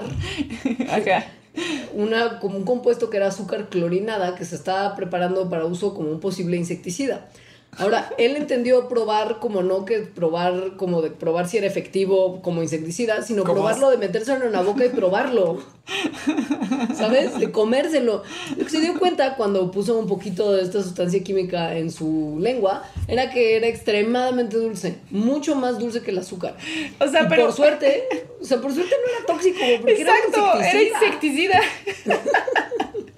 Una, 1.94 2.40
como 2.40 2.58
un 2.58 2.66
compuesto 2.66 3.12
que 3.12 3.18
era 3.18 3.28
azúcar 3.28 3.70
clorinada 3.70 4.34
que 4.34 4.44
se 4.44 4.56
estaba 4.56 4.96
preparando 4.96 5.52
para 5.52 5.66
uso 5.66 5.94
como 5.94 6.10
un 6.10 6.20
posible 6.20 6.58
insecticida. 6.58 7.30
Ahora, 7.78 8.12
él 8.18 8.36
entendió 8.36 8.88
probar 8.88 9.40
como 9.40 9.64
no 9.64 9.86
que 9.86 10.00
probar, 10.00 10.76
como 10.78 11.02
de 11.02 11.12
probar 11.12 11.48
si 11.48 11.58
era 11.58 11.68
efectivo 11.68 12.42
como 12.42 12.62
insecticida, 12.62 13.22
sino 13.24 13.44
probarlo 13.44 13.90
de 13.90 13.98
metérselo 13.98 14.46
en 14.46 14.52
la 14.52 14.62
boca 14.62 14.86
y 14.86 14.90
probarlo. 14.90 15.60
¿Sabes? 16.96 17.40
De 17.40 17.52
comérselo. 17.52 18.24
Lo 18.58 18.64
que 18.64 18.70
se 18.70 18.80
dio 18.80 18.98
cuenta 18.98 19.36
cuando 19.36 19.72
puso 19.72 19.98
un 19.98 20.08
poquito 20.08 20.54
de 20.54 20.62
esta 20.62 20.82
sustancia 20.82 21.24
química 21.24 21.76
en 21.76 21.92
su 21.92 22.38
lengua 22.40 22.84
era 23.08 23.30
que 23.30 23.58
era 23.58 23.68
extremadamente 23.68 24.58
dulce. 24.58 25.00
Mucho 25.10 25.56
más 25.56 25.80
dulce 25.80 26.02
que 26.02 26.12
el 26.12 26.20
azúcar. 26.20 26.56
O 27.00 27.08
sea, 27.08 27.28
pero. 27.28 27.46
Por 27.46 27.54
suerte, 27.54 28.08
o 28.42 28.46
sea, 28.46 28.62
por 28.62 28.74
suerte 28.74 28.96
no 29.04 29.14
era 29.14 29.26
tóxico. 29.26 29.60
Porque 29.82 30.02
Exacto, 30.02 30.60
era 30.62 30.82
insecticida. 30.82 31.58
Era 31.58 31.64
insecticida. 32.06 32.24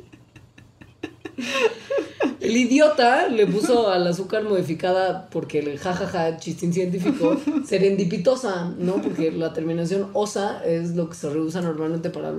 El 2.45 2.57
idiota 2.57 3.27
le 3.27 3.47
puso 3.47 3.89
al 3.89 4.05
azúcar 4.05 4.43
modificada 4.43 5.29
porque 5.31 5.59
el 5.59 5.79
jajaja 5.79 6.38
chistín 6.38 6.73
científico 6.73 7.39
serendipitosa, 7.65 8.71
¿no? 8.77 9.01
Porque 9.01 9.31
la 9.31 9.51
terminación 9.53 10.09
osa 10.13 10.61
es 10.63 10.91
lo 10.91 11.09
que 11.09 11.15
se 11.15 11.29
reusa 11.29 11.61
normalmente 11.61 12.11
para, 12.11 12.33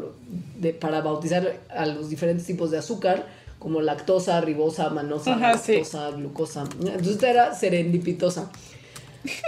de, 0.58 0.72
para 0.74 1.00
bautizar 1.00 1.56
a 1.74 1.86
los 1.86 2.08
diferentes 2.08 2.46
tipos 2.46 2.70
de 2.70 2.78
azúcar, 2.78 3.26
como 3.58 3.80
lactosa, 3.80 4.40
ribosa, 4.40 4.90
manosa, 4.90 5.36
lactosa, 5.36 6.10
glucosa. 6.12 6.64
Entonces 6.80 7.22
era 7.22 7.54
serendipitosa. 7.54 8.50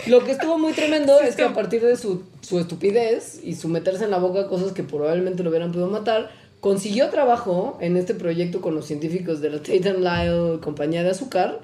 Lo 0.08 0.24
que 0.24 0.32
estuvo 0.32 0.58
muy 0.58 0.72
tremendo 0.72 1.20
es 1.20 1.36
que 1.36 1.44
a 1.44 1.54
partir 1.54 1.82
de 1.82 1.96
su, 1.96 2.24
su 2.40 2.58
estupidez 2.58 3.40
y 3.44 3.54
su 3.54 3.68
meterse 3.68 4.04
en 4.04 4.10
la 4.10 4.18
boca 4.18 4.48
cosas 4.48 4.72
que 4.72 4.82
probablemente 4.82 5.44
lo 5.44 5.50
hubieran 5.50 5.70
podido 5.70 5.88
matar, 5.88 6.30
consiguió 6.60 7.08
trabajo 7.10 7.78
en 7.80 7.96
este 7.96 8.14
proyecto 8.14 8.60
con 8.60 8.74
los 8.74 8.86
científicos 8.86 9.40
de 9.40 9.50
la 9.50 9.58
Tate 9.58 9.94
Lyle 9.94 10.60
compañía 10.60 11.02
de 11.02 11.10
azúcar, 11.10 11.60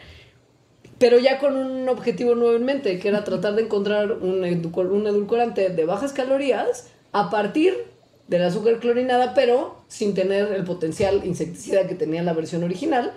pero 0.99 1.19
ya 1.19 1.39
con 1.39 1.57
un 1.57 1.89
objetivo 1.89 2.35
nuevo 2.35 2.57
en 2.57 2.65
mente, 2.65 2.99
que 2.99 3.09
era 3.09 3.25
tratar 3.25 3.55
de 3.57 3.63
encontrar 3.63 4.13
un, 4.13 4.45
un 4.45 5.07
edulcorante 5.07 5.71
de 5.71 5.85
bajas 5.85 6.13
calorías 6.13 6.89
a 7.13 7.31
partir 7.31 7.75
del 8.29 8.45
azúcar 8.45 8.79
clorinada, 8.79 9.35
pero 9.35 9.83
sin 9.89 10.15
tener 10.15 10.53
el 10.53 10.65
potencial 10.65 11.23
insecticida 11.25 11.87
que 11.87 11.95
tenía 11.95 12.23
la 12.23 12.33
versión 12.33 12.63
original 12.63 13.13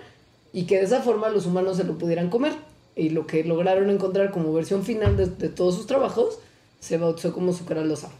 y 0.52 0.64
que 0.64 0.76
de 0.76 0.84
esa 0.84 1.00
forma 1.00 1.28
los 1.30 1.46
humanos 1.46 1.76
se 1.76 1.84
lo 1.84 1.96
pudieran 1.98 2.30
comer. 2.30 2.52
Y 2.96 3.10
lo 3.10 3.26
que 3.26 3.44
lograron 3.44 3.90
encontrar 3.90 4.32
como 4.32 4.52
versión 4.52 4.84
final 4.84 5.16
de, 5.16 5.26
de 5.26 5.48
todos 5.48 5.76
sus 5.76 5.86
trabajos 5.86 6.40
se 6.80 6.98
bautizó 6.98 7.32
como 7.32 7.52
sucralosa. 7.52 8.10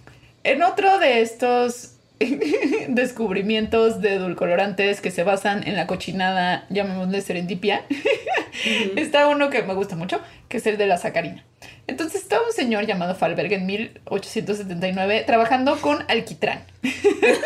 En 0.44 0.62
otro 0.62 0.98
de 0.98 1.20
estos 1.20 1.97
descubrimientos 2.88 4.00
de 4.00 4.14
edulcorantes 4.14 5.00
que 5.00 5.10
se 5.10 5.22
basan 5.22 5.66
en 5.66 5.76
la 5.76 5.86
cochinada, 5.86 6.66
llamémosle 6.68 7.20
serendipia, 7.20 7.84
está 8.96 9.28
uno 9.28 9.50
que 9.50 9.62
me 9.62 9.74
gusta 9.74 9.96
mucho, 9.96 10.20
que 10.48 10.56
es 10.56 10.66
el 10.66 10.78
de 10.78 10.86
la 10.86 10.98
sacarina. 10.98 11.44
Entonces 11.86 12.22
estaba 12.22 12.46
un 12.46 12.52
señor 12.52 12.86
llamado 12.86 13.14
Falberg 13.14 13.52
en 13.52 13.66
1879 13.66 15.24
trabajando 15.26 15.80
con 15.80 16.04
alquitrán. 16.08 16.64
Entonces 16.82 17.38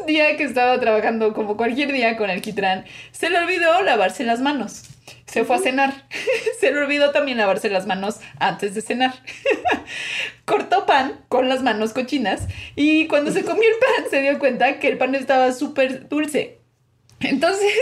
un 0.00 0.06
día 0.06 0.36
que 0.36 0.44
estaba 0.44 0.78
trabajando 0.80 1.32
como 1.32 1.56
cualquier 1.56 1.92
día 1.92 2.16
con 2.16 2.30
alquitrán, 2.30 2.84
se 3.12 3.30
le 3.30 3.38
olvidó 3.38 3.82
lavarse 3.82 4.24
las 4.24 4.40
manos. 4.40 4.89
Se 5.30 5.44
fue 5.44 5.56
a 5.56 5.58
cenar. 5.60 5.94
Se 6.60 6.72
le 6.72 6.78
olvidó 6.80 7.12
también 7.12 7.38
lavarse 7.38 7.70
las 7.70 7.86
manos 7.86 8.20
antes 8.38 8.74
de 8.74 8.80
cenar. 8.80 9.14
Cortó 10.44 10.86
pan 10.86 11.20
con 11.28 11.48
las 11.48 11.62
manos 11.62 11.92
cochinas 11.92 12.48
y 12.74 13.06
cuando 13.06 13.30
se 13.30 13.44
comió 13.44 13.62
el 13.62 13.78
pan 13.78 14.10
se 14.10 14.22
dio 14.22 14.38
cuenta 14.40 14.80
que 14.80 14.88
el 14.88 14.98
pan 14.98 15.14
estaba 15.14 15.52
súper 15.52 16.08
dulce. 16.08 16.59
Entonces 17.20 17.72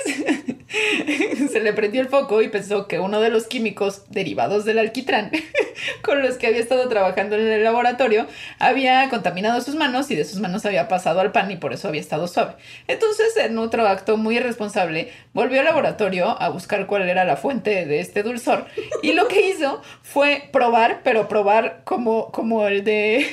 se 1.51 1.61
le 1.61 1.73
prendió 1.73 2.01
el 2.01 2.09
foco 2.09 2.43
y 2.43 2.49
pensó 2.49 2.89
que 2.89 2.99
uno 2.99 3.21
de 3.21 3.31
los 3.31 3.47
químicos 3.47 4.03
derivados 4.11 4.65
del 4.65 4.79
alquitrán 4.79 5.31
con 6.03 6.23
los 6.23 6.37
que 6.37 6.49
había 6.49 6.61
estado 6.61 6.89
trabajando 6.89 7.37
en 7.37 7.47
el 7.47 7.63
laboratorio 7.63 8.27
había 8.59 9.09
contaminado 9.09 9.61
sus 9.61 9.77
manos 9.77 10.11
y 10.11 10.17
de 10.17 10.25
sus 10.25 10.41
manos 10.41 10.67
había 10.67 10.89
pasado 10.89 11.21
al 11.21 11.33
pan 11.33 11.51
y 11.51 11.57
por 11.57 11.73
eso 11.73 11.89
había 11.89 12.01
estado 12.01 12.27
suave. 12.27 12.55
Entonces, 12.89 13.37
en 13.37 13.57
otro 13.59 13.87
acto 13.87 14.17
muy 14.17 14.37
irresponsable, 14.37 15.13
volvió 15.33 15.61
al 15.61 15.67
laboratorio 15.67 16.41
a 16.41 16.49
buscar 16.49 16.87
cuál 16.87 17.09
era 17.09 17.25
la 17.25 17.37
fuente 17.37 17.87
de 17.87 18.01
este 18.01 18.23
dulzor 18.23 18.67
y 19.03 19.13
lo 19.13 19.29
que 19.29 19.49
hizo 19.49 19.83
fue 20.03 20.49
probar, 20.53 21.01
pero 21.05 21.29
probar 21.29 21.83
como, 21.85 22.33
como 22.33 22.67
el 22.67 22.83
de 22.83 23.27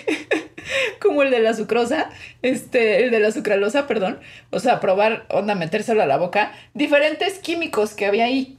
como 1.01 1.24
el 1.24 1.32
de 1.32 1.39
la 1.39 1.53
sucrosa, 1.53 2.10
este, 2.41 3.03
el 3.03 3.12
de 3.12 3.20
la 3.20 3.32
sucralosa, 3.32 3.88
perdón. 3.88 4.20
O 4.51 4.60
sea, 4.60 4.80
probar, 4.80 5.26
onda, 5.30 5.56
a 6.02 6.06
la 6.08 6.18
boca, 6.18 6.52
diferentes 6.74 7.39
químicos 7.39 7.93
que 7.93 8.06
había 8.06 8.26
ahí 8.26 8.56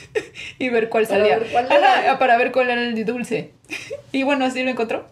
y 0.58 0.68
ver 0.68 0.88
cuál 0.88 1.06
Para 1.06 1.20
salía. 1.20 1.38
ver 1.38 1.48
cuál 1.50 1.66
Ajá, 1.72 2.18
para 2.18 2.36
ver 2.38 2.52
cuál 2.52 2.70
era 2.70 2.82
el 2.82 3.04
dulce. 3.04 3.50
Y 4.12 4.24
bueno, 4.24 4.44
así 4.44 4.62
lo 4.62 4.68
encontró. 4.70 5.06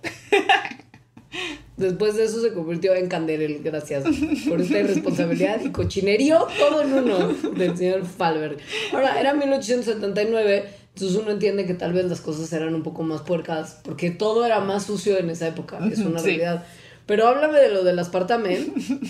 Después 1.77 2.15
de 2.17 2.25
eso 2.25 2.43
se 2.43 2.53
convirtió 2.53 2.95
en 2.95 3.09
Canderel, 3.09 3.63
gracias 3.65 4.05
por 4.47 4.61
esta 4.61 4.79
irresponsabilidad 4.81 5.63
y 5.65 5.71
cochinerío 5.71 6.47
todo 6.59 6.83
en 6.83 6.93
uno 6.93 7.29
del 7.29 7.79
señor 7.79 8.05
Falberg. 8.05 8.59
Ahora, 8.93 9.19
era 9.19 9.33
1879, 9.33 10.65
entonces 10.95 11.17
uno 11.17 11.31
entiende 11.31 11.65
que 11.65 11.73
tal 11.73 11.95
vez 11.95 12.05
las 12.05 12.21
cosas 12.21 12.53
eran 12.53 12.75
un 12.75 12.83
poco 12.83 13.03
más 13.03 13.23
puercas, 13.23 13.81
porque 13.83 14.11
todo 14.11 14.45
era 14.45 14.61
más 14.61 14.85
sucio 14.85 15.17
en 15.19 15.31
esa 15.31 15.49
época, 15.49 15.79
es 15.91 16.01
una 16.01 16.19
Sí. 16.19 16.27
realidad. 16.27 16.67
Pero 17.07 17.27
háblame 17.27 17.59
de 17.59 17.71
lo 17.71 17.83
del 17.83 17.99
aspartame, 17.99 18.59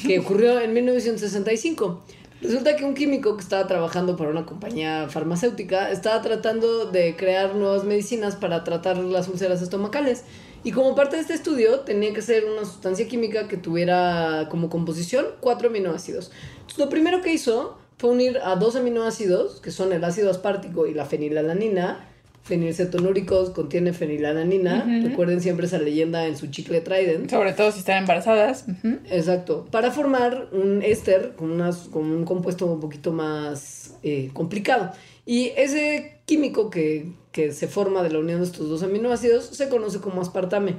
que 0.07 0.21
ocurrió 0.21 0.61
en 0.61 0.73
1965. 0.73 2.05
Resulta 2.41 2.75
que 2.75 2.85
un 2.85 2.95
químico 2.95 3.37
que 3.37 3.43
estaba 3.43 3.67
trabajando 3.67 4.17
para 4.17 4.31
una 4.31 4.47
compañía 4.47 5.09
farmacéutica 5.11 5.91
estaba 5.91 6.23
tratando 6.23 6.87
de 6.87 7.15
crear 7.15 7.55
nuevas 7.55 7.85
medicinas 7.85 8.35
para 8.35 8.65
tratar 8.65 8.97
las 8.97 9.29
úlceras 9.29 9.61
estomacales. 9.61 10.25
Y 10.65 10.73
como 10.73 10.95
parte 10.95 11.17
de 11.17 11.23
este 11.23 11.35
estudio 11.35 11.81
tenía 11.81 12.15
que 12.15 12.23
ser 12.23 12.45
una 12.47 12.65
sustancia 12.65 13.07
química 13.09 13.47
que 13.47 13.59
tuviera 13.59 14.49
como 14.51 14.71
composición 14.71 15.27
cuatro 15.41 15.69
aminoácidos. 15.69 16.31
Lo 16.79 16.89
primero 16.89 17.21
que 17.21 17.33
hizo 17.33 17.77
fue 17.99 18.11
unir 18.11 18.39
a 18.43 18.57
dos 18.57 18.75
aminoácidos, 18.75 19.61
que 19.61 19.71
son 19.71 19.93
el 19.93 20.03
ácido 20.03 20.31
aspartico 20.31 20.87
y 20.87 20.95
la 20.95 21.05
fenilalanina. 21.05 22.10
Fenilcetonúricos 22.43 23.51
contiene 23.51 23.93
fenilalanina. 23.93 24.85
Recuerden 25.03 25.41
siempre 25.41 25.67
esa 25.67 25.79
leyenda 25.79 26.27
en 26.27 26.37
su 26.37 26.49
chicle 26.49 26.81
Trident. 26.81 27.31
Sobre 27.31 27.53
todo 27.53 27.71
si 27.71 27.81
están 27.81 27.99
embarazadas. 27.99 28.65
Exacto. 29.11 29.67
Para 29.71 29.91
formar 29.91 30.49
un 30.53 30.83
éster 30.83 31.35
con, 31.37 31.51
unas, 31.51 31.89
con 31.89 32.11
un 32.11 32.25
compuesto 32.25 32.67
un 32.67 32.81
poquito 32.81 33.13
más 33.13 33.95
eh, 34.03 34.31
complicado. 34.33 34.93
Y 35.27 35.53
ese 35.57 36.23
químico 36.25 36.71
que, 36.71 37.13
que 37.31 37.53
se 37.53 37.69
forma 37.69 38.03
de 38.03 38.11
la 38.11 38.19
unión 38.19 38.41
de 38.41 38.47
estos 38.47 38.69
dos 38.69 38.83
aminoácidos 38.83 39.45
se 39.45 39.69
conoce 39.69 40.01
como 40.01 40.21
aspartame. 40.21 40.77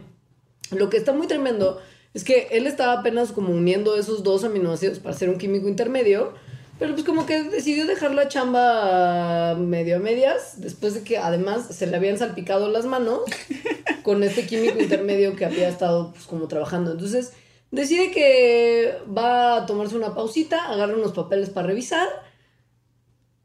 Lo 0.72 0.90
que 0.90 0.98
está 0.98 1.14
muy 1.14 1.28
tremendo 1.28 1.80
es 2.14 2.24
que 2.24 2.48
él 2.52 2.68
estaba 2.68 3.00
apenas 3.00 3.32
como 3.32 3.54
uniendo 3.54 3.96
esos 3.96 4.24
dos 4.24 4.44
aminoácidos 4.44 5.00
para 5.00 5.16
hacer 5.16 5.30
un 5.30 5.38
químico 5.38 5.70
intermedio, 5.70 6.34
pero 6.82 6.96
pues 6.96 7.06
como 7.06 7.28
que 7.28 7.44
decidió 7.44 7.86
dejar 7.86 8.16
la 8.16 8.28
chamba 8.28 9.54
medio 9.54 9.98
a 9.98 10.00
medias, 10.00 10.60
después 10.62 10.96
de 10.96 11.04
que 11.04 11.20
además 11.20 11.68
se 11.68 11.86
le 11.86 11.96
habían 11.96 12.18
salpicado 12.18 12.70
las 12.70 12.88
manos 12.88 13.20
con 14.04 14.24
este 14.24 14.48
químico 14.48 14.80
intermedio 14.80 15.36
que 15.36 15.46
había 15.46 15.70
estado 15.70 16.12
pues 16.12 16.26
como 16.26 16.48
trabajando. 16.48 16.94
Entonces 16.94 17.34
decide 17.70 18.10
que 18.10 18.98
va 19.16 19.58
a 19.58 19.66
tomarse 19.68 19.96
una 19.96 20.16
pausita, 20.16 20.72
agarra 20.72 20.96
unos 20.96 21.12
papeles 21.12 21.52
para 21.52 21.68
revisar. 21.68 22.08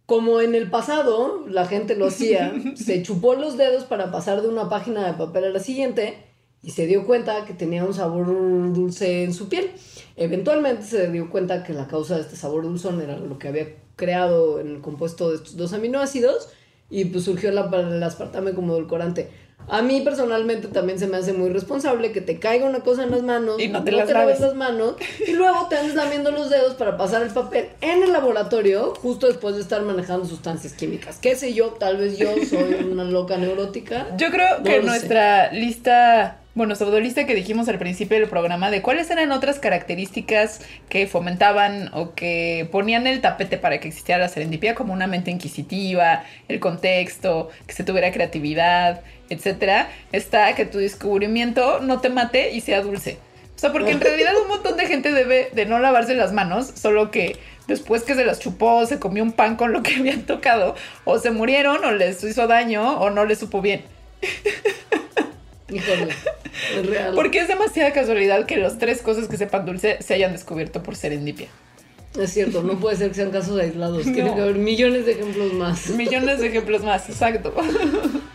Como 0.06 0.40
en 0.40 0.54
el 0.54 0.70
pasado 0.70 1.44
la 1.46 1.66
gente 1.66 1.94
lo 1.94 2.06
hacía, 2.06 2.54
se 2.74 3.02
chupó 3.02 3.34
los 3.34 3.58
dedos 3.58 3.84
para 3.84 4.10
pasar 4.10 4.40
de 4.40 4.48
una 4.48 4.70
página 4.70 5.06
de 5.06 5.12
papel 5.12 5.44
a 5.44 5.50
la 5.50 5.60
siguiente 5.60 6.25
y 6.66 6.70
se 6.72 6.86
dio 6.86 7.06
cuenta 7.06 7.44
que 7.46 7.54
tenía 7.54 7.84
un 7.84 7.94
sabor 7.94 8.26
dulce 8.74 9.22
en 9.24 9.32
su 9.32 9.48
piel. 9.48 9.70
Eventualmente 10.16 10.82
se 10.84 11.10
dio 11.10 11.30
cuenta 11.30 11.62
que 11.62 11.72
la 11.72 11.86
causa 11.86 12.16
de 12.16 12.22
este 12.22 12.36
sabor 12.36 12.64
dulzón 12.64 13.00
era 13.00 13.16
lo 13.18 13.38
que 13.38 13.48
había 13.48 13.68
creado 13.96 14.60
en 14.60 14.68
el 14.74 14.80
compuesto 14.80 15.30
de 15.30 15.36
estos 15.36 15.56
dos 15.56 15.72
aminoácidos 15.72 16.48
y 16.90 17.06
pues 17.06 17.24
surgió 17.24 17.50
la- 17.52 17.70
el 17.72 18.02
aspartame 18.02 18.52
como 18.52 18.72
edulcorante. 18.74 19.30
A 19.68 19.82
mí 19.82 20.00
personalmente 20.02 20.68
también 20.68 20.98
se 20.98 21.06
me 21.08 21.16
hace 21.16 21.32
muy 21.32 21.48
responsable 21.48 22.12
que 22.12 22.20
te 22.20 22.38
caiga 22.38 22.66
una 22.68 22.80
cosa 22.80 23.02
en 23.04 23.10
las 23.10 23.22
manos, 23.22 23.58
Y 23.60 23.68
no 23.68 23.82
te 23.82 23.90
las 23.90 24.08
laves 24.10 24.38
las 24.38 24.54
manos 24.54 24.94
y 25.26 25.32
luego 25.32 25.66
te 25.68 25.76
andes 25.78 25.94
lamiendo 25.94 26.30
los 26.30 26.50
dedos 26.50 26.74
para 26.74 26.96
pasar 26.96 27.22
el 27.22 27.30
papel 27.30 27.68
en 27.80 28.02
el 28.02 28.12
laboratorio 28.12 28.94
justo 29.00 29.26
después 29.26 29.56
de 29.56 29.62
estar 29.62 29.82
manejando 29.82 30.24
sustancias 30.26 30.72
químicas. 30.74 31.18
¿Qué 31.20 31.34
sé 31.36 31.52
yo? 31.54 31.68
Tal 31.78 31.96
vez 31.96 32.16
yo 32.18 32.28
soy 32.48 32.74
una 32.90 33.04
loca 33.04 33.38
neurótica. 33.38 34.08
Yo 34.16 34.30
creo 34.30 34.58
No 34.58 34.64
que 34.64 34.80
sé. 34.80 34.82
nuestra 34.82 35.52
lista, 35.52 36.40
bueno, 36.56 36.74
pseudolista 36.74 37.26
que 37.26 37.34
dijimos 37.34 37.68
al 37.68 37.78
principio 37.78 38.18
del 38.18 38.30
programa 38.30 38.70
de 38.70 38.80
cuáles 38.80 39.10
eran 39.10 39.30
otras 39.30 39.58
características 39.58 40.62
que 40.88 41.06
fomentaban 41.06 41.90
o 41.92 42.14
que 42.14 42.66
ponían 42.72 43.06
el 43.06 43.20
tapete 43.20 43.58
para 43.58 43.78
que 43.78 43.88
existiera 43.88 44.22
la 44.22 44.30
serendipia, 44.30 44.74
como 44.74 44.94
una 44.94 45.06
mente 45.06 45.30
inquisitiva, 45.30 46.24
el 46.48 46.58
contexto, 46.58 47.50
que 47.66 47.74
se 47.74 47.84
tuviera 47.84 48.10
creatividad, 48.10 49.02
etcétera, 49.28 49.90
está 50.12 50.54
que 50.54 50.64
tu 50.64 50.78
descubrimiento 50.78 51.80
no 51.80 52.00
te 52.00 52.08
mate 52.08 52.52
y 52.52 52.62
sea 52.62 52.80
dulce. 52.80 53.18
O 53.54 53.58
sea, 53.58 53.70
porque 53.70 53.90
en 53.90 54.00
realidad 54.00 54.32
un 54.40 54.48
montón 54.48 54.78
de 54.78 54.86
gente 54.86 55.12
debe 55.12 55.50
de 55.52 55.66
no 55.66 55.78
lavarse 55.78 56.14
las 56.14 56.32
manos, 56.32 56.72
solo 56.74 57.10
que 57.10 57.36
después 57.68 58.02
que 58.02 58.14
se 58.14 58.24
las 58.24 58.38
chupó, 58.38 58.86
se 58.86 58.98
comió 58.98 59.22
un 59.22 59.32
pan 59.32 59.56
con 59.56 59.74
lo 59.74 59.82
que 59.82 59.94
habían 59.98 60.22
tocado, 60.22 60.74
o 61.04 61.18
se 61.18 61.30
murieron, 61.32 61.84
o 61.84 61.92
les 61.92 62.24
hizo 62.24 62.46
daño, 62.46 62.98
o 62.98 63.10
no 63.10 63.26
les 63.26 63.40
supo 63.40 63.60
bien. 63.60 63.84
Híjole, 65.68 66.08
es 66.76 66.86
real. 66.90 67.14
Porque 67.14 67.38
es 67.40 67.48
demasiada 67.48 67.92
casualidad 67.92 68.46
que 68.46 68.56
las 68.56 68.78
tres 68.78 69.02
cosas 69.02 69.28
que 69.28 69.36
sepan 69.36 69.66
dulce 69.66 69.98
se 70.00 70.14
hayan 70.14 70.32
descubierto 70.32 70.82
por 70.82 70.94
serendipia. 70.96 71.48
Es 72.18 72.32
cierto, 72.32 72.62
no 72.62 72.78
puede 72.80 72.96
ser 72.96 73.08
que 73.08 73.14
sean 73.16 73.30
casos 73.30 73.60
aislados. 73.60 74.02
Tiene 74.04 74.24
No. 74.30 74.34
que 74.36 74.40
haber 74.42 74.54
millones 74.56 75.04
de 75.06 75.12
ejemplos 75.12 75.52
más. 75.52 75.90
Millones 75.90 76.38
de 76.40 76.46
ejemplos 76.46 76.82
más, 76.82 77.08
exacto. 77.10 77.52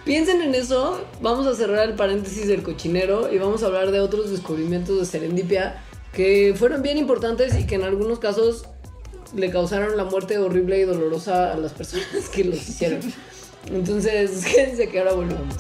Piensen 0.06 0.42
en 0.42 0.54
eso. 0.54 1.04
Vamos 1.22 1.48
a 1.48 1.56
cerrar 1.56 1.88
el 1.90 1.96
paréntesis 1.96 2.48
del 2.48 2.62
cochinero 2.64 3.34
y 3.34 3.38
vamos 3.40 3.64
a 3.64 3.68
hablar 3.68 3.92
de 3.92 4.00
otros 4.00 4.30
descubrimientos 4.30 5.00
de 5.00 5.06
serendipia 5.06 5.82
que 6.14 6.54
fueron 6.58 6.82
bien 6.84 6.98
importantes 6.98 7.58
y 7.58 7.66
que 7.66 7.76
en 7.76 7.84
algunos 7.84 8.20
casos 8.20 8.66
le 9.34 9.50
causaron 9.50 9.96
la 9.96 10.04
muerte 10.04 10.38
horrible 10.38 10.78
y 10.80 10.84
dolorosa 10.84 11.54
a 11.54 11.58
las 11.58 11.72
personas 11.72 12.28
que 12.32 12.44
los 12.44 12.58
hicieron. 12.68 13.00
Entonces, 13.72 14.46
quédense 14.46 14.90
que 14.90 15.00
ahora 15.00 15.14
volvemos. 15.14 15.56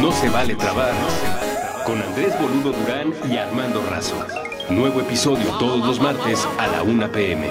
No 0.00 0.12
se 0.12 0.28
vale 0.28 0.54
trabar. 0.54 0.92
Con 1.84 2.02
Andrés 2.02 2.34
Boludo 2.40 2.72
Durán 2.72 3.12
y 3.30 3.36
Armando 3.36 3.82
Razo. 3.88 4.16
Nuevo 4.68 5.00
episodio 5.00 5.46
todos 5.58 5.86
los 5.86 6.00
martes 6.00 6.46
a 6.58 6.66
la 6.66 6.82
1 6.82 7.12
pm. 7.12 7.48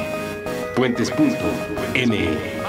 Puentes.me. 0.76 2.66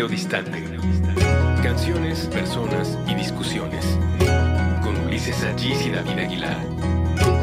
Neodistante. 0.00 0.64
Canciones, 1.62 2.26
personas 2.28 2.96
y 3.06 3.14
discusiones. 3.14 3.84
Con 4.82 4.96
Ulises 5.06 5.42
Allís 5.44 5.84
y 5.84 5.90
David 5.90 6.18
Aguilar. 6.18 6.56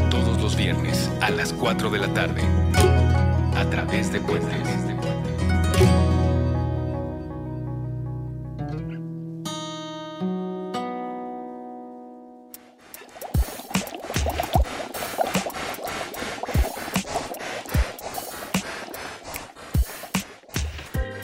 Todos 0.09 0.41
los 0.41 0.55
viernes 0.55 1.11
a 1.21 1.29
las 1.29 1.53
4 1.53 1.91
de 1.91 1.99
la 1.99 2.11
tarde. 2.15 2.66
A 3.57 3.65
través 3.71 4.11
de 4.11 4.19
Puentes. 4.19 4.77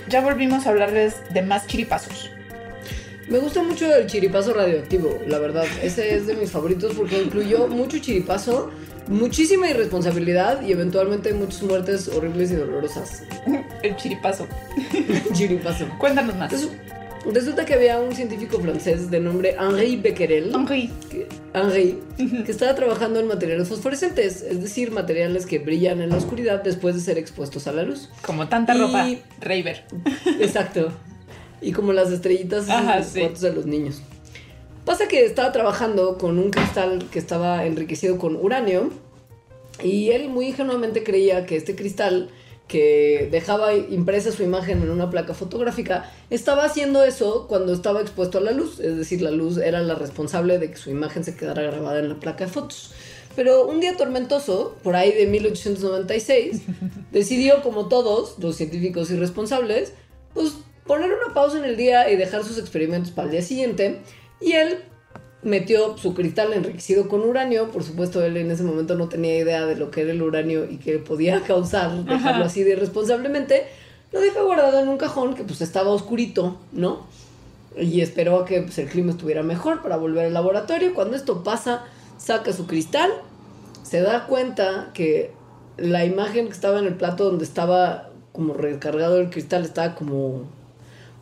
Ya 0.09 0.21
volvimos 0.21 0.67
a 0.67 0.69
hablarles 0.69 1.15
de 1.34 1.41
más 1.43 1.67
chiripazos. 1.67 2.29
Me 3.34 3.39
gusta 3.39 3.63
mucho 3.63 3.91
el 3.95 4.05
chiripazo 4.05 4.53
radioactivo, 4.53 5.17
la 5.27 5.39
verdad. 5.39 5.65
Ese 5.81 6.13
es 6.15 6.27
de 6.27 6.36
mis 6.36 6.51
favoritos 6.51 6.93
porque 6.93 7.19
incluyó 7.19 7.67
mucho 7.67 7.97
chiripazo, 7.97 8.69
muchísima 9.07 9.67
irresponsabilidad 9.71 10.61
y 10.61 10.71
eventualmente 10.71 11.34
muchas 11.34 11.63
muertes 11.63 12.09
horribles 12.09 12.51
y 12.51 12.55
dolorosas. 12.57 13.23
El 13.81 13.95
chiripazo. 13.95 14.45
chiripazo. 15.34 15.86
Cuéntanos 15.97 16.36
más. 16.36 16.51
Resu- 16.53 16.69
Resulta 17.34 17.65
que 17.65 17.73
había 17.73 17.99
un 17.99 18.13
científico 18.13 18.59
francés 18.59 19.09
de 19.09 19.19
nombre 19.19 19.55
Henri 19.59 19.95
Becquerel. 19.95 20.51
Henri. 20.53 20.91
que, 21.09 21.27
Henri, 21.55 21.99
que 22.45 22.51
estaba 22.51 22.75
trabajando 22.75 23.19
en 23.19 23.27
materiales 23.27 23.67
fosforescentes, 23.67 24.43
es 24.43 24.61
decir, 24.61 24.91
materiales 24.91 25.47
que 25.47 25.57
brillan 25.57 26.01
en 26.01 26.09
la 26.11 26.17
oscuridad 26.17 26.61
después 26.61 26.93
de 26.93 27.01
ser 27.01 27.17
expuestos 27.17 27.65
a 27.65 27.71
la 27.71 27.81
luz. 27.81 28.09
Como 28.21 28.47
tanta 28.47 28.75
Y- 28.75 28.79
ropa. 28.79 29.07
Raver. 29.41 29.86
Exacto. 30.39 30.91
Y 31.64 31.72
como 31.72 31.93
las 31.93 32.11
estrellitas 32.11 32.66
en 32.66 32.72
Ajá, 32.74 32.97
los 32.99 33.07
sí. 33.07 33.20
cuartos 33.20 33.41
de 33.41 33.53
los 33.53 33.66
niños. 33.66 34.01
Pasa 34.86 35.07
que 35.07 35.26
estaba 35.26 35.51
trabajando 35.51 36.18
con 36.18 36.38
un 36.38 36.49
cristal 36.49 37.07
que 37.09 37.18
estaba 37.18 37.66
enriquecido 37.66 38.18
con 38.18 38.36
uranio 38.36 38.89
y 39.82 40.09
él 40.09 40.30
muy 40.30 40.47
ingenuamente 40.47 41.03
creía 41.03 41.45
que 41.45 41.55
este 41.55 41.76
cristal 41.76 42.30
que 42.68 43.28
dejaba 43.32 43.74
impresa 43.76 44.32
su 44.32 44.43
imagen 44.43 44.82
en 44.82 44.89
una 44.89 45.09
placa 45.09 45.34
fotográfica 45.34 46.11
estaba 46.30 46.66
haciendo 46.66 47.03
eso 47.03 47.47
cuando 47.47 47.74
estaba 47.74 48.01
expuesto 48.01 48.38
a 48.38 48.41
la 48.41 48.51
luz, 48.51 48.80
es 48.80 48.97
decir, 48.97 49.22
la 49.22 49.32
luz 49.32 49.57
era 49.57 49.82
la 49.82 49.95
responsable 49.95 50.59
de 50.59 50.72
que 50.72 50.78
su 50.78 50.89
imagen 50.89 51.24
se 51.24 51.36
quedara 51.36 51.61
grabada 51.61 51.99
en 51.99 52.09
la 52.09 52.20
placa 52.20 52.45
de 52.45 52.51
fotos. 52.51 52.91
Pero 53.36 53.68
un 53.68 53.80
día 53.80 53.97
tormentoso, 53.97 54.76
por 54.84 54.95
ahí 54.95 55.11
de 55.11 55.26
1896, 55.28 56.61
decidió, 57.11 57.61
como 57.64 57.88
todos 57.88 58.38
los 58.39 58.55
científicos 58.55 59.09
irresponsables, 59.11 59.93
pues 60.34 60.53
poner 60.86 61.11
una 61.11 61.34
pausa 61.34 61.57
en 61.57 61.65
el 61.65 61.77
día 61.77 62.09
y 62.09 62.15
dejar 62.15 62.43
sus 62.43 62.57
experimentos 62.57 63.11
para 63.11 63.25
el 63.25 63.31
día 63.31 63.41
siguiente. 63.41 64.01
Y 64.41 64.53
él 64.53 64.79
metió 65.43 65.97
su 65.97 66.13
cristal 66.13 66.53
enriquecido 66.53 67.07
con 67.07 67.21
uranio. 67.21 67.71
Por 67.71 67.84
supuesto, 67.84 68.23
él 68.23 68.38
en 68.38 68.51
ese 68.51 68.63
momento 68.63 68.95
no 68.95 69.09
tenía 69.09 69.38
idea 69.38 69.65
de 69.65 69.75
lo 69.75 69.91
que 69.91 70.01
era 70.01 70.11
el 70.11 70.21
uranio 70.21 70.69
y 70.69 70.77
que 70.77 70.99
podía 70.99 71.41
causar 71.47 71.91
dejarlo 72.03 72.29
Ajá. 72.29 72.45
así 72.45 72.63
de 72.63 72.71
irresponsablemente. 72.71 73.67
Lo 74.11 74.21
dejó 74.21 74.45
guardado 74.45 74.79
en 74.79 74.89
un 74.89 74.97
cajón 74.97 75.34
que 75.34 75.43
pues 75.43 75.61
estaba 75.61 75.89
oscurito, 75.89 76.57
¿no? 76.71 77.07
Y 77.75 78.01
esperó 78.01 78.39
a 78.39 78.45
que 78.45 78.61
pues, 78.61 78.77
el 78.77 78.88
clima 78.88 79.11
estuviera 79.11 79.41
mejor 79.41 79.81
para 79.81 79.97
volver 79.97 80.27
al 80.27 80.34
laboratorio. 80.34 80.93
Cuando 80.93 81.15
esto 81.15 81.43
pasa, 81.43 81.86
saca 82.17 82.53
su 82.53 82.67
cristal, 82.67 83.11
se 83.81 84.01
da 84.01 84.27
cuenta 84.27 84.91
que 84.93 85.31
la 85.77 86.05
imagen 86.05 86.45
que 86.45 86.51
estaba 86.51 86.77
en 86.77 86.86
el 86.86 86.95
plato 86.95 87.25
donde 87.25 87.43
estaba 87.43 88.09
como 88.31 88.53
recargado 88.53 89.17
el 89.17 89.29
cristal 89.29 89.63
estaba 89.63 89.95
como, 89.95 90.43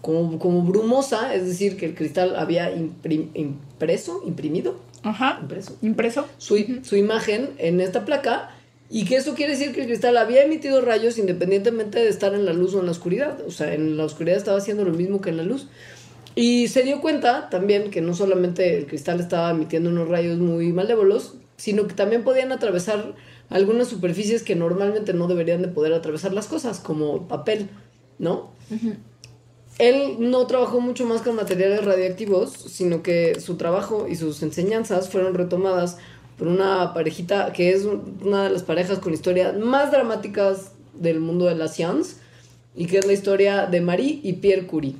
como, 0.02 0.40
como 0.40 0.62
brumosa, 0.64 1.34
es 1.36 1.46
decir, 1.48 1.78
que 1.78 1.86
el 1.88 1.96
cristal 1.96 2.36
había 2.36 2.74
imprim- 2.76 3.30
impreso, 3.34 4.22
imprimido, 4.26 4.76
Ajá. 5.04 5.40
impreso, 5.42 5.78
Impreso. 5.82 6.28
su, 6.38 6.58
su 6.84 6.96
imagen 6.96 7.52
en 7.58 7.82
esta 7.82 8.06
placa 8.06 8.50
y 8.90 9.06
que 9.06 9.16
eso 9.16 9.36
quiere 9.36 9.54
decir 9.54 9.74
que 9.74 9.82
el 9.82 9.88
cristal 9.88 10.18
había 10.18 10.44
emitido 10.44 10.82
rayos 10.82 11.18
independientemente 11.18 12.00
de 12.00 12.10
estar 12.10 12.34
en 12.34 12.46
la 12.46 12.54
luz 12.54 12.76
o 12.76 12.80
en 12.80 12.86
la 12.86 12.92
oscuridad. 12.92 13.40
O 13.48 13.52
sea, 13.52 13.74
en 13.74 13.96
la 13.96 14.04
oscuridad 14.04 14.38
estaba 14.38 14.58
haciendo 14.58 14.84
lo 14.84 14.92
mismo 14.92 15.22
que 15.22 15.30
en 15.30 15.38
la 15.38 15.44
luz. 15.44 15.68
Y 16.36 16.68
se 16.68 16.84
dio 16.84 17.00
cuenta 17.02 17.50
también 17.50 17.90
que 17.90 18.02
no 18.02 18.14
solamente 18.14 18.78
el 18.78 18.88
cristal 18.88 19.20
estaba 19.20 19.52
emitiendo 19.52 19.90
unos 19.90 20.10
rayos 20.10 20.40
muy 20.40 20.74
malévolos, 20.74 21.36
sino 21.58 21.88
que 21.88 21.94
también 21.94 22.24
podían 22.24 22.52
atravesar 22.52 23.14
algunas 23.50 23.88
superficies 23.88 24.44
que 24.44 24.56
normalmente 24.56 25.14
no 25.14 25.28
deberían 25.28 25.62
de 25.62 25.68
poder 25.68 25.94
atravesar 25.94 26.34
las 26.34 26.48
cosas, 26.48 26.80
como 26.80 27.28
papel, 27.28 27.70
¿no? 28.18 28.52
Él 29.78 30.18
no 30.20 30.46
trabajó 30.48 30.80
mucho 30.80 31.06
más 31.06 31.22
con 31.22 31.36
materiales 31.36 31.84
radiactivos, 31.84 32.52
sino 32.52 33.02
que 33.02 33.40
su 33.40 33.56
trabajo 33.56 34.08
y 34.08 34.16
sus 34.16 34.44
enseñanzas 34.44 35.10
fueron 35.10 35.34
retomadas 35.34 35.98
por 36.38 36.48
una 36.48 36.94
parejita 36.94 37.54
que 37.54 37.72
es 37.72 37.86
una 37.86 38.44
de 38.44 38.50
las 38.50 38.64
parejas 38.64 39.00
con 39.00 39.14
historias 39.14 39.58
más 39.58 39.92
dramáticas 39.92 40.72
del 40.94 41.20
mundo 41.20 41.46
de 41.46 41.56
la 41.56 41.68
ciencia 41.68 42.18
y 42.76 42.86
que 42.86 42.98
es 43.00 43.06
la 43.06 43.14
historia 43.14 43.66
de 43.66 43.82
Marie 43.82 44.20
y 44.24 44.34
Pierre 44.34 44.68
Curie. 44.68 44.96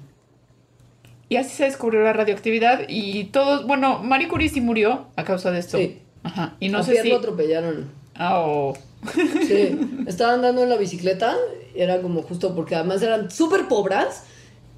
Y 1.30 1.38
así 1.38 1.56
se 1.56 1.64
descubrió 1.64 2.04
la 2.04 2.14
radioactividad 2.14 2.82
y 2.90 3.26
todos, 3.26 3.66
bueno, 3.66 4.00
Marie 4.04 4.28
Curie 4.28 4.50
sí 4.50 4.62
murió 4.62 5.08
a 5.16 5.24
causa 5.24 5.52
de 5.52 5.60
esto. 5.60 5.78
Sí. 5.78 6.00
Ajá. 6.24 6.56
Y 6.60 6.70
no 6.70 6.80
a 6.80 6.84
sé 6.84 6.92
Pierre 6.92 7.08
si... 7.08 7.10
lo 7.12 7.18
atropellaron. 7.18 7.90
Ah, 8.16 8.42
oh. 8.42 8.74
Sí, 9.48 9.80
estaba 10.08 10.34
andando 10.34 10.62
en 10.62 10.70
la 10.70 10.76
bicicleta, 10.76 11.36
era 11.74 12.02
como 12.02 12.22
justo 12.22 12.54
porque 12.54 12.76
además 12.76 13.02
eran 13.02 13.32
súper 13.32 13.68
pobres 13.68 14.24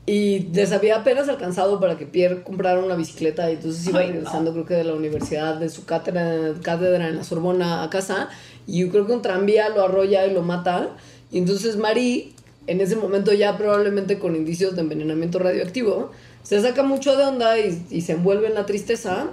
y 0.05 0.39
les 0.53 0.71
había 0.71 0.97
apenas 0.97 1.29
alcanzado 1.29 1.79
para 1.79 1.97
que 1.97 2.05
Pierre 2.05 2.43
comprara 2.43 2.79
una 2.79 2.95
bicicleta 2.95 3.49
y 3.49 3.55
entonces 3.55 3.87
iba 3.87 3.99
Ay, 3.99 4.07
no. 4.07 4.13
regresando 4.13 4.51
creo 4.51 4.65
que 4.65 4.73
de 4.73 4.83
la 4.83 4.93
universidad, 4.93 5.55
de 5.55 5.69
su 5.69 5.85
cátedra, 5.85 6.53
cátedra 6.61 7.07
en 7.07 7.15
la 7.15 7.23
Sorbona 7.23 7.83
a 7.83 7.89
casa 7.89 8.29
y 8.67 8.81
yo 8.81 8.89
creo 8.89 9.05
que 9.07 9.13
un 9.13 9.21
tranvía 9.21 9.69
lo 9.69 9.83
arrolla 9.83 10.25
y 10.27 10.33
lo 10.33 10.41
mata 10.41 10.89
y 11.31 11.37
entonces 11.37 11.77
Marie, 11.77 12.33
en 12.67 12.81
ese 12.81 12.95
momento 12.95 13.33
ya 13.33 13.57
probablemente 13.57 14.19
con 14.19 14.35
indicios 14.35 14.75
de 14.75 14.81
envenenamiento 14.81 15.39
radioactivo, 15.39 16.11
se 16.43 16.61
saca 16.61 16.83
mucho 16.83 17.15
de 17.15 17.23
onda 17.23 17.57
y, 17.57 17.85
y 17.89 18.01
se 18.01 18.13
envuelve 18.13 18.47
en 18.47 18.55
la 18.55 18.65
tristeza 18.65 19.27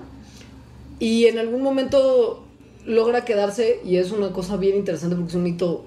y 1.00 1.26
en 1.26 1.38
algún 1.38 1.62
momento 1.62 2.44
logra 2.86 3.24
quedarse, 3.24 3.80
y 3.84 3.96
es 3.96 4.10
una 4.10 4.32
cosa 4.32 4.56
bien 4.56 4.76
interesante 4.76 5.16
porque 5.16 5.30
es 5.30 5.34
un 5.34 5.46
hito 5.46 5.84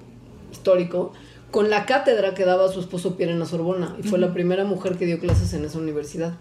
histórico, 0.52 1.12
con 1.54 1.70
la 1.70 1.86
cátedra 1.86 2.34
que 2.34 2.44
daba 2.44 2.66
su 2.66 2.80
esposo 2.80 3.16
Pierre 3.16 3.32
en 3.32 3.38
la 3.38 3.46
Sorbona. 3.46 3.94
Y 4.02 4.08
fue 4.08 4.18
la 4.18 4.32
primera 4.34 4.64
mujer 4.64 4.96
que 4.96 5.06
dio 5.06 5.20
clases 5.20 5.54
en 5.54 5.64
esa 5.64 5.78
universidad. 5.78 6.32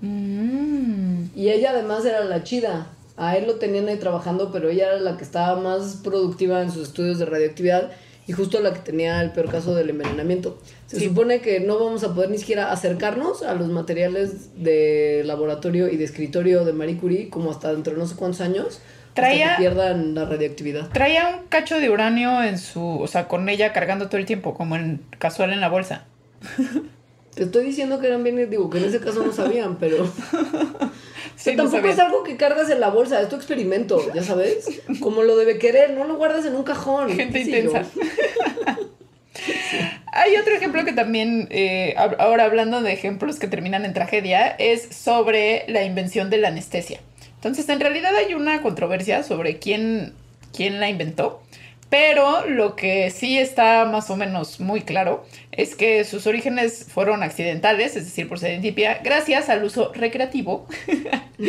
Mm. 0.00 1.26
Y 1.36 1.50
ella 1.50 1.72
además 1.72 2.06
era 2.06 2.24
la 2.24 2.42
chida. 2.42 2.86
A 3.18 3.36
él 3.36 3.46
lo 3.46 3.56
tenían 3.56 3.88
ahí 3.88 3.98
trabajando, 3.98 4.50
pero 4.50 4.70
ella 4.70 4.86
era 4.86 4.98
la 5.00 5.18
que 5.18 5.24
estaba 5.24 5.60
más 5.60 6.00
productiva 6.02 6.62
en 6.62 6.70
sus 6.72 6.88
estudios 6.88 7.18
de 7.18 7.26
radioactividad 7.26 7.90
y 8.26 8.32
justo 8.32 8.60
la 8.60 8.72
que 8.72 8.80
tenía 8.80 9.20
el 9.20 9.32
peor 9.32 9.50
caso 9.50 9.74
del 9.74 9.90
envenenamiento. 9.90 10.56
Se 10.86 10.98
Sí. 10.98 11.08
supone 11.08 11.42
que 11.42 11.60
no 11.60 11.78
vamos 11.78 12.02
a 12.04 12.14
poder 12.14 12.30
ni 12.30 12.38
siquiera 12.38 12.72
acercarnos 12.72 13.42
a 13.42 13.52
los 13.54 13.68
materiales 13.68 14.50
de 14.56 15.22
laboratorio 15.26 15.88
y 15.90 15.98
de 15.98 16.04
escritorio 16.04 16.64
de 16.64 16.72
Marie 16.72 16.96
Curie 16.96 17.28
como 17.28 17.50
hasta 17.50 17.72
dentro 17.74 17.92
de 17.92 17.98
no 17.98 18.06
sé 18.06 18.16
cuántos 18.16 18.40
años. 18.40 18.80
Traía- 19.14 19.52
Hasta 19.52 19.56
que 19.56 19.62
pierdan 19.62 20.14
la 20.14 20.24
radioactividad. 20.24 20.88
Traía 20.90 21.28
un 21.28 21.46
cacho 21.48 21.78
de 21.78 21.90
uranio 21.90 22.42
en 22.42 22.58
su, 22.58 23.00
o 23.00 23.06
sea, 23.06 23.28
con 23.28 23.48
ella 23.48 23.72
cargando 23.72 24.06
todo 24.08 24.18
el 24.18 24.26
tiempo, 24.26 24.54
como 24.54 24.76
en 24.76 25.02
casual 25.18 25.52
en 25.52 25.60
la 25.60 25.68
bolsa. 25.68 26.04
Te 27.34 27.44
estoy 27.44 27.64
diciendo 27.64 27.98
que 27.98 28.08
eran 28.08 28.22
bien, 28.22 28.50
digo 28.50 28.68
que 28.68 28.76
en 28.78 28.84
ese 28.84 29.00
caso 29.00 29.24
no 29.24 29.32
sabían, 29.32 29.76
pero 29.78 30.06
Sí, 31.34 31.52
Pero 31.52 31.64
tampoco 31.64 31.88
es 31.88 31.98
algo 31.98 32.22
que 32.22 32.36
cargas 32.36 32.70
en 32.70 32.78
la 32.78 32.90
bolsa, 32.90 33.20
es 33.20 33.28
tu 33.28 33.36
experimento, 33.36 33.98
ya 34.14 34.22
sabes. 34.22 34.82
Como 35.00 35.22
lo 35.22 35.36
debe 35.36 35.58
querer, 35.58 35.92
no 35.94 36.04
lo 36.04 36.16
guardas 36.16 36.44
en 36.44 36.54
un 36.54 36.62
cajón. 36.62 37.10
Gente 37.10 37.40
intensa. 37.40 37.84
Hay 40.12 40.36
otro 40.36 40.54
ejemplo 40.54 40.84
que 40.84 40.92
también, 40.92 41.48
eh, 41.50 41.94
ahora 42.18 42.44
hablando 42.44 42.82
de 42.82 42.92
ejemplos 42.92 43.38
que 43.38 43.48
terminan 43.48 43.84
en 43.86 43.94
tragedia, 43.94 44.48
es 44.48 44.94
sobre 44.94 45.64
la 45.68 45.84
invención 45.84 46.28
de 46.30 46.38
la 46.38 46.48
anestesia. 46.48 47.00
Entonces, 47.42 47.68
en 47.68 47.80
realidad 47.80 48.14
hay 48.14 48.34
una 48.34 48.62
controversia 48.62 49.24
sobre 49.24 49.58
quién, 49.58 50.12
quién 50.54 50.78
la 50.78 50.88
inventó, 50.88 51.42
pero 51.90 52.46
lo 52.46 52.76
que 52.76 53.10
sí 53.10 53.36
está 53.36 53.84
más 53.84 54.10
o 54.10 54.16
menos 54.16 54.60
muy 54.60 54.82
claro 54.82 55.26
es 55.50 55.74
que 55.74 56.04
sus 56.04 56.28
orígenes 56.28 56.86
fueron 56.88 57.24
accidentales, 57.24 57.96
es 57.96 58.04
decir, 58.04 58.28
por 58.28 58.38
serendipia, 58.38 59.00
gracias 59.02 59.48
al 59.48 59.64
uso 59.64 59.90
recreativo 59.92 60.68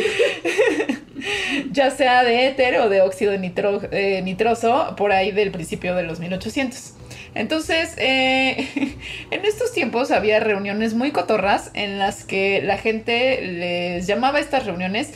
ya 1.70 1.90
sea 1.90 2.24
de 2.24 2.48
éter 2.48 2.78
o 2.80 2.88
de 2.88 3.00
óxido 3.00 3.36
nitro- 3.38 3.88
eh, 3.92 4.20
nitroso, 4.22 4.94
por 4.96 5.12
ahí 5.12 5.30
del 5.30 5.50
principio 5.50 5.94
de 5.94 6.02
los 6.02 6.20
1800. 6.20 6.94
Entonces, 7.34 7.94
eh, 7.98 8.68
en 9.30 9.44
estos 9.44 9.72
tiempos 9.72 10.10
había 10.10 10.40
reuniones 10.40 10.94
muy 10.94 11.10
cotorras 11.12 11.70
en 11.74 11.98
las 11.98 12.24
que 12.24 12.60
la 12.62 12.78
gente 12.78 13.40
les 13.42 14.06
llamaba 14.06 14.38
a 14.38 14.40
estas 14.40 14.66
reuniones 14.66 15.14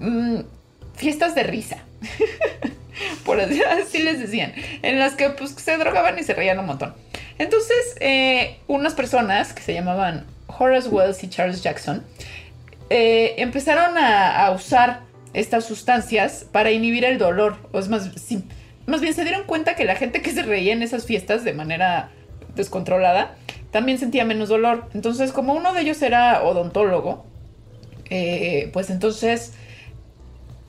mm, 0.00 0.40
fiestas 0.96 1.34
de 1.34 1.42
risa. 1.42 1.78
por 3.24 3.40
así, 3.40 3.62
así 3.62 4.02
les 4.02 4.20
decían, 4.20 4.52
en 4.82 4.98
las 4.98 5.14
que 5.14 5.30
pues 5.30 5.50
se 5.50 5.76
drogaban 5.76 6.18
y 6.18 6.22
se 6.22 6.34
reían 6.34 6.58
un 6.58 6.66
montón. 6.66 6.94
Entonces, 7.38 7.96
eh, 8.00 8.58
unas 8.66 8.94
personas 8.94 9.52
que 9.52 9.62
se 9.62 9.74
llamaban 9.74 10.26
Horace 10.46 10.88
Wells 10.88 11.22
y 11.22 11.28
Charles 11.28 11.62
Jackson, 11.62 12.02
eh, 12.90 13.34
empezaron 13.38 13.96
a, 13.98 14.50
usar 14.50 15.00
estas 15.34 15.66
sustancias 15.66 16.46
para 16.50 16.70
inhibir 16.70 17.04
el 17.04 17.18
dolor. 17.18 17.56
O 17.72 17.78
es 17.78 17.88
más, 17.88 18.10
más 18.86 19.00
bien 19.00 19.14
se 19.14 19.22
dieron 19.24 19.44
cuenta 19.44 19.76
que 19.76 19.84
la 19.84 19.94
gente 19.94 20.22
que 20.22 20.32
se 20.32 20.42
reía 20.42 20.72
en 20.72 20.82
esas 20.82 21.04
fiestas 21.04 21.44
de 21.44 21.52
manera 21.52 22.10
descontrolada 22.56 23.36
también 23.70 23.98
sentía 23.98 24.24
menos 24.24 24.48
dolor. 24.48 24.88
Entonces, 24.94 25.32
como 25.32 25.52
uno 25.52 25.74
de 25.74 25.82
ellos 25.82 26.00
era 26.02 26.42
odontólogo, 26.42 27.26
eh, 28.10 28.70
pues 28.72 28.88
entonces 28.88 29.52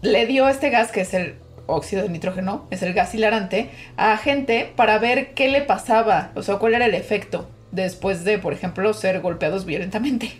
le 0.01 0.25
dio 0.25 0.47
este 0.47 0.69
gas 0.69 0.91
que 0.91 1.01
es 1.01 1.13
el 1.13 1.35
óxido 1.67 2.03
de 2.03 2.09
nitrógeno, 2.09 2.67
es 2.71 2.81
el 2.81 2.93
gas 2.93 3.13
hilarante, 3.13 3.69
a 3.97 4.17
gente 4.17 4.71
para 4.75 4.97
ver 4.99 5.33
qué 5.33 5.49
le 5.49 5.61
pasaba, 5.61 6.31
o 6.35 6.41
sea, 6.41 6.55
cuál 6.55 6.73
era 6.73 6.85
el 6.85 6.95
efecto 6.95 7.47
después 7.71 8.23
de, 8.23 8.39
por 8.39 8.53
ejemplo, 8.53 8.93
ser 8.93 9.21
golpeados 9.21 9.65
violentamente. 9.65 10.31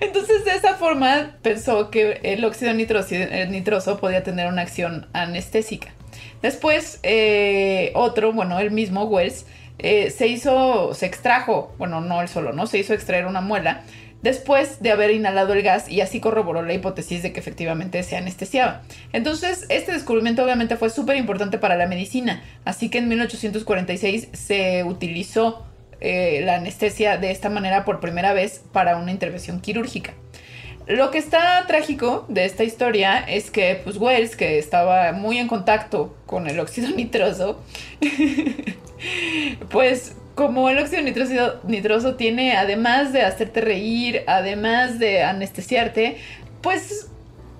Entonces, 0.00 0.44
de 0.44 0.52
esa 0.52 0.74
forma, 0.74 1.36
pensó 1.42 1.90
que 1.90 2.20
el 2.22 2.44
óxido 2.44 2.72
nitroso, 2.74 3.14
el 3.14 3.50
nitroso 3.50 3.98
podía 3.98 4.22
tener 4.22 4.46
una 4.46 4.62
acción 4.62 5.08
anestésica. 5.12 5.88
Después, 6.42 7.00
eh, 7.02 7.90
otro, 7.94 8.32
bueno, 8.32 8.60
el 8.60 8.70
mismo 8.70 9.04
Wells, 9.04 9.46
eh, 9.78 10.10
se 10.10 10.28
hizo, 10.28 10.94
se 10.94 11.06
extrajo, 11.06 11.74
bueno, 11.78 12.00
no 12.00 12.22
él 12.22 12.28
solo, 12.28 12.52
¿no? 12.52 12.66
Se 12.66 12.78
hizo 12.78 12.94
extraer 12.94 13.26
una 13.26 13.40
muela 13.40 13.82
después 14.24 14.80
de 14.80 14.90
haber 14.90 15.10
inhalado 15.10 15.52
el 15.52 15.62
gas 15.62 15.86
y 15.90 16.00
así 16.00 16.18
corroboró 16.18 16.62
la 16.62 16.72
hipótesis 16.72 17.22
de 17.22 17.34
que 17.34 17.40
efectivamente 17.40 18.02
se 18.02 18.16
anestesiaba. 18.16 18.80
Entonces, 19.12 19.66
este 19.68 19.92
descubrimiento 19.92 20.42
obviamente 20.42 20.78
fue 20.78 20.88
súper 20.88 21.18
importante 21.18 21.58
para 21.58 21.76
la 21.76 21.86
medicina, 21.86 22.42
así 22.64 22.88
que 22.88 22.98
en 22.98 23.08
1846 23.08 24.28
se 24.32 24.82
utilizó 24.82 25.66
eh, 26.00 26.40
la 26.42 26.56
anestesia 26.56 27.18
de 27.18 27.30
esta 27.30 27.50
manera 27.50 27.84
por 27.84 28.00
primera 28.00 28.32
vez 28.32 28.62
para 28.72 28.96
una 28.96 29.12
intervención 29.12 29.60
quirúrgica. 29.60 30.14
Lo 30.86 31.10
que 31.10 31.18
está 31.18 31.62
trágico 31.66 32.24
de 32.28 32.46
esta 32.46 32.64
historia 32.64 33.18
es 33.18 33.50
que 33.50 33.78
pues 33.84 33.98
Wells, 33.98 34.36
que 34.36 34.58
estaba 34.58 35.12
muy 35.12 35.36
en 35.36 35.48
contacto 35.48 36.16
con 36.24 36.48
el 36.48 36.58
óxido 36.60 36.88
nitroso, 36.96 37.62
pues 39.70 40.16
como 40.34 40.68
el 40.68 40.78
óxido 40.78 41.02
nitroso, 41.02 41.60
nitroso 41.64 42.16
tiene, 42.16 42.56
además 42.56 43.12
de 43.12 43.22
hacerte 43.22 43.60
reír, 43.60 44.22
además 44.26 44.98
de 44.98 45.22
anestesiarte, 45.22 46.16
pues 46.60 47.08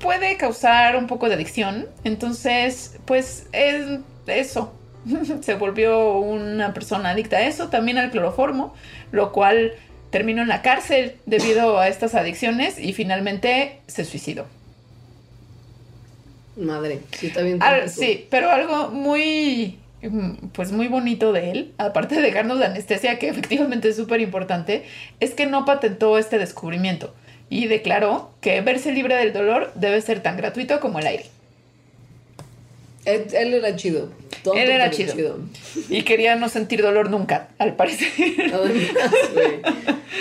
puede 0.00 0.36
causar 0.36 0.96
un 0.96 1.06
poco 1.06 1.28
de 1.28 1.34
adicción. 1.34 1.86
Entonces, 2.04 2.98
pues 3.04 3.46
es 3.52 4.00
eso. 4.26 4.74
Se 5.42 5.54
volvió 5.54 6.18
una 6.18 6.74
persona 6.74 7.10
adicta 7.10 7.36
a 7.36 7.46
eso, 7.46 7.68
también 7.68 7.98
al 7.98 8.10
cloroformo, 8.10 8.74
lo 9.12 9.32
cual 9.32 9.72
terminó 10.10 10.42
en 10.42 10.48
la 10.48 10.62
cárcel 10.62 11.16
debido 11.26 11.78
a 11.78 11.88
estas 11.88 12.14
adicciones 12.14 12.78
y 12.78 12.92
finalmente 12.92 13.80
se 13.88 14.04
suicidó. 14.04 14.46
Madre, 16.56 17.00
sí 17.18 17.26
está 17.26 17.42
bien. 17.42 17.58
Sí, 17.88 18.28
pero 18.30 18.50
algo 18.50 18.90
muy, 18.90 19.80
pues 20.52 20.72
muy 20.72 20.88
bonito 20.88 21.32
de 21.32 21.50
él, 21.50 21.72
aparte 21.78 22.16
de 22.16 22.22
dejarnos 22.22 22.58
la 22.58 22.66
anestesia, 22.66 23.18
que 23.18 23.28
efectivamente 23.30 23.88
es 23.88 23.96
súper 23.96 24.20
importante, 24.20 24.84
es 25.20 25.34
que 25.34 25.46
no 25.46 25.64
patentó 25.64 26.18
este 26.18 26.38
descubrimiento 26.38 27.14
y 27.50 27.66
declaró 27.66 28.30
que 28.40 28.60
verse 28.60 28.92
libre 28.92 29.16
del 29.16 29.32
dolor 29.32 29.72
debe 29.74 30.00
ser 30.00 30.20
tan 30.20 30.36
gratuito 30.36 30.80
como 30.80 30.98
el 30.98 31.06
aire. 31.06 31.26
Él, 33.04 33.26
él 33.34 33.54
era 33.54 33.76
chido. 33.76 34.08
Tonto, 34.42 34.58
Él 34.58 34.70
era 34.70 34.90
chido. 34.90 35.38
Y 35.88 36.02
quería 36.02 36.36
no 36.36 36.48
sentir 36.48 36.82
dolor 36.82 37.10
nunca, 37.10 37.48
al 37.58 37.76
parecer. 37.76 38.08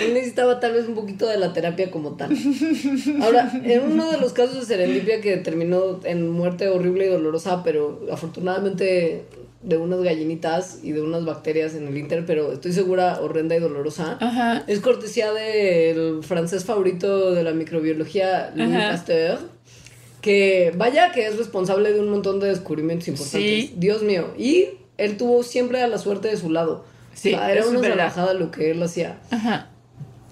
Él 0.01 0.13
necesitaba 0.13 0.59
tal 0.59 0.73
vez 0.73 0.87
un 0.87 0.95
poquito 0.95 1.27
de 1.27 1.37
la 1.37 1.53
terapia 1.53 1.91
como 1.91 2.15
tal. 2.15 2.35
Ahora, 3.21 3.51
en 3.63 3.81
uno 3.83 4.11
de 4.11 4.17
los 4.17 4.33
casos 4.33 4.67
de 4.67 4.75
serendipia 4.75 5.21
que 5.21 5.37
terminó 5.37 5.99
en 6.03 6.29
muerte 6.29 6.67
horrible 6.67 7.05
y 7.05 7.09
dolorosa, 7.09 7.63
pero 7.63 8.01
afortunadamente 8.11 9.23
de 9.63 9.77
unas 9.77 10.01
gallinitas 10.01 10.79
y 10.83 10.91
de 10.91 11.01
unas 11.01 11.25
bacterias 11.25 11.73
en 11.75 11.87
el 11.87 11.97
Inter, 11.97 12.25
pero 12.25 12.51
estoy 12.51 12.73
segura 12.73 13.21
horrenda 13.21 13.55
y 13.55 13.59
dolorosa. 13.59 14.17
Ajá. 14.19 14.63
Es 14.67 14.79
cortesía 14.81 15.31
del 15.31 16.23
francés 16.23 16.65
favorito 16.65 17.31
de 17.31 17.43
la 17.43 17.51
microbiología, 17.51 18.51
Louis 18.55 18.75
Ajá. 18.75 18.91
Pasteur, 18.91 19.39
que 20.21 20.73
vaya 20.75 21.11
que 21.11 21.27
es 21.27 21.37
responsable 21.37 21.93
de 21.93 21.99
un 21.99 22.09
montón 22.09 22.39
de 22.39 22.47
descubrimientos 22.47 23.07
importantes. 23.07 23.41
Sí. 23.41 23.73
Dios 23.77 24.03
mío. 24.03 24.33
Y 24.37 24.67
él 24.97 25.17
tuvo 25.17 25.43
siempre 25.43 25.81
a 25.81 25.87
la 25.87 25.97
suerte 25.97 26.27
de 26.27 26.37
su 26.37 26.49
lado. 26.49 26.85
Sí, 27.13 27.33
O 27.33 27.37
sea, 27.37 27.51
era 27.51 27.65
una 27.65 27.79
salvajada 27.81 28.33
lo 28.33 28.51
que 28.51 28.71
él 28.71 28.81
hacía. 28.83 29.19
Ajá. 29.31 29.69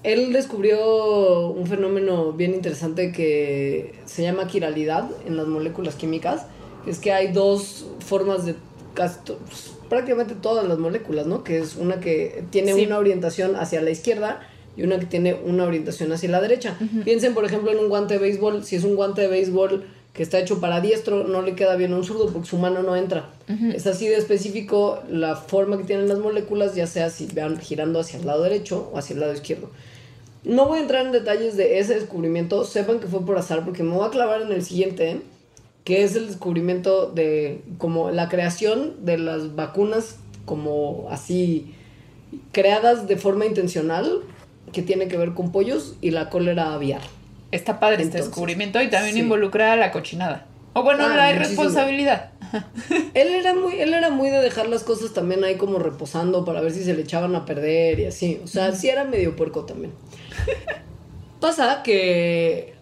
Él 0.04 0.34
descubrió 0.34 1.50
un 1.50 1.68
fenómeno 1.68 2.34
bien 2.34 2.54
interesante 2.54 3.12
que 3.12 4.00
se 4.06 4.24
llama 4.24 4.48
quiralidad 4.48 5.08
en 5.28 5.38
las 5.38 5.48
moléculas 5.48 5.96
químicas. 5.96 6.48
Es 6.88 6.98
que 6.98 7.14
hay 7.14 7.32
dos 7.32 7.86
formas 8.00 8.46
de 8.46 8.56
pues, 8.96 9.72
prácticamente 9.90 10.36
todas 10.36 10.68
las 10.68 10.78
moléculas, 10.78 11.26
¿no? 11.28 11.44
Que 11.44 11.60
es 11.60 11.76
una 11.76 12.00
que 12.00 12.44
tiene 12.50 12.74
Sí. 12.74 12.86
una 12.86 12.98
orientación 12.98 13.56
hacia 13.56 13.82
la 13.82 13.90
izquierda 13.92 14.42
y 14.78 14.84
una 14.84 15.00
que 15.00 15.06
tiene 15.06 15.34
una 15.34 15.66
orientación 15.66 16.12
hacia 16.12 16.30
la 16.30 16.42
derecha. 16.42 16.78
Piensen, 17.04 17.34
por 17.34 17.46
ejemplo, 17.46 17.72
en 17.72 17.80
un 17.80 17.90
guante 17.90 18.16
de 18.16 18.20
béisbol. 18.20 18.64
Si 18.64 18.76
es 18.76 18.84
un 18.84 18.96
guante 18.96 19.22
de 19.22 19.28
béisbol 19.28 19.84
que 20.14 20.24
está 20.24 20.40
hecho 20.40 20.60
para 20.60 20.82
diestro, 20.82 21.24
no 21.26 21.42
le 21.42 21.56
queda 21.56 21.76
bien 21.78 21.94
a 21.94 21.98
un 21.98 22.04
zurdo 22.04 22.28
porque 22.32 22.48
su 22.48 22.58
mano 22.58 22.84
no 22.84 22.96
entra. 22.96 23.30
Es 23.74 23.88
así 23.88 24.08
de 24.08 24.16
específico 24.18 25.00
la 25.10 25.36
forma 25.36 25.78
que 25.78 25.84
tienen 25.86 26.08
las 26.08 26.20
moléculas, 26.20 26.76
ya 26.76 26.88
sea 26.88 27.10
si 27.10 27.28
van 27.28 27.60
girando 27.60 28.00
hacia 28.00 28.20
el 28.20 28.26
lado 28.26 28.44
derecho 28.44 28.90
o 28.94 28.98
hacia 28.98 29.14
el 29.14 29.20
lado 29.22 29.34
izquierdo. 29.34 29.70
No 30.44 30.66
voy 30.68 30.80
a 30.80 30.82
entrar 30.82 31.06
en 31.06 31.12
detalles 31.12 31.56
de 31.56 31.80
ese 31.80 31.94
descubrimiento, 31.96 32.64
sepan 32.66 33.00
que 33.00 33.08
fue 33.08 33.24
por 33.26 33.38
azar 33.38 33.64
porque 33.64 33.84
me 33.84 33.94
voy 33.94 34.08
a 34.08 34.10
clavar 34.10 34.42
en 34.42 34.52
el 34.52 34.64
siguiente, 34.64 35.22
que 35.84 36.04
es 36.04 36.16
el 36.16 36.28
descubrimiento 36.28 37.08
de 37.08 37.64
como 37.78 38.12
la 38.12 38.30
creación 38.30 39.06
de 39.06 39.18
las 39.18 39.56
vacunas 39.56 40.18
como 40.46 41.08
así 41.10 41.74
creadas 42.52 43.08
de 43.08 43.18
forma 43.18 43.46
intencional 43.46 44.22
que 44.72 44.82
tiene 44.82 45.08
que 45.08 45.18
ver 45.18 45.34
con 45.34 45.52
pollos 45.52 45.96
y 46.02 46.12
la 46.12 46.30
cólera 46.30 46.74
aviar. 46.74 47.02
Está 47.52 47.80
padre 47.80 48.04
este 48.04 48.18
descubrimiento 48.18 48.82
y 48.82 48.90
también 48.90 49.16
sí. 49.16 49.20
involucra 49.22 49.74
a 49.74 49.76
la 49.76 49.92
cochinada. 49.92 50.46
O 50.74 50.84
bueno, 50.84 51.06
Ah, 51.06 51.16
la 51.16 51.34
irresponsabilidad. 51.34 52.32
Él 53.14 53.28
era 53.30 53.54
muy 53.54 53.80
él 53.80 53.94
era 53.94 54.10
muy 54.10 54.30
de 54.30 54.40
dejar 54.42 54.68
las 54.68 54.84
cosas 54.84 55.14
también 55.14 55.42
ahí 55.46 55.56
como 55.56 55.80
reposando 55.80 56.44
para 56.44 56.60
ver 56.60 56.74
si 56.74 56.84
se 56.84 56.94
le 56.94 57.04
echaban 57.04 57.34
a 57.34 57.46
perder 57.46 58.02
y 58.02 58.06
así, 58.06 58.42
o 58.44 58.48
sea, 58.48 58.74
sí 58.74 58.90
era 58.90 59.06
medio 59.06 59.38
puerco 59.38 59.64
también. 59.64 59.94
Pasa 61.40 61.82
que 61.82 62.74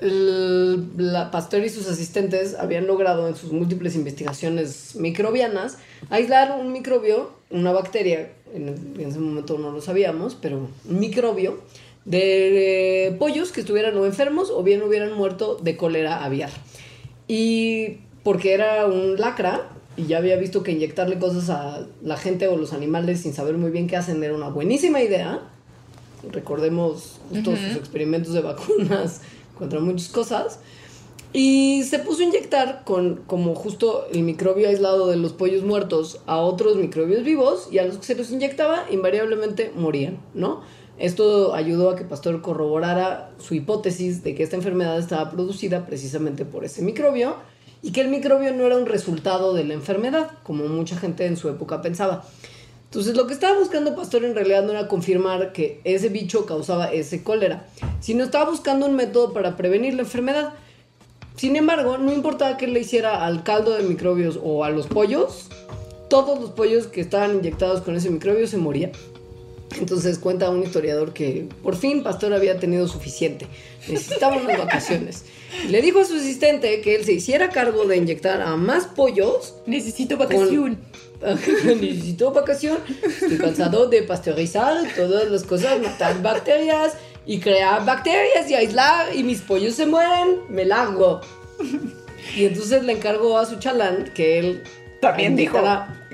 la 0.00 1.30
Pasteur 1.30 1.64
y 1.64 1.68
sus 1.68 1.86
asistentes 1.88 2.54
habían 2.54 2.86
logrado 2.86 3.28
en 3.28 3.36
sus 3.36 3.52
múltiples 3.52 3.94
investigaciones 3.94 4.96
microbianas 4.96 5.78
aislar 6.08 6.58
un 6.58 6.72
microbio, 6.72 7.30
una 7.50 7.72
bacteria, 7.72 8.32
en, 8.54 8.68
en 8.68 9.08
ese 9.08 9.18
momento 9.18 9.58
no 9.58 9.70
lo 9.70 9.80
sabíamos, 9.80 10.36
pero 10.40 10.68
un 10.88 10.98
microbio 11.00 11.60
de 12.04 13.06
eh, 13.06 13.12
pollos 13.12 13.52
que 13.52 13.60
estuvieran 13.60 13.96
o 13.96 14.06
enfermos 14.06 14.50
o 14.50 14.62
bien 14.62 14.82
hubieran 14.82 15.12
muerto 15.12 15.56
de 15.56 15.76
cólera 15.76 16.24
aviar. 16.24 16.50
Y 17.28 17.98
porque 18.22 18.54
era 18.54 18.86
un 18.86 19.16
lacra 19.16 19.68
y 19.96 20.06
ya 20.06 20.18
había 20.18 20.36
visto 20.36 20.62
que 20.62 20.72
inyectarle 20.72 21.18
cosas 21.18 21.50
a 21.50 21.86
la 22.02 22.16
gente 22.16 22.48
o 22.48 22.56
los 22.56 22.72
animales 22.72 23.20
sin 23.20 23.34
saber 23.34 23.56
muy 23.56 23.70
bien 23.70 23.86
qué 23.86 23.96
hacen 23.96 24.22
era 24.22 24.34
una 24.34 24.48
buenísima 24.48 25.02
idea. 25.02 25.40
Recordemos 26.32 27.20
justo 27.30 27.56
sus 27.56 27.76
experimentos 27.76 28.34
de 28.34 28.40
vacunas 28.40 29.22
contra 29.60 29.78
muchas 29.78 30.08
cosas. 30.08 30.58
Y 31.32 31.84
se 31.84 32.00
puso 32.00 32.22
a 32.22 32.24
inyectar 32.24 32.82
con 32.82 33.22
como 33.28 33.54
justo 33.54 34.06
el 34.12 34.24
microbio 34.24 34.68
aislado 34.68 35.06
de 35.06 35.16
los 35.16 35.32
pollos 35.32 35.62
muertos 35.62 36.20
a 36.26 36.38
otros 36.38 36.74
microbios 36.74 37.22
vivos 37.22 37.68
y 37.70 37.78
a 37.78 37.84
los 37.84 37.98
que 37.98 38.04
se 38.04 38.16
los 38.16 38.32
inyectaba 38.32 38.86
invariablemente 38.90 39.70
morían, 39.76 40.18
¿no? 40.34 40.62
Esto 40.98 41.54
ayudó 41.54 41.90
a 41.90 41.96
que 41.96 42.04
Pastor 42.04 42.42
corroborara 42.42 43.30
su 43.38 43.54
hipótesis 43.54 44.24
de 44.24 44.34
que 44.34 44.42
esta 44.42 44.56
enfermedad 44.56 44.98
estaba 44.98 45.30
producida 45.30 45.86
precisamente 45.86 46.44
por 46.44 46.64
ese 46.64 46.82
microbio 46.82 47.36
y 47.80 47.92
que 47.92 48.00
el 48.00 48.08
microbio 48.08 48.52
no 48.52 48.66
era 48.66 48.76
un 48.76 48.86
resultado 48.86 49.54
de 49.54 49.64
la 49.64 49.74
enfermedad, 49.74 50.32
como 50.42 50.66
mucha 50.66 50.96
gente 50.96 51.26
en 51.26 51.36
su 51.36 51.48
época 51.48 51.80
pensaba. 51.80 52.24
Entonces 52.90 53.16
lo 53.16 53.28
que 53.28 53.34
estaba 53.34 53.56
buscando 53.56 53.94
Pastor 53.94 54.24
en 54.24 54.34
realidad 54.34 54.64
no 54.64 54.72
era 54.72 54.88
confirmar 54.88 55.52
que 55.52 55.80
ese 55.84 56.08
bicho 56.08 56.44
causaba 56.44 56.92
ese 56.92 57.22
cólera, 57.22 57.68
sino 58.00 58.24
estaba 58.24 58.50
buscando 58.50 58.84
un 58.86 58.96
método 58.96 59.32
para 59.32 59.56
prevenir 59.56 59.94
la 59.94 60.02
enfermedad. 60.02 60.54
Sin 61.36 61.54
embargo, 61.54 61.98
no 61.98 62.12
importaba 62.12 62.56
que 62.56 62.66
le 62.66 62.80
hiciera 62.80 63.24
al 63.24 63.44
caldo 63.44 63.76
de 63.76 63.84
microbios 63.84 64.40
o 64.42 64.64
a 64.64 64.70
los 64.70 64.88
pollos, 64.88 65.46
todos 66.08 66.40
los 66.40 66.50
pollos 66.50 66.88
que 66.88 67.00
estaban 67.00 67.36
inyectados 67.36 67.80
con 67.82 67.94
ese 67.94 68.10
microbio 68.10 68.48
se 68.48 68.56
morían. 68.56 68.90
Entonces 69.78 70.18
cuenta 70.18 70.50
un 70.50 70.64
historiador 70.64 71.12
que 71.12 71.46
por 71.62 71.76
fin 71.76 72.02
Pastor 72.02 72.34
había 72.34 72.58
tenido 72.58 72.88
suficiente, 72.88 73.46
necesitaba 73.88 74.36
unas 74.36 74.58
vacaciones. 74.58 75.26
Le 75.68 75.80
dijo 75.80 76.00
a 76.00 76.04
su 76.04 76.16
asistente 76.16 76.80
que 76.80 76.96
él 76.96 77.04
se 77.04 77.12
hiciera 77.12 77.50
cargo 77.50 77.84
de 77.84 77.98
inyectar 77.98 78.40
a 78.40 78.56
más 78.56 78.86
pollos. 78.86 79.54
Necesito 79.66 80.16
vacación. 80.16 80.89
Necesito 81.64 82.32
vacación, 82.32 82.78
estoy 83.04 83.36
cansado 83.38 83.86
de 83.88 84.02
pasteurizar 84.02 84.76
todas 84.96 85.30
las 85.30 85.42
cosas, 85.44 85.80
matar 85.80 86.20
bacterias 86.22 86.94
y 87.26 87.40
crear 87.40 87.84
bacterias 87.84 88.50
y 88.50 88.54
aislar 88.54 89.14
y 89.14 89.22
mis 89.22 89.42
pollos 89.42 89.74
se 89.74 89.86
mueren, 89.86 90.40
me 90.48 90.64
largo. 90.64 91.20
Y 92.36 92.46
entonces 92.46 92.84
le 92.84 92.92
encargó 92.94 93.38
a 93.38 93.44
su 93.44 93.56
chalán 93.58 94.10
que 94.14 94.38
él 94.38 94.62
También 95.00 95.36
dijo. 95.36 95.58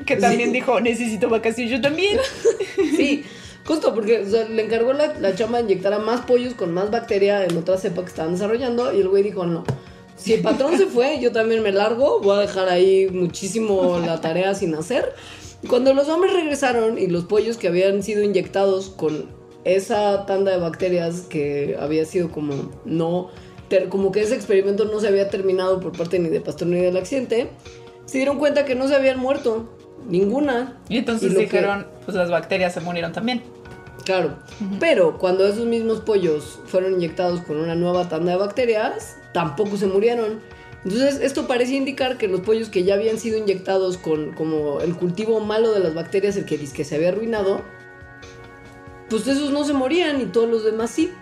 Que 0.05 0.17
también 0.17 0.51
Sí. 0.51 0.55
dijo, 0.55 0.81
necesito 0.81 1.29
vacación 1.29 1.69
yo 1.69 1.81
también. 1.81 2.19
Sí, 2.97 3.25
justo 3.65 3.95
porque 3.95 4.21
o 4.21 4.29
sea, 4.29 4.45
le 4.49 4.65
encargó 4.65 4.93
la, 4.93 5.15
la 5.21 5.35
chamba 5.35 5.59
de 5.59 5.65
inyectar 5.65 5.93
a 5.93 5.99
más 5.99 6.23
pollos 6.23 6.55
con 6.55 6.73
más 6.73 6.91
bacteria 6.91 7.45
en 7.45 7.57
otra 7.57 7.79
cepa 7.79 8.03
que 8.03 8.09
estaban 8.09 8.33
desarrollando 8.33 8.93
y 8.93 9.01
el 9.01 9.09
güey 9.09 9.23
dijo, 9.23 9.45
no, 9.47 9.65
si 10.17 10.33
el 10.35 10.41
patrón 10.43 10.77
se 10.79 10.87
fue, 10.87 11.21
yo 11.21 11.31
también 11.33 11.63
me 11.63 11.73
largo, 11.73 12.21
voy 12.21 12.37
a 12.37 12.41
dejar 12.41 12.69
ahí 12.69 13.09
muchísimo 13.11 13.99
la 14.05 14.21
tarea 14.21 14.55
sin 14.55 14.75
hacer. 14.75 15.15
Y 15.63 15.67
Cuando 15.69 15.95
los 15.95 16.09
hombres 16.09 16.33
regresaron 16.33 16.99
y 16.99 17.07
los 17.07 17.25
pollos 17.25 17.57
que 17.57 17.69
habían 17.69 18.03
sido 18.03 18.23
inyectados 18.23 18.91
con 18.91 19.27
esa 19.65 20.27
tanda 20.27 20.53
de 20.53 20.59
bacterias 20.59 21.23
que 21.23 21.77
había 21.81 22.05
sido 22.05 22.31
como 22.31 22.55
no, 22.85 23.31
como 23.89 24.13
que 24.13 24.21
ese 24.23 24.35
experimento 24.37 24.85
no 24.85 25.01
se 25.01 25.09
había 25.09 25.29
terminado 25.29 25.81
por 25.81 25.93
parte 25.93 26.19
ni 26.19 26.29
de 26.29 26.41
Pastor 26.41 26.69
ni 26.69 26.81
del 26.81 26.97
accidente, 26.97 27.51
se 28.05 28.19
dieron 28.19 28.39
cuenta 28.39 28.65
que 28.65 28.75
no 28.77 28.87
se 28.87 28.95
habían 28.95 29.19
muerto, 29.19 29.69
ninguna. 30.09 30.81
Y 30.89 30.99
entonces 30.99 31.33
que- 31.35 31.41
dijeron, 31.41 31.87
pues 32.05 32.17
las 32.17 32.31
bacterias 32.31 32.75
se 32.75 32.81
murieron 32.81 33.13
también. 33.13 33.43
Claro, 34.05 34.37
pero 34.79 35.19
cuando 35.19 35.45
esos 35.49 35.67
mismos 35.67 35.99
pollos 36.01 36.61
fueron 36.67 36.93
inyectados 36.93 37.41
con 37.41 37.57
una 37.57 37.75
nueva 37.75 38.09
tanda 38.09 38.31
de 38.33 38.39
bacterias, 38.39 39.17
tampoco 39.37 39.77
se 39.77 39.87
murieron. 39.87 40.41
Entonces, 40.83 41.21
esto 41.21 41.47
parece 41.47 41.75
indicar 41.75 42.17
que 42.17 42.27
los 42.27 42.41
pollos 42.41 42.71
que 42.71 42.85
ya 42.85 42.95
habían 42.95 43.19
sido 43.19 43.37
inyectados 43.37 43.99
con 43.99 44.33
como 44.33 44.81
el 44.81 44.97
cultivo 44.97 45.41
malo 45.41 45.73
de 45.73 45.81
las 45.81 45.93
bacterias, 45.93 46.39
el 46.39 46.47
que 46.47 46.59
que 46.59 46.85
se 46.85 46.95
había 46.95 47.11
arruinado, 47.11 47.61
pues 49.11 49.27
esos 49.27 49.51
no 49.51 49.65
se 49.65 49.75
morían 49.75 50.23
y 50.23 50.25
todos 50.25 50.49
los 50.49 50.65
demás 50.65 50.91
sí. 50.91 51.13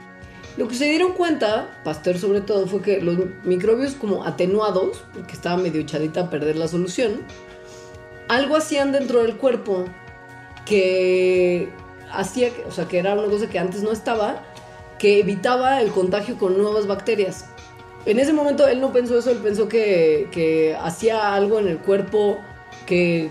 Lo 0.56 0.68
que 0.68 0.76
se 0.76 0.84
dieron 0.84 1.14
cuenta, 1.14 1.80
Pasteur 1.82 2.16
sobre 2.16 2.40
todo, 2.40 2.68
fue 2.68 2.82
que 2.82 3.00
los 3.00 3.18
microbios 3.42 3.94
como 3.94 4.24
atenuados, 4.24 5.02
porque 5.12 5.32
estaba 5.32 5.56
medio 5.56 5.80
echadita 5.80 6.20
a 6.20 6.30
perder 6.30 6.54
la 6.54 6.68
solución, 6.68 7.22
algo 8.28 8.54
hacían 8.54 8.92
dentro 8.92 9.22
del 9.22 9.36
cuerpo 9.38 9.86
que 10.66 11.68
hacía, 12.12 12.50
o 12.68 12.70
sea, 12.70 12.86
que 12.86 12.98
era 12.98 13.14
una 13.14 13.28
cosa 13.28 13.50
que 13.50 13.58
antes 13.58 13.82
no 13.82 13.90
estaba, 13.90 14.40
que 15.00 15.18
evitaba 15.18 15.80
el 15.80 15.90
contagio 15.90 16.38
con 16.38 16.56
nuevas 16.56 16.86
bacterias. 16.86 17.46
En 18.06 18.18
ese 18.18 18.32
momento 18.32 18.66
él 18.68 18.80
no 18.80 18.92
pensó 18.92 19.18
eso, 19.18 19.30
él 19.30 19.38
pensó 19.38 19.68
que, 19.68 20.28
que 20.30 20.76
hacía 20.80 21.34
algo 21.34 21.58
en 21.58 21.68
el 21.68 21.78
cuerpo 21.78 22.38
que 22.86 23.30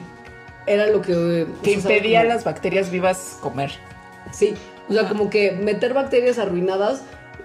era 0.65 0.87
lo 0.87 1.01
que... 1.01 1.47
Que 1.61 1.77
o 1.77 1.81
sea, 1.81 1.91
impedía 1.91 2.21
a 2.21 2.23
las 2.23 2.43
bacterias 2.43 2.89
vivas 2.89 3.37
comer. 3.41 3.71
Sí, 4.31 4.55
o 4.89 4.93
sea, 4.93 5.07
como 5.07 5.29
que 5.29 5.51
meter 5.51 5.93
bacterias 5.93 6.39
arruinadas 6.39 7.03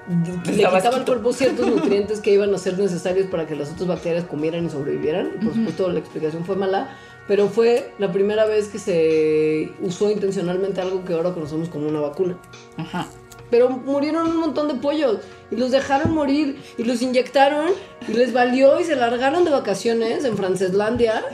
le 0.08 0.64
quitaba 0.64 0.96
al 0.96 1.04
cuerpo 1.04 1.32
ciertos 1.32 1.66
nutrientes 1.74 2.20
que 2.20 2.32
iban 2.32 2.54
a 2.54 2.58
ser 2.58 2.78
necesarios 2.78 3.26
para 3.26 3.46
que 3.46 3.54
las 3.54 3.70
otras 3.70 3.88
bacterias 3.88 4.24
comieran 4.24 4.66
y 4.66 4.70
sobrevivieran. 4.70 5.32
Y 5.34 5.44
por 5.44 5.54
supuesto 5.54 5.88
la 5.90 5.98
explicación 5.98 6.44
fue 6.44 6.56
mala, 6.56 6.96
pero 7.26 7.48
fue 7.48 7.92
la 7.98 8.10
primera 8.10 8.46
vez 8.46 8.68
que 8.68 8.78
se 8.78 9.72
usó 9.80 10.10
intencionalmente 10.10 10.80
algo 10.80 11.04
que 11.04 11.12
ahora 11.12 11.32
conocemos 11.34 11.68
como 11.68 11.88
una 11.88 12.00
vacuna. 12.00 12.38
Ajá. 12.76 13.06
Pero 13.50 13.70
murieron 13.70 14.28
un 14.28 14.36
montón 14.36 14.68
de 14.68 14.74
pollos 14.74 15.18
y 15.50 15.56
los 15.56 15.70
dejaron 15.70 16.12
morir 16.12 16.58
y 16.76 16.84
los 16.84 17.00
inyectaron 17.00 17.70
y 18.06 18.12
les 18.12 18.32
valió 18.32 18.78
y 18.80 18.84
se 18.84 18.96
largaron 18.96 19.44
de 19.44 19.50
vacaciones 19.50 20.24
en 20.24 20.36
Franceslandia. 20.36 21.24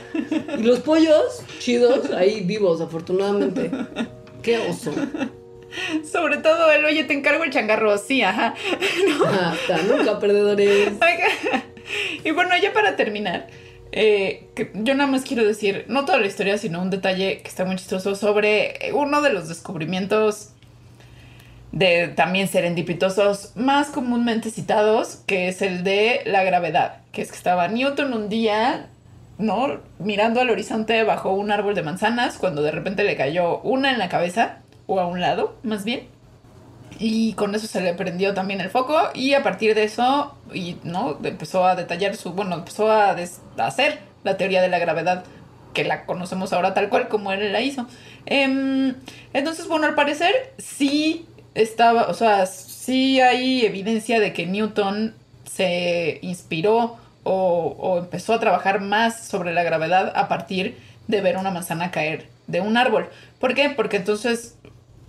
Y 0.57 0.63
los 0.63 0.79
pollos, 0.79 1.43
chidos, 1.59 2.11
ahí 2.11 2.41
vivos, 2.41 2.81
afortunadamente. 2.81 3.69
Qué 4.41 4.57
oso. 4.57 4.93
Sobre 6.09 6.37
todo 6.37 6.71
el, 6.71 6.85
oye, 6.85 7.03
te 7.03 7.13
encargo 7.13 7.43
el 7.43 7.51
changarro. 7.51 7.97
Sí, 7.97 8.21
ajá. 8.21 8.53
Hasta 9.27 9.77
nunca 9.83 10.19
perdedores. 10.19 10.93
Y 12.23 12.31
bueno, 12.31 12.51
ya 12.61 12.73
para 12.73 12.95
terminar, 12.95 13.47
eh, 13.91 14.49
que 14.55 14.71
yo 14.73 14.95
nada 14.95 15.09
más 15.09 15.23
quiero 15.23 15.45
decir, 15.45 15.85
no 15.87 16.05
toda 16.05 16.17
la 16.19 16.27
historia, 16.27 16.57
sino 16.57 16.81
un 16.81 16.89
detalle 16.89 17.41
que 17.41 17.47
está 17.47 17.65
muy 17.65 17.75
chistoso 17.75 18.15
sobre 18.15 18.91
uno 18.93 19.21
de 19.21 19.31
los 19.31 19.47
descubrimientos 19.47 20.49
de 21.75 22.07
también 22.07 22.47
serendipitosos 22.47 23.51
más 23.55 23.89
comúnmente 23.89 24.49
citados, 24.49 25.21
que 25.27 25.49
es 25.49 25.61
el 25.61 25.83
de 25.83 26.21
la 26.25 26.43
gravedad, 26.43 27.01
que 27.11 27.21
es 27.21 27.29
que 27.29 27.37
estaba 27.37 27.67
Newton 27.67 28.13
un 28.13 28.29
día, 28.29 28.87
¿no? 29.37 29.81
Mirando 29.99 30.39
al 30.39 30.49
horizonte 30.49 31.03
bajo 31.03 31.33
un 31.33 31.51
árbol 31.51 31.75
de 31.75 31.83
manzanas, 31.83 32.37
cuando 32.37 32.61
de 32.61 32.71
repente 32.71 33.03
le 33.03 33.17
cayó 33.17 33.59
una 33.59 33.91
en 33.91 33.99
la 33.99 34.07
cabeza, 34.07 34.59
o 34.87 35.01
a 35.01 35.05
un 35.05 35.19
lado, 35.19 35.57
más 35.63 35.83
bien. 35.83 36.07
Y 36.97 37.33
con 37.33 37.53
eso 37.53 37.67
se 37.67 37.81
le 37.81 37.93
prendió 37.93 38.33
también 38.33 38.61
el 38.61 38.69
foco 38.69 38.97
y 39.13 39.33
a 39.33 39.43
partir 39.43 39.75
de 39.75 39.83
eso, 39.83 40.33
y 40.53 40.77
no, 40.85 41.19
empezó 41.23 41.65
a 41.65 41.75
detallar 41.75 42.15
su, 42.15 42.31
bueno, 42.31 42.55
empezó 42.55 42.89
a, 42.89 43.17
hacer 43.57 43.99
la 44.23 44.37
teoría 44.37 44.61
de 44.61 44.69
la 44.69 44.79
gravedad 44.79 45.25
que 45.73 45.83
la 45.83 46.05
conocemos 46.05 46.53
ahora 46.53 46.73
tal 46.73 46.87
cual 46.87 47.09
como 47.09 47.33
él 47.33 47.51
la 47.51 47.59
hizo. 47.59 47.85
Em, 48.25 48.95
entonces, 49.33 49.67
bueno, 49.67 49.87
al 49.87 49.95
parecer 49.95 50.53
sí 50.57 51.27
estaba, 51.55 52.07
o 52.07 52.13
sea, 52.13 52.45
sí 52.45 53.19
hay 53.21 53.65
evidencia 53.65 54.19
de 54.19 54.33
que 54.33 54.45
Newton 54.45 55.15
se 55.45 56.19
inspiró 56.21 56.97
o, 57.23 57.97
empezó 58.03 58.33
a 58.33 58.39
trabajar 58.39 58.81
más 58.81 59.25
sobre 59.25 59.53
la 59.53 59.63
gravedad 59.63 60.13
a 60.15 60.27
partir 60.27 60.77
de 61.07 61.21
ver 61.21 61.37
una 61.37 61.49
manzana 61.49 61.89
caer 61.89 62.27
de 62.45 62.61
un 62.61 62.77
árbol. 62.77 63.09
¿Por 63.39 63.55
qué? 63.55 63.69
Porque 63.69 63.97
entonces 63.97 64.57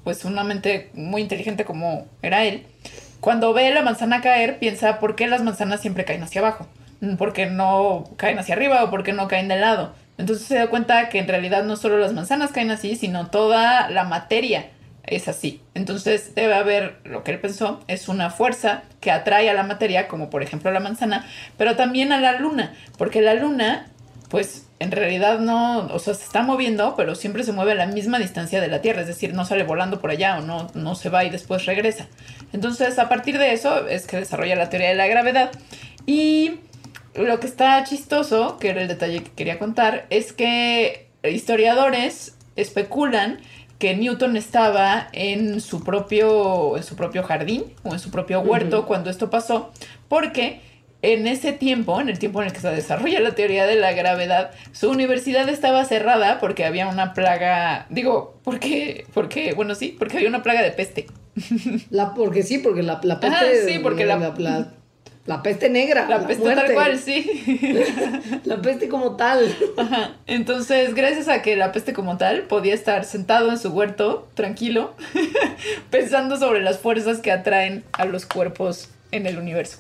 pues 0.05 0.25
una 0.25 0.45
mente 0.45 0.89
muy 0.95 1.21
inteligente 1.21 1.65
como 1.65 2.07
era 2.23 2.45
él, 2.45 2.65
cuando 3.19 3.53
ve 3.53 3.75
la 3.75 3.83
manzana 3.83 4.21
caer, 4.21 4.61
piensa 4.61 5.01
por 5.01 5.17
qué 5.17 5.27
las 5.27 5.43
manzanas 5.43 5.81
siempre 5.81 6.05
caen 6.05 6.23
hacia 6.23 6.43
abajo, 6.43 6.69
por 7.19 7.33
qué 7.33 7.47
no 7.47 8.05
caen 8.17 8.39
hacia 8.39 8.55
arriba 8.55 8.85
o 8.85 8.91
por 8.91 9.03
qué 9.03 9.13
no 9.13 9.27
caen 9.27 9.49
de 9.49 9.57
lado. 9.57 9.95
Entonces 10.17 10.47
se 10.47 10.55
da 10.55 10.69
cuenta 10.69 11.09
que 11.09 11.19
en 11.19 11.27
realidad 11.27 11.65
no 11.65 11.77
solo 11.77 11.99
las 11.99 12.13
manzanas 12.13 12.53
caen 12.53 12.71
así, 12.71 12.95
sino 12.95 13.27
toda 13.27 13.91
la 13.91 14.05
materia 14.05 14.67
es 15.07 15.29
así. 15.29 15.63
Entonces 15.75 16.35
debe 16.35 16.55
haber, 16.55 16.99
lo 17.05 17.25
que 17.25 17.33
él 17.33 17.41
pensó, 17.41 17.81
es 17.89 18.09
una 18.09 18.31
fuerza 18.31 18.83
que 19.01 19.11
atrae 19.11 19.49
a 19.51 19.55
la 19.55 19.63
materia, 19.63 20.09
como 20.09 20.31
por 20.31 20.43
ejemplo 20.43 20.71
la 20.71 20.81
manzana, 20.81 21.27
pero 21.57 21.77
también 21.77 22.13
a 22.13 22.21
la 22.21 22.39
luna, 22.39 22.75
porque 22.97 23.23
la 23.23 23.35
luna 23.35 23.87
pues 24.29 24.67
en 24.79 24.91
realidad 24.91 25.39
no, 25.39 25.87
o 25.87 25.99
sea, 25.99 26.15
se 26.15 26.25
está 26.25 26.43
moviendo, 26.43 26.95
pero 26.97 27.15
siempre 27.15 27.45
se 27.45 27.53
mueve 27.53 27.73
a 27.73 27.77
la 27.77 27.87
misma 27.87 28.19
distancia 28.19 28.61
de 28.61 28.69
la 28.69 28.83
Tierra, 28.83 29.03
es 29.03 29.07
decir, 29.07 29.35
no 29.35 29.45
sale 29.45 29.63
volando 29.63 30.01
por 30.01 30.11
allá 30.11 30.39
o 30.39 30.43
no, 30.43 30.69
no 30.75 30.95
se 30.95 31.09
va 31.09 31.25
y 31.25 31.31
después 31.31 31.65
regresa. 31.65 32.09
Entonces, 32.53 32.99
a 32.99 33.09
partir 33.09 33.39
de 33.39 33.53
eso 33.53 33.87
es 33.87 34.07
que 34.07 34.19
desarrolla 34.19 34.57
la 34.57 34.69
teoría 34.69 34.89
de 34.89 34.95
la 34.95 35.07
gravedad. 35.07 35.51
Y 36.07 36.61
lo 37.15 37.41
que 37.41 37.47
está 37.47 37.83
chistoso, 37.85 38.59
que 38.59 38.71
era 38.71 38.83
el 38.83 38.89
detalle 38.89 39.23
que 39.23 39.31
quería 39.31 39.59
contar, 39.59 40.07
es 40.11 40.33
que 40.33 41.09
historiadores 41.23 42.37
especulan 42.57 43.39
que 43.79 43.95
Newton 43.97 44.37
estaba 44.37 45.09
en 45.13 45.61
su 45.61 45.85
propio, 45.85 46.77
en 46.77 46.83
su 46.83 46.97
propio 46.97 47.23
jardín 47.23 47.65
o 47.83 47.93
en 47.93 47.99
su 47.99 48.11
propio 48.11 48.41
huerto 48.41 48.87
cuando 48.87 49.11
esto 49.11 49.29
pasó, 49.31 49.71
porque 50.09 50.61
en 51.03 51.27
ese 51.27 51.53
tiempo, 51.53 52.01
en 52.01 52.09
el 52.09 52.19
tiempo 52.19 52.41
en 52.41 52.49
el 52.49 52.53
que 52.55 52.61
se 52.61 52.71
desarrolla 52.71 53.21
la 53.21 53.35
teoría 53.35 53.67
de 53.67 53.77
la 53.77 53.93
gravedad, 53.93 54.51
su 54.73 54.91
universidad 54.91 55.49
estaba 55.49 55.85
cerrada 55.85 56.41
porque 56.41 56.65
había 56.65 56.89
una 56.89 57.13
plaga, 57.13 57.87
digo, 57.91 58.39
porque, 58.43 59.07
porque, 59.13 59.53
bueno, 59.53 59.75
sí, 59.75 59.95
porque 59.99 60.17
había 60.17 60.29
una 60.31 60.43
plaga 60.43 60.63
de 60.63 60.71
peste. 60.73 61.07
La, 61.91 62.15
porque 62.15 62.43
sí, 62.43 62.59
porque 62.59 62.83
la, 62.83 62.99
la 63.03 63.21
peste. 63.21 63.39
Sí, 63.69 63.79
porque 63.79 64.07
la- 64.07 64.17
la, 64.17 64.35
la 64.39 64.69
peste 65.43 65.69
negra. 65.69 66.09
La 66.09 66.27
peste 66.27 66.45
tal 66.45 66.55
muerte. 66.55 66.75
cual, 66.75 66.99
sí. 66.99 67.61
La 68.45 68.63
peste 68.63 68.89
como 68.89 69.17
tal. 69.17 69.55
Ajá. 69.77 70.17
Entonces, 70.27 70.95
gracias 70.95 71.29
a 71.29 71.43
que 71.43 71.57
la 71.57 71.73
peste 71.73 71.93
como 71.93 72.17
tal 72.17 72.43
podía 72.43 72.75
estar 72.75 73.05
sentado 73.05 73.51
en 73.51 73.59
su 73.59 73.71
huerto, 73.71 74.29
tranquilo, 74.35 74.95
pensando 75.91 76.37
sobre 76.37 76.63
las 76.63 76.79
fuerzas 76.79 77.19
que 77.19 77.33
atraen 77.33 77.85
a 77.93 78.05
los 78.05 78.25
cuerpos 78.27 78.89
en 79.11 79.27
el 79.27 79.39
universo. 79.39 79.79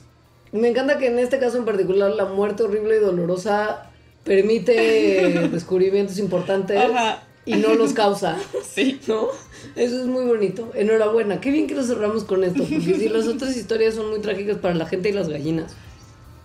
Me 0.52 0.68
encanta 0.68 0.98
que 0.98 1.08
en 1.08 1.18
este 1.18 1.38
caso 1.38 1.58
en 1.58 1.64
particular 1.64 2.10
la 2.10 2.24
muerte 2.24 2.62
horrible 2.62 2.96
y 2.96 3.00
dolorosa 3.00 3.90
permite 4.24 5.48
descubrimientos 5.52 6.18
importantes 6.18 6.78
Ajá. 6.78 7.22
Y 7.46 7.54
no 7.54 7.74
los 7.74 7.92
causa. 7.94 8.36
Sí. 8.62 9.00
¿No? 9.06 9.28
Eso 9.74 10.00
es 10.00 10.06
muy 10.06 10.26
bonito. 10.26 10.70
Enhorabuena. 10.74 11.40
Qué 11.40 11.50
bien 11.50 11.66
que 11.66 11.74
lo 11.74 11.82
cerramos 11.82 12.24
con 12.24 12.44
esto. 12.44 12.62
Porque 12.62 12.94
si 12.94 13.08
las 13.08 13.26
otras 13.26 13.56
historias 13.56 13.94
son 13.94 14.10
muy 14.10 14.20
trágicas 14.20 14.58
para 14.58 14.74
la 14.74 14.84
gente 14.84 15.08
y 15.08 15.12
las 15.12 15.30
gallinas. 15.30 15.74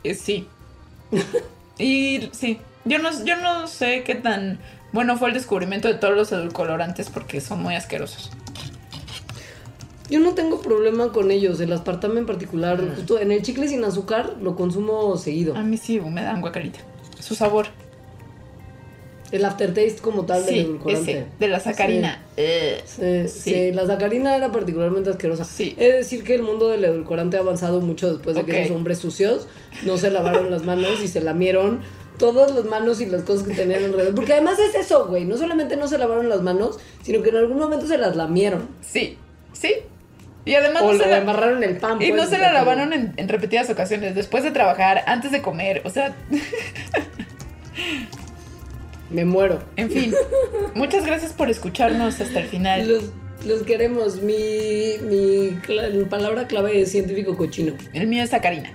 Eh, 0.05 0.13
sí. 0.13 0.47
Y 1.77 2.29
sí, 2.31 2.59
yo 2.85 2.99
no, 2.99 3.09
yo 3.25 3.35
no 3.37 3.67
sé 3.67 4.03
qué 4.03 4.15
tan 4.15 4.59
bueno 4.93 5.17
fue 5.17 5.29
el 5.29 5.33
descubrimiento 5.33 5.87
de 5.87 5.95
todos 5.95 6.15
los 6.15 6.31
edulcorantes 6.31 7.09
porque 7.09 7.41
son 7.41 7.61
muy 7.61 7.75
asquerosos. 7.75 8.31
Yo 10.09 10.19
no 10.19 10.33
tengo 10.33 10.61
problema 10.61 11.11
con 11.11 11.31
ellos, 11.31 11.59
el 11.61 11.71
aspartame 11.71 12.19
en 12.19 12.25
particular. 12.25 12.81
Justo 12.95 13.19
en 13.19 13.31
el 13.31 13.41
chicle 13.41 13.67
sin 13.67 13.83
azúcar 13.83 14.35
lo 14.41 14.55
consumo 14.55 15.15
seguido. 15.17 15.55
A 15.55 15.63
mí 15.63 15.77
sí 15.77 15.99
me 15.99 16.21
dan 16.21 16.41
guacarita. 16.41 16.79
Su 17.19 17.33
sabor. 17.33 17.67
El 19.32 19.45
aftertaste 19.45 20.01
como 20.01 20.25
tal 20.25 20.45
del 20.45 20.59
edulcorante. 20.59 21.11
ese, 21.11 21.25
de 21.39 21.47
la 21.47 21.59
sacarina. 21.59 22.21
Eh, 22.38 22.82
Sí, 22.86 23.27
Sí. 23.27 23.53
sí, 23.53 23.71
la 23.71 23.88
sacarina 23.88 24.36
era 24.36 24.51
particularmente 24.51 25.09
asquerosa. 25.09 25.45
Sí. 25.45 25.73
De 25.77 25.91
decir 25.93 26.23
que 26.23 26.36
el 26.36 26.43
mundo 26.43 26.67
del 26.67 26.84
edulcorante 26.84 27.38
ha 27.38 27.39
avanzado 27.39 27.79
mucho 27.82 28.11
después 28.13 28.36
de 28.36 28.43
que 28.43 28.63
esos 28.63 28.75
hombres 28.75 28.97
sucios 28.99 29.47
no 29.86 29.97
se 29.97 30.11
lavaron 30.11 30.51
las 30.51 30.63
manos 30.63 31.01
y 31.01 31.07
se 31.07 31.21
lamieron 31.21 31.79
todas 32.17 32.53
las 32.53 32.65
manos 32.65 32.99
y 33.01 33.05
las 33.07 33.23
cosas 33.23 33.47
que 33.47 33.53
tenían 33.53 33.84
alrededor. 33.86 34.13
Porque 34.15 34.34
además 34.34 34.59
es 34.59 34.75
eso, 34.75 35.07
güey. 35.07 35.25
No 35.25 35.38
solamente 35.38 35.75
no 35.77 35.88
se 35.88 35.97
lavaron 35.97 36.27
las 36.29 36.41
manos, 36.41 36.77
sino 37.01 37.23
que 37.23 37.29
en 37.29 37.38
algún 37.38 37.57
momento 37.57 37.88
se 37.88 37.97
las 37.97 38.15
lamieron. 38.15 38.67
Sí, 38.82 39.17
sí. 39.53 39.73
Y 40.43 40.55
además 40.55 40.84
O 40.84 40.91
no 40.93 40.99
se 41.03 41.07
la, 41.09 41.17
embarraron 41.19 41.63
el 41.63 41.77
pan. 41.77 42.01
y 42.01 42.09
pues, 42.09 42.21
no 42.23 42.27
se 42.27 42.38
la 42.38 42.51
lavaron 42.51 42.93
en, 42.93 43.13
en 43.15 43.29
repetidas 43.29 43.69
ocasiones, 43.69 44.13
después 44.15 44.43
de 44.43 44.51
trabajar, 44.51 45.03
antes 45.05 45.32
de 45.32 45.41
comer, 45.41 45.82
o 45.86 45.89
sea, 45.89 46.15
Me 49.12 49.26
muero. 49.26 49.62
en 49.76 49.89
fin. 49.89 50.14
Muchas 50.76 51.05
gracias 51.05 51.34
por 51.34 51.49
escucharnos 51.49 52.20
hasta 52.22 52.39
el 52.39 52.47
final. 52.47 52.88
Los, 52.88 53.03
los 53.45 53.64
queremos. 53.64 54.22
Mi, 54.22 54.95
mi 55.03 55.57
palabra 56.09 56.47
clave 56.47 56.82
es 56.82 56.91
científico 56.91 57.36
cochino. 57.36 57.74
El 57.93 58.07
mío 58.07 58.24
es 58.24 58.30
sacarina. 58.30 58.72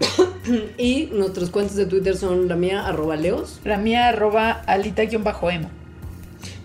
Y 0.76 1.06
nuestros 1.12 1.48
cuentos 1.48 1.74
de 1.76 1.86
Twitter 1.86 2.16
son 2.16 2.48
la 2.48 2.56
mía, 2.56 2.86
arroba 2.86 3.16
leos. 3.16 3.60
La 3.64 3.78
mía 3.78 4.08
arroba 4.08 4.50
alita-emo. 4.66 5.70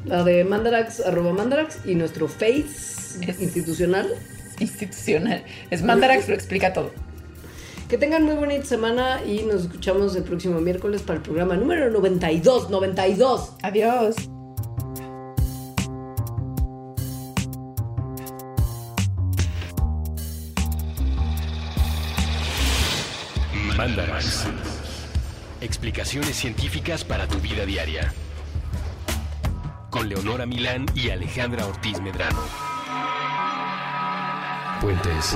La 0.05 0.23
de 0.25 0.43
Mandarax, 0.43 0.99
arroba 1.01 1.31
Mandarax. 1.31 1.79
Y 1.85 1.95
nuestro 1.95 2.27
face 2.27 2.65
Es- 3.25 3.39
institucional. 3.41 4.07
Institucional. 4.59 5.43
Es 5.69 5.81
Mandarax, 5.81 6.27
lo 6.27 6.35
explica 6.35 6.73
todo. 6.73 6.91
Que 7.89 7.97
tengan 7.97 8.23
muy 8.23 8.35
bonita 8.35 8.65
semana 8.65 9.25
y 9.25 9.41
nos 9.41 9.63
escuchamos 9.63 10.15
el 10.15 10.21
próximo 10.23 10.61
miércoles 10.61 11.01
para 11.01 11.17
el 11.17 11.23
programa 11.23 11.55
número 11.55 11.89
92. 11.89 12.69
92. 12.69 13.55
Adiós. 13.63 14.15
Mandarax. 23.75 24.45
Explicaciones 25.59 26.35
científicas 26.35 27.03
para 27.03 27.25
tu 27.25 27.39
vida 27.39 27.65
diaria. 27.65 28.13
Con 29.89 30.07
Leonora 30.09 30.45
Milán 30.45 30.85
y 30.93 31.09
Alejandra 31.09 31.65
Ortiz 31.65 31.99
Medrano. 31.99 32.43
Puentes. 34.79 35.35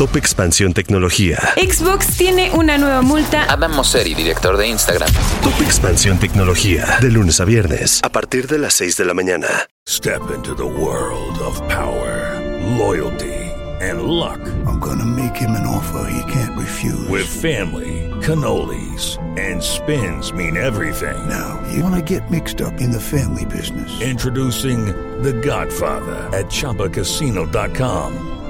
Top 0.00 0.16
Expansión 0.16 0.72
Tecnología. 0.72 1.36
Xbox 1.56 2.16
tiene 2.16 2.50
una 2.52 2.78
nueva 2.78 3.02
multa. 3.02 3.44
Adam 3.52 3.74
Mosseri, 3.74 4.14
director 4.14 4.56
de 4.56 4.66
Instagram. 4.66 5.10
Top 5.42 5.60
Expansión 5.60 6.18
Tecnología. 6.18 6.96
De 7.02 7.10
lunes 7.10 7.38
a 7.38 7.44
viernes 7.44 8.00
a 8.02 8.08
partir 8.08 8.46
de 8.48 8.58
las 8.58 8.72
6 8.72 8.96
de 8.96 9.04
la 9.04 9.12
mañana. 9.12 9.46
Step 9.86 10.22
into 10.34 10.54
the 10.54 10.64
world 10.64 11.38
of 11.42 11.60
power, 11.68 12.40
loyalty, 12.78 13.44
and 13.82 14.04
luck. 14.04 14.40
I'm 14.66 14.80
gonna 14.80 15.04
make 15.04 15.36
him 15.38 15.50
an 15.50 15.66
offer 15.66 16.10
he 16.10 16.22
can't 16.32 16.58
refuse. 16.58 17.06
With 17.10 17.26
family, 17.26 18.08
cannolis, 18.22 19.18
and 19.38 19.62
spins 19.62 20.32
mean 20.32 20.56
everything. 20.56 21.28
now, 21.28 21.60
you 21.74 21.84
wanna 21.84 22.00
get 22.00 22.22
mixed 22.30 22.62
up 22.62 22.80
in 22.80 22.90
the 22.90 22.98
family 22.98 23.44
business. 23.44 24.00
Introducing 24.00 24.86
The 25.22 25.34
Godfather 25.34 26.26
at 26.32 26.46
ChumbaCasino.com. 26.46 28.39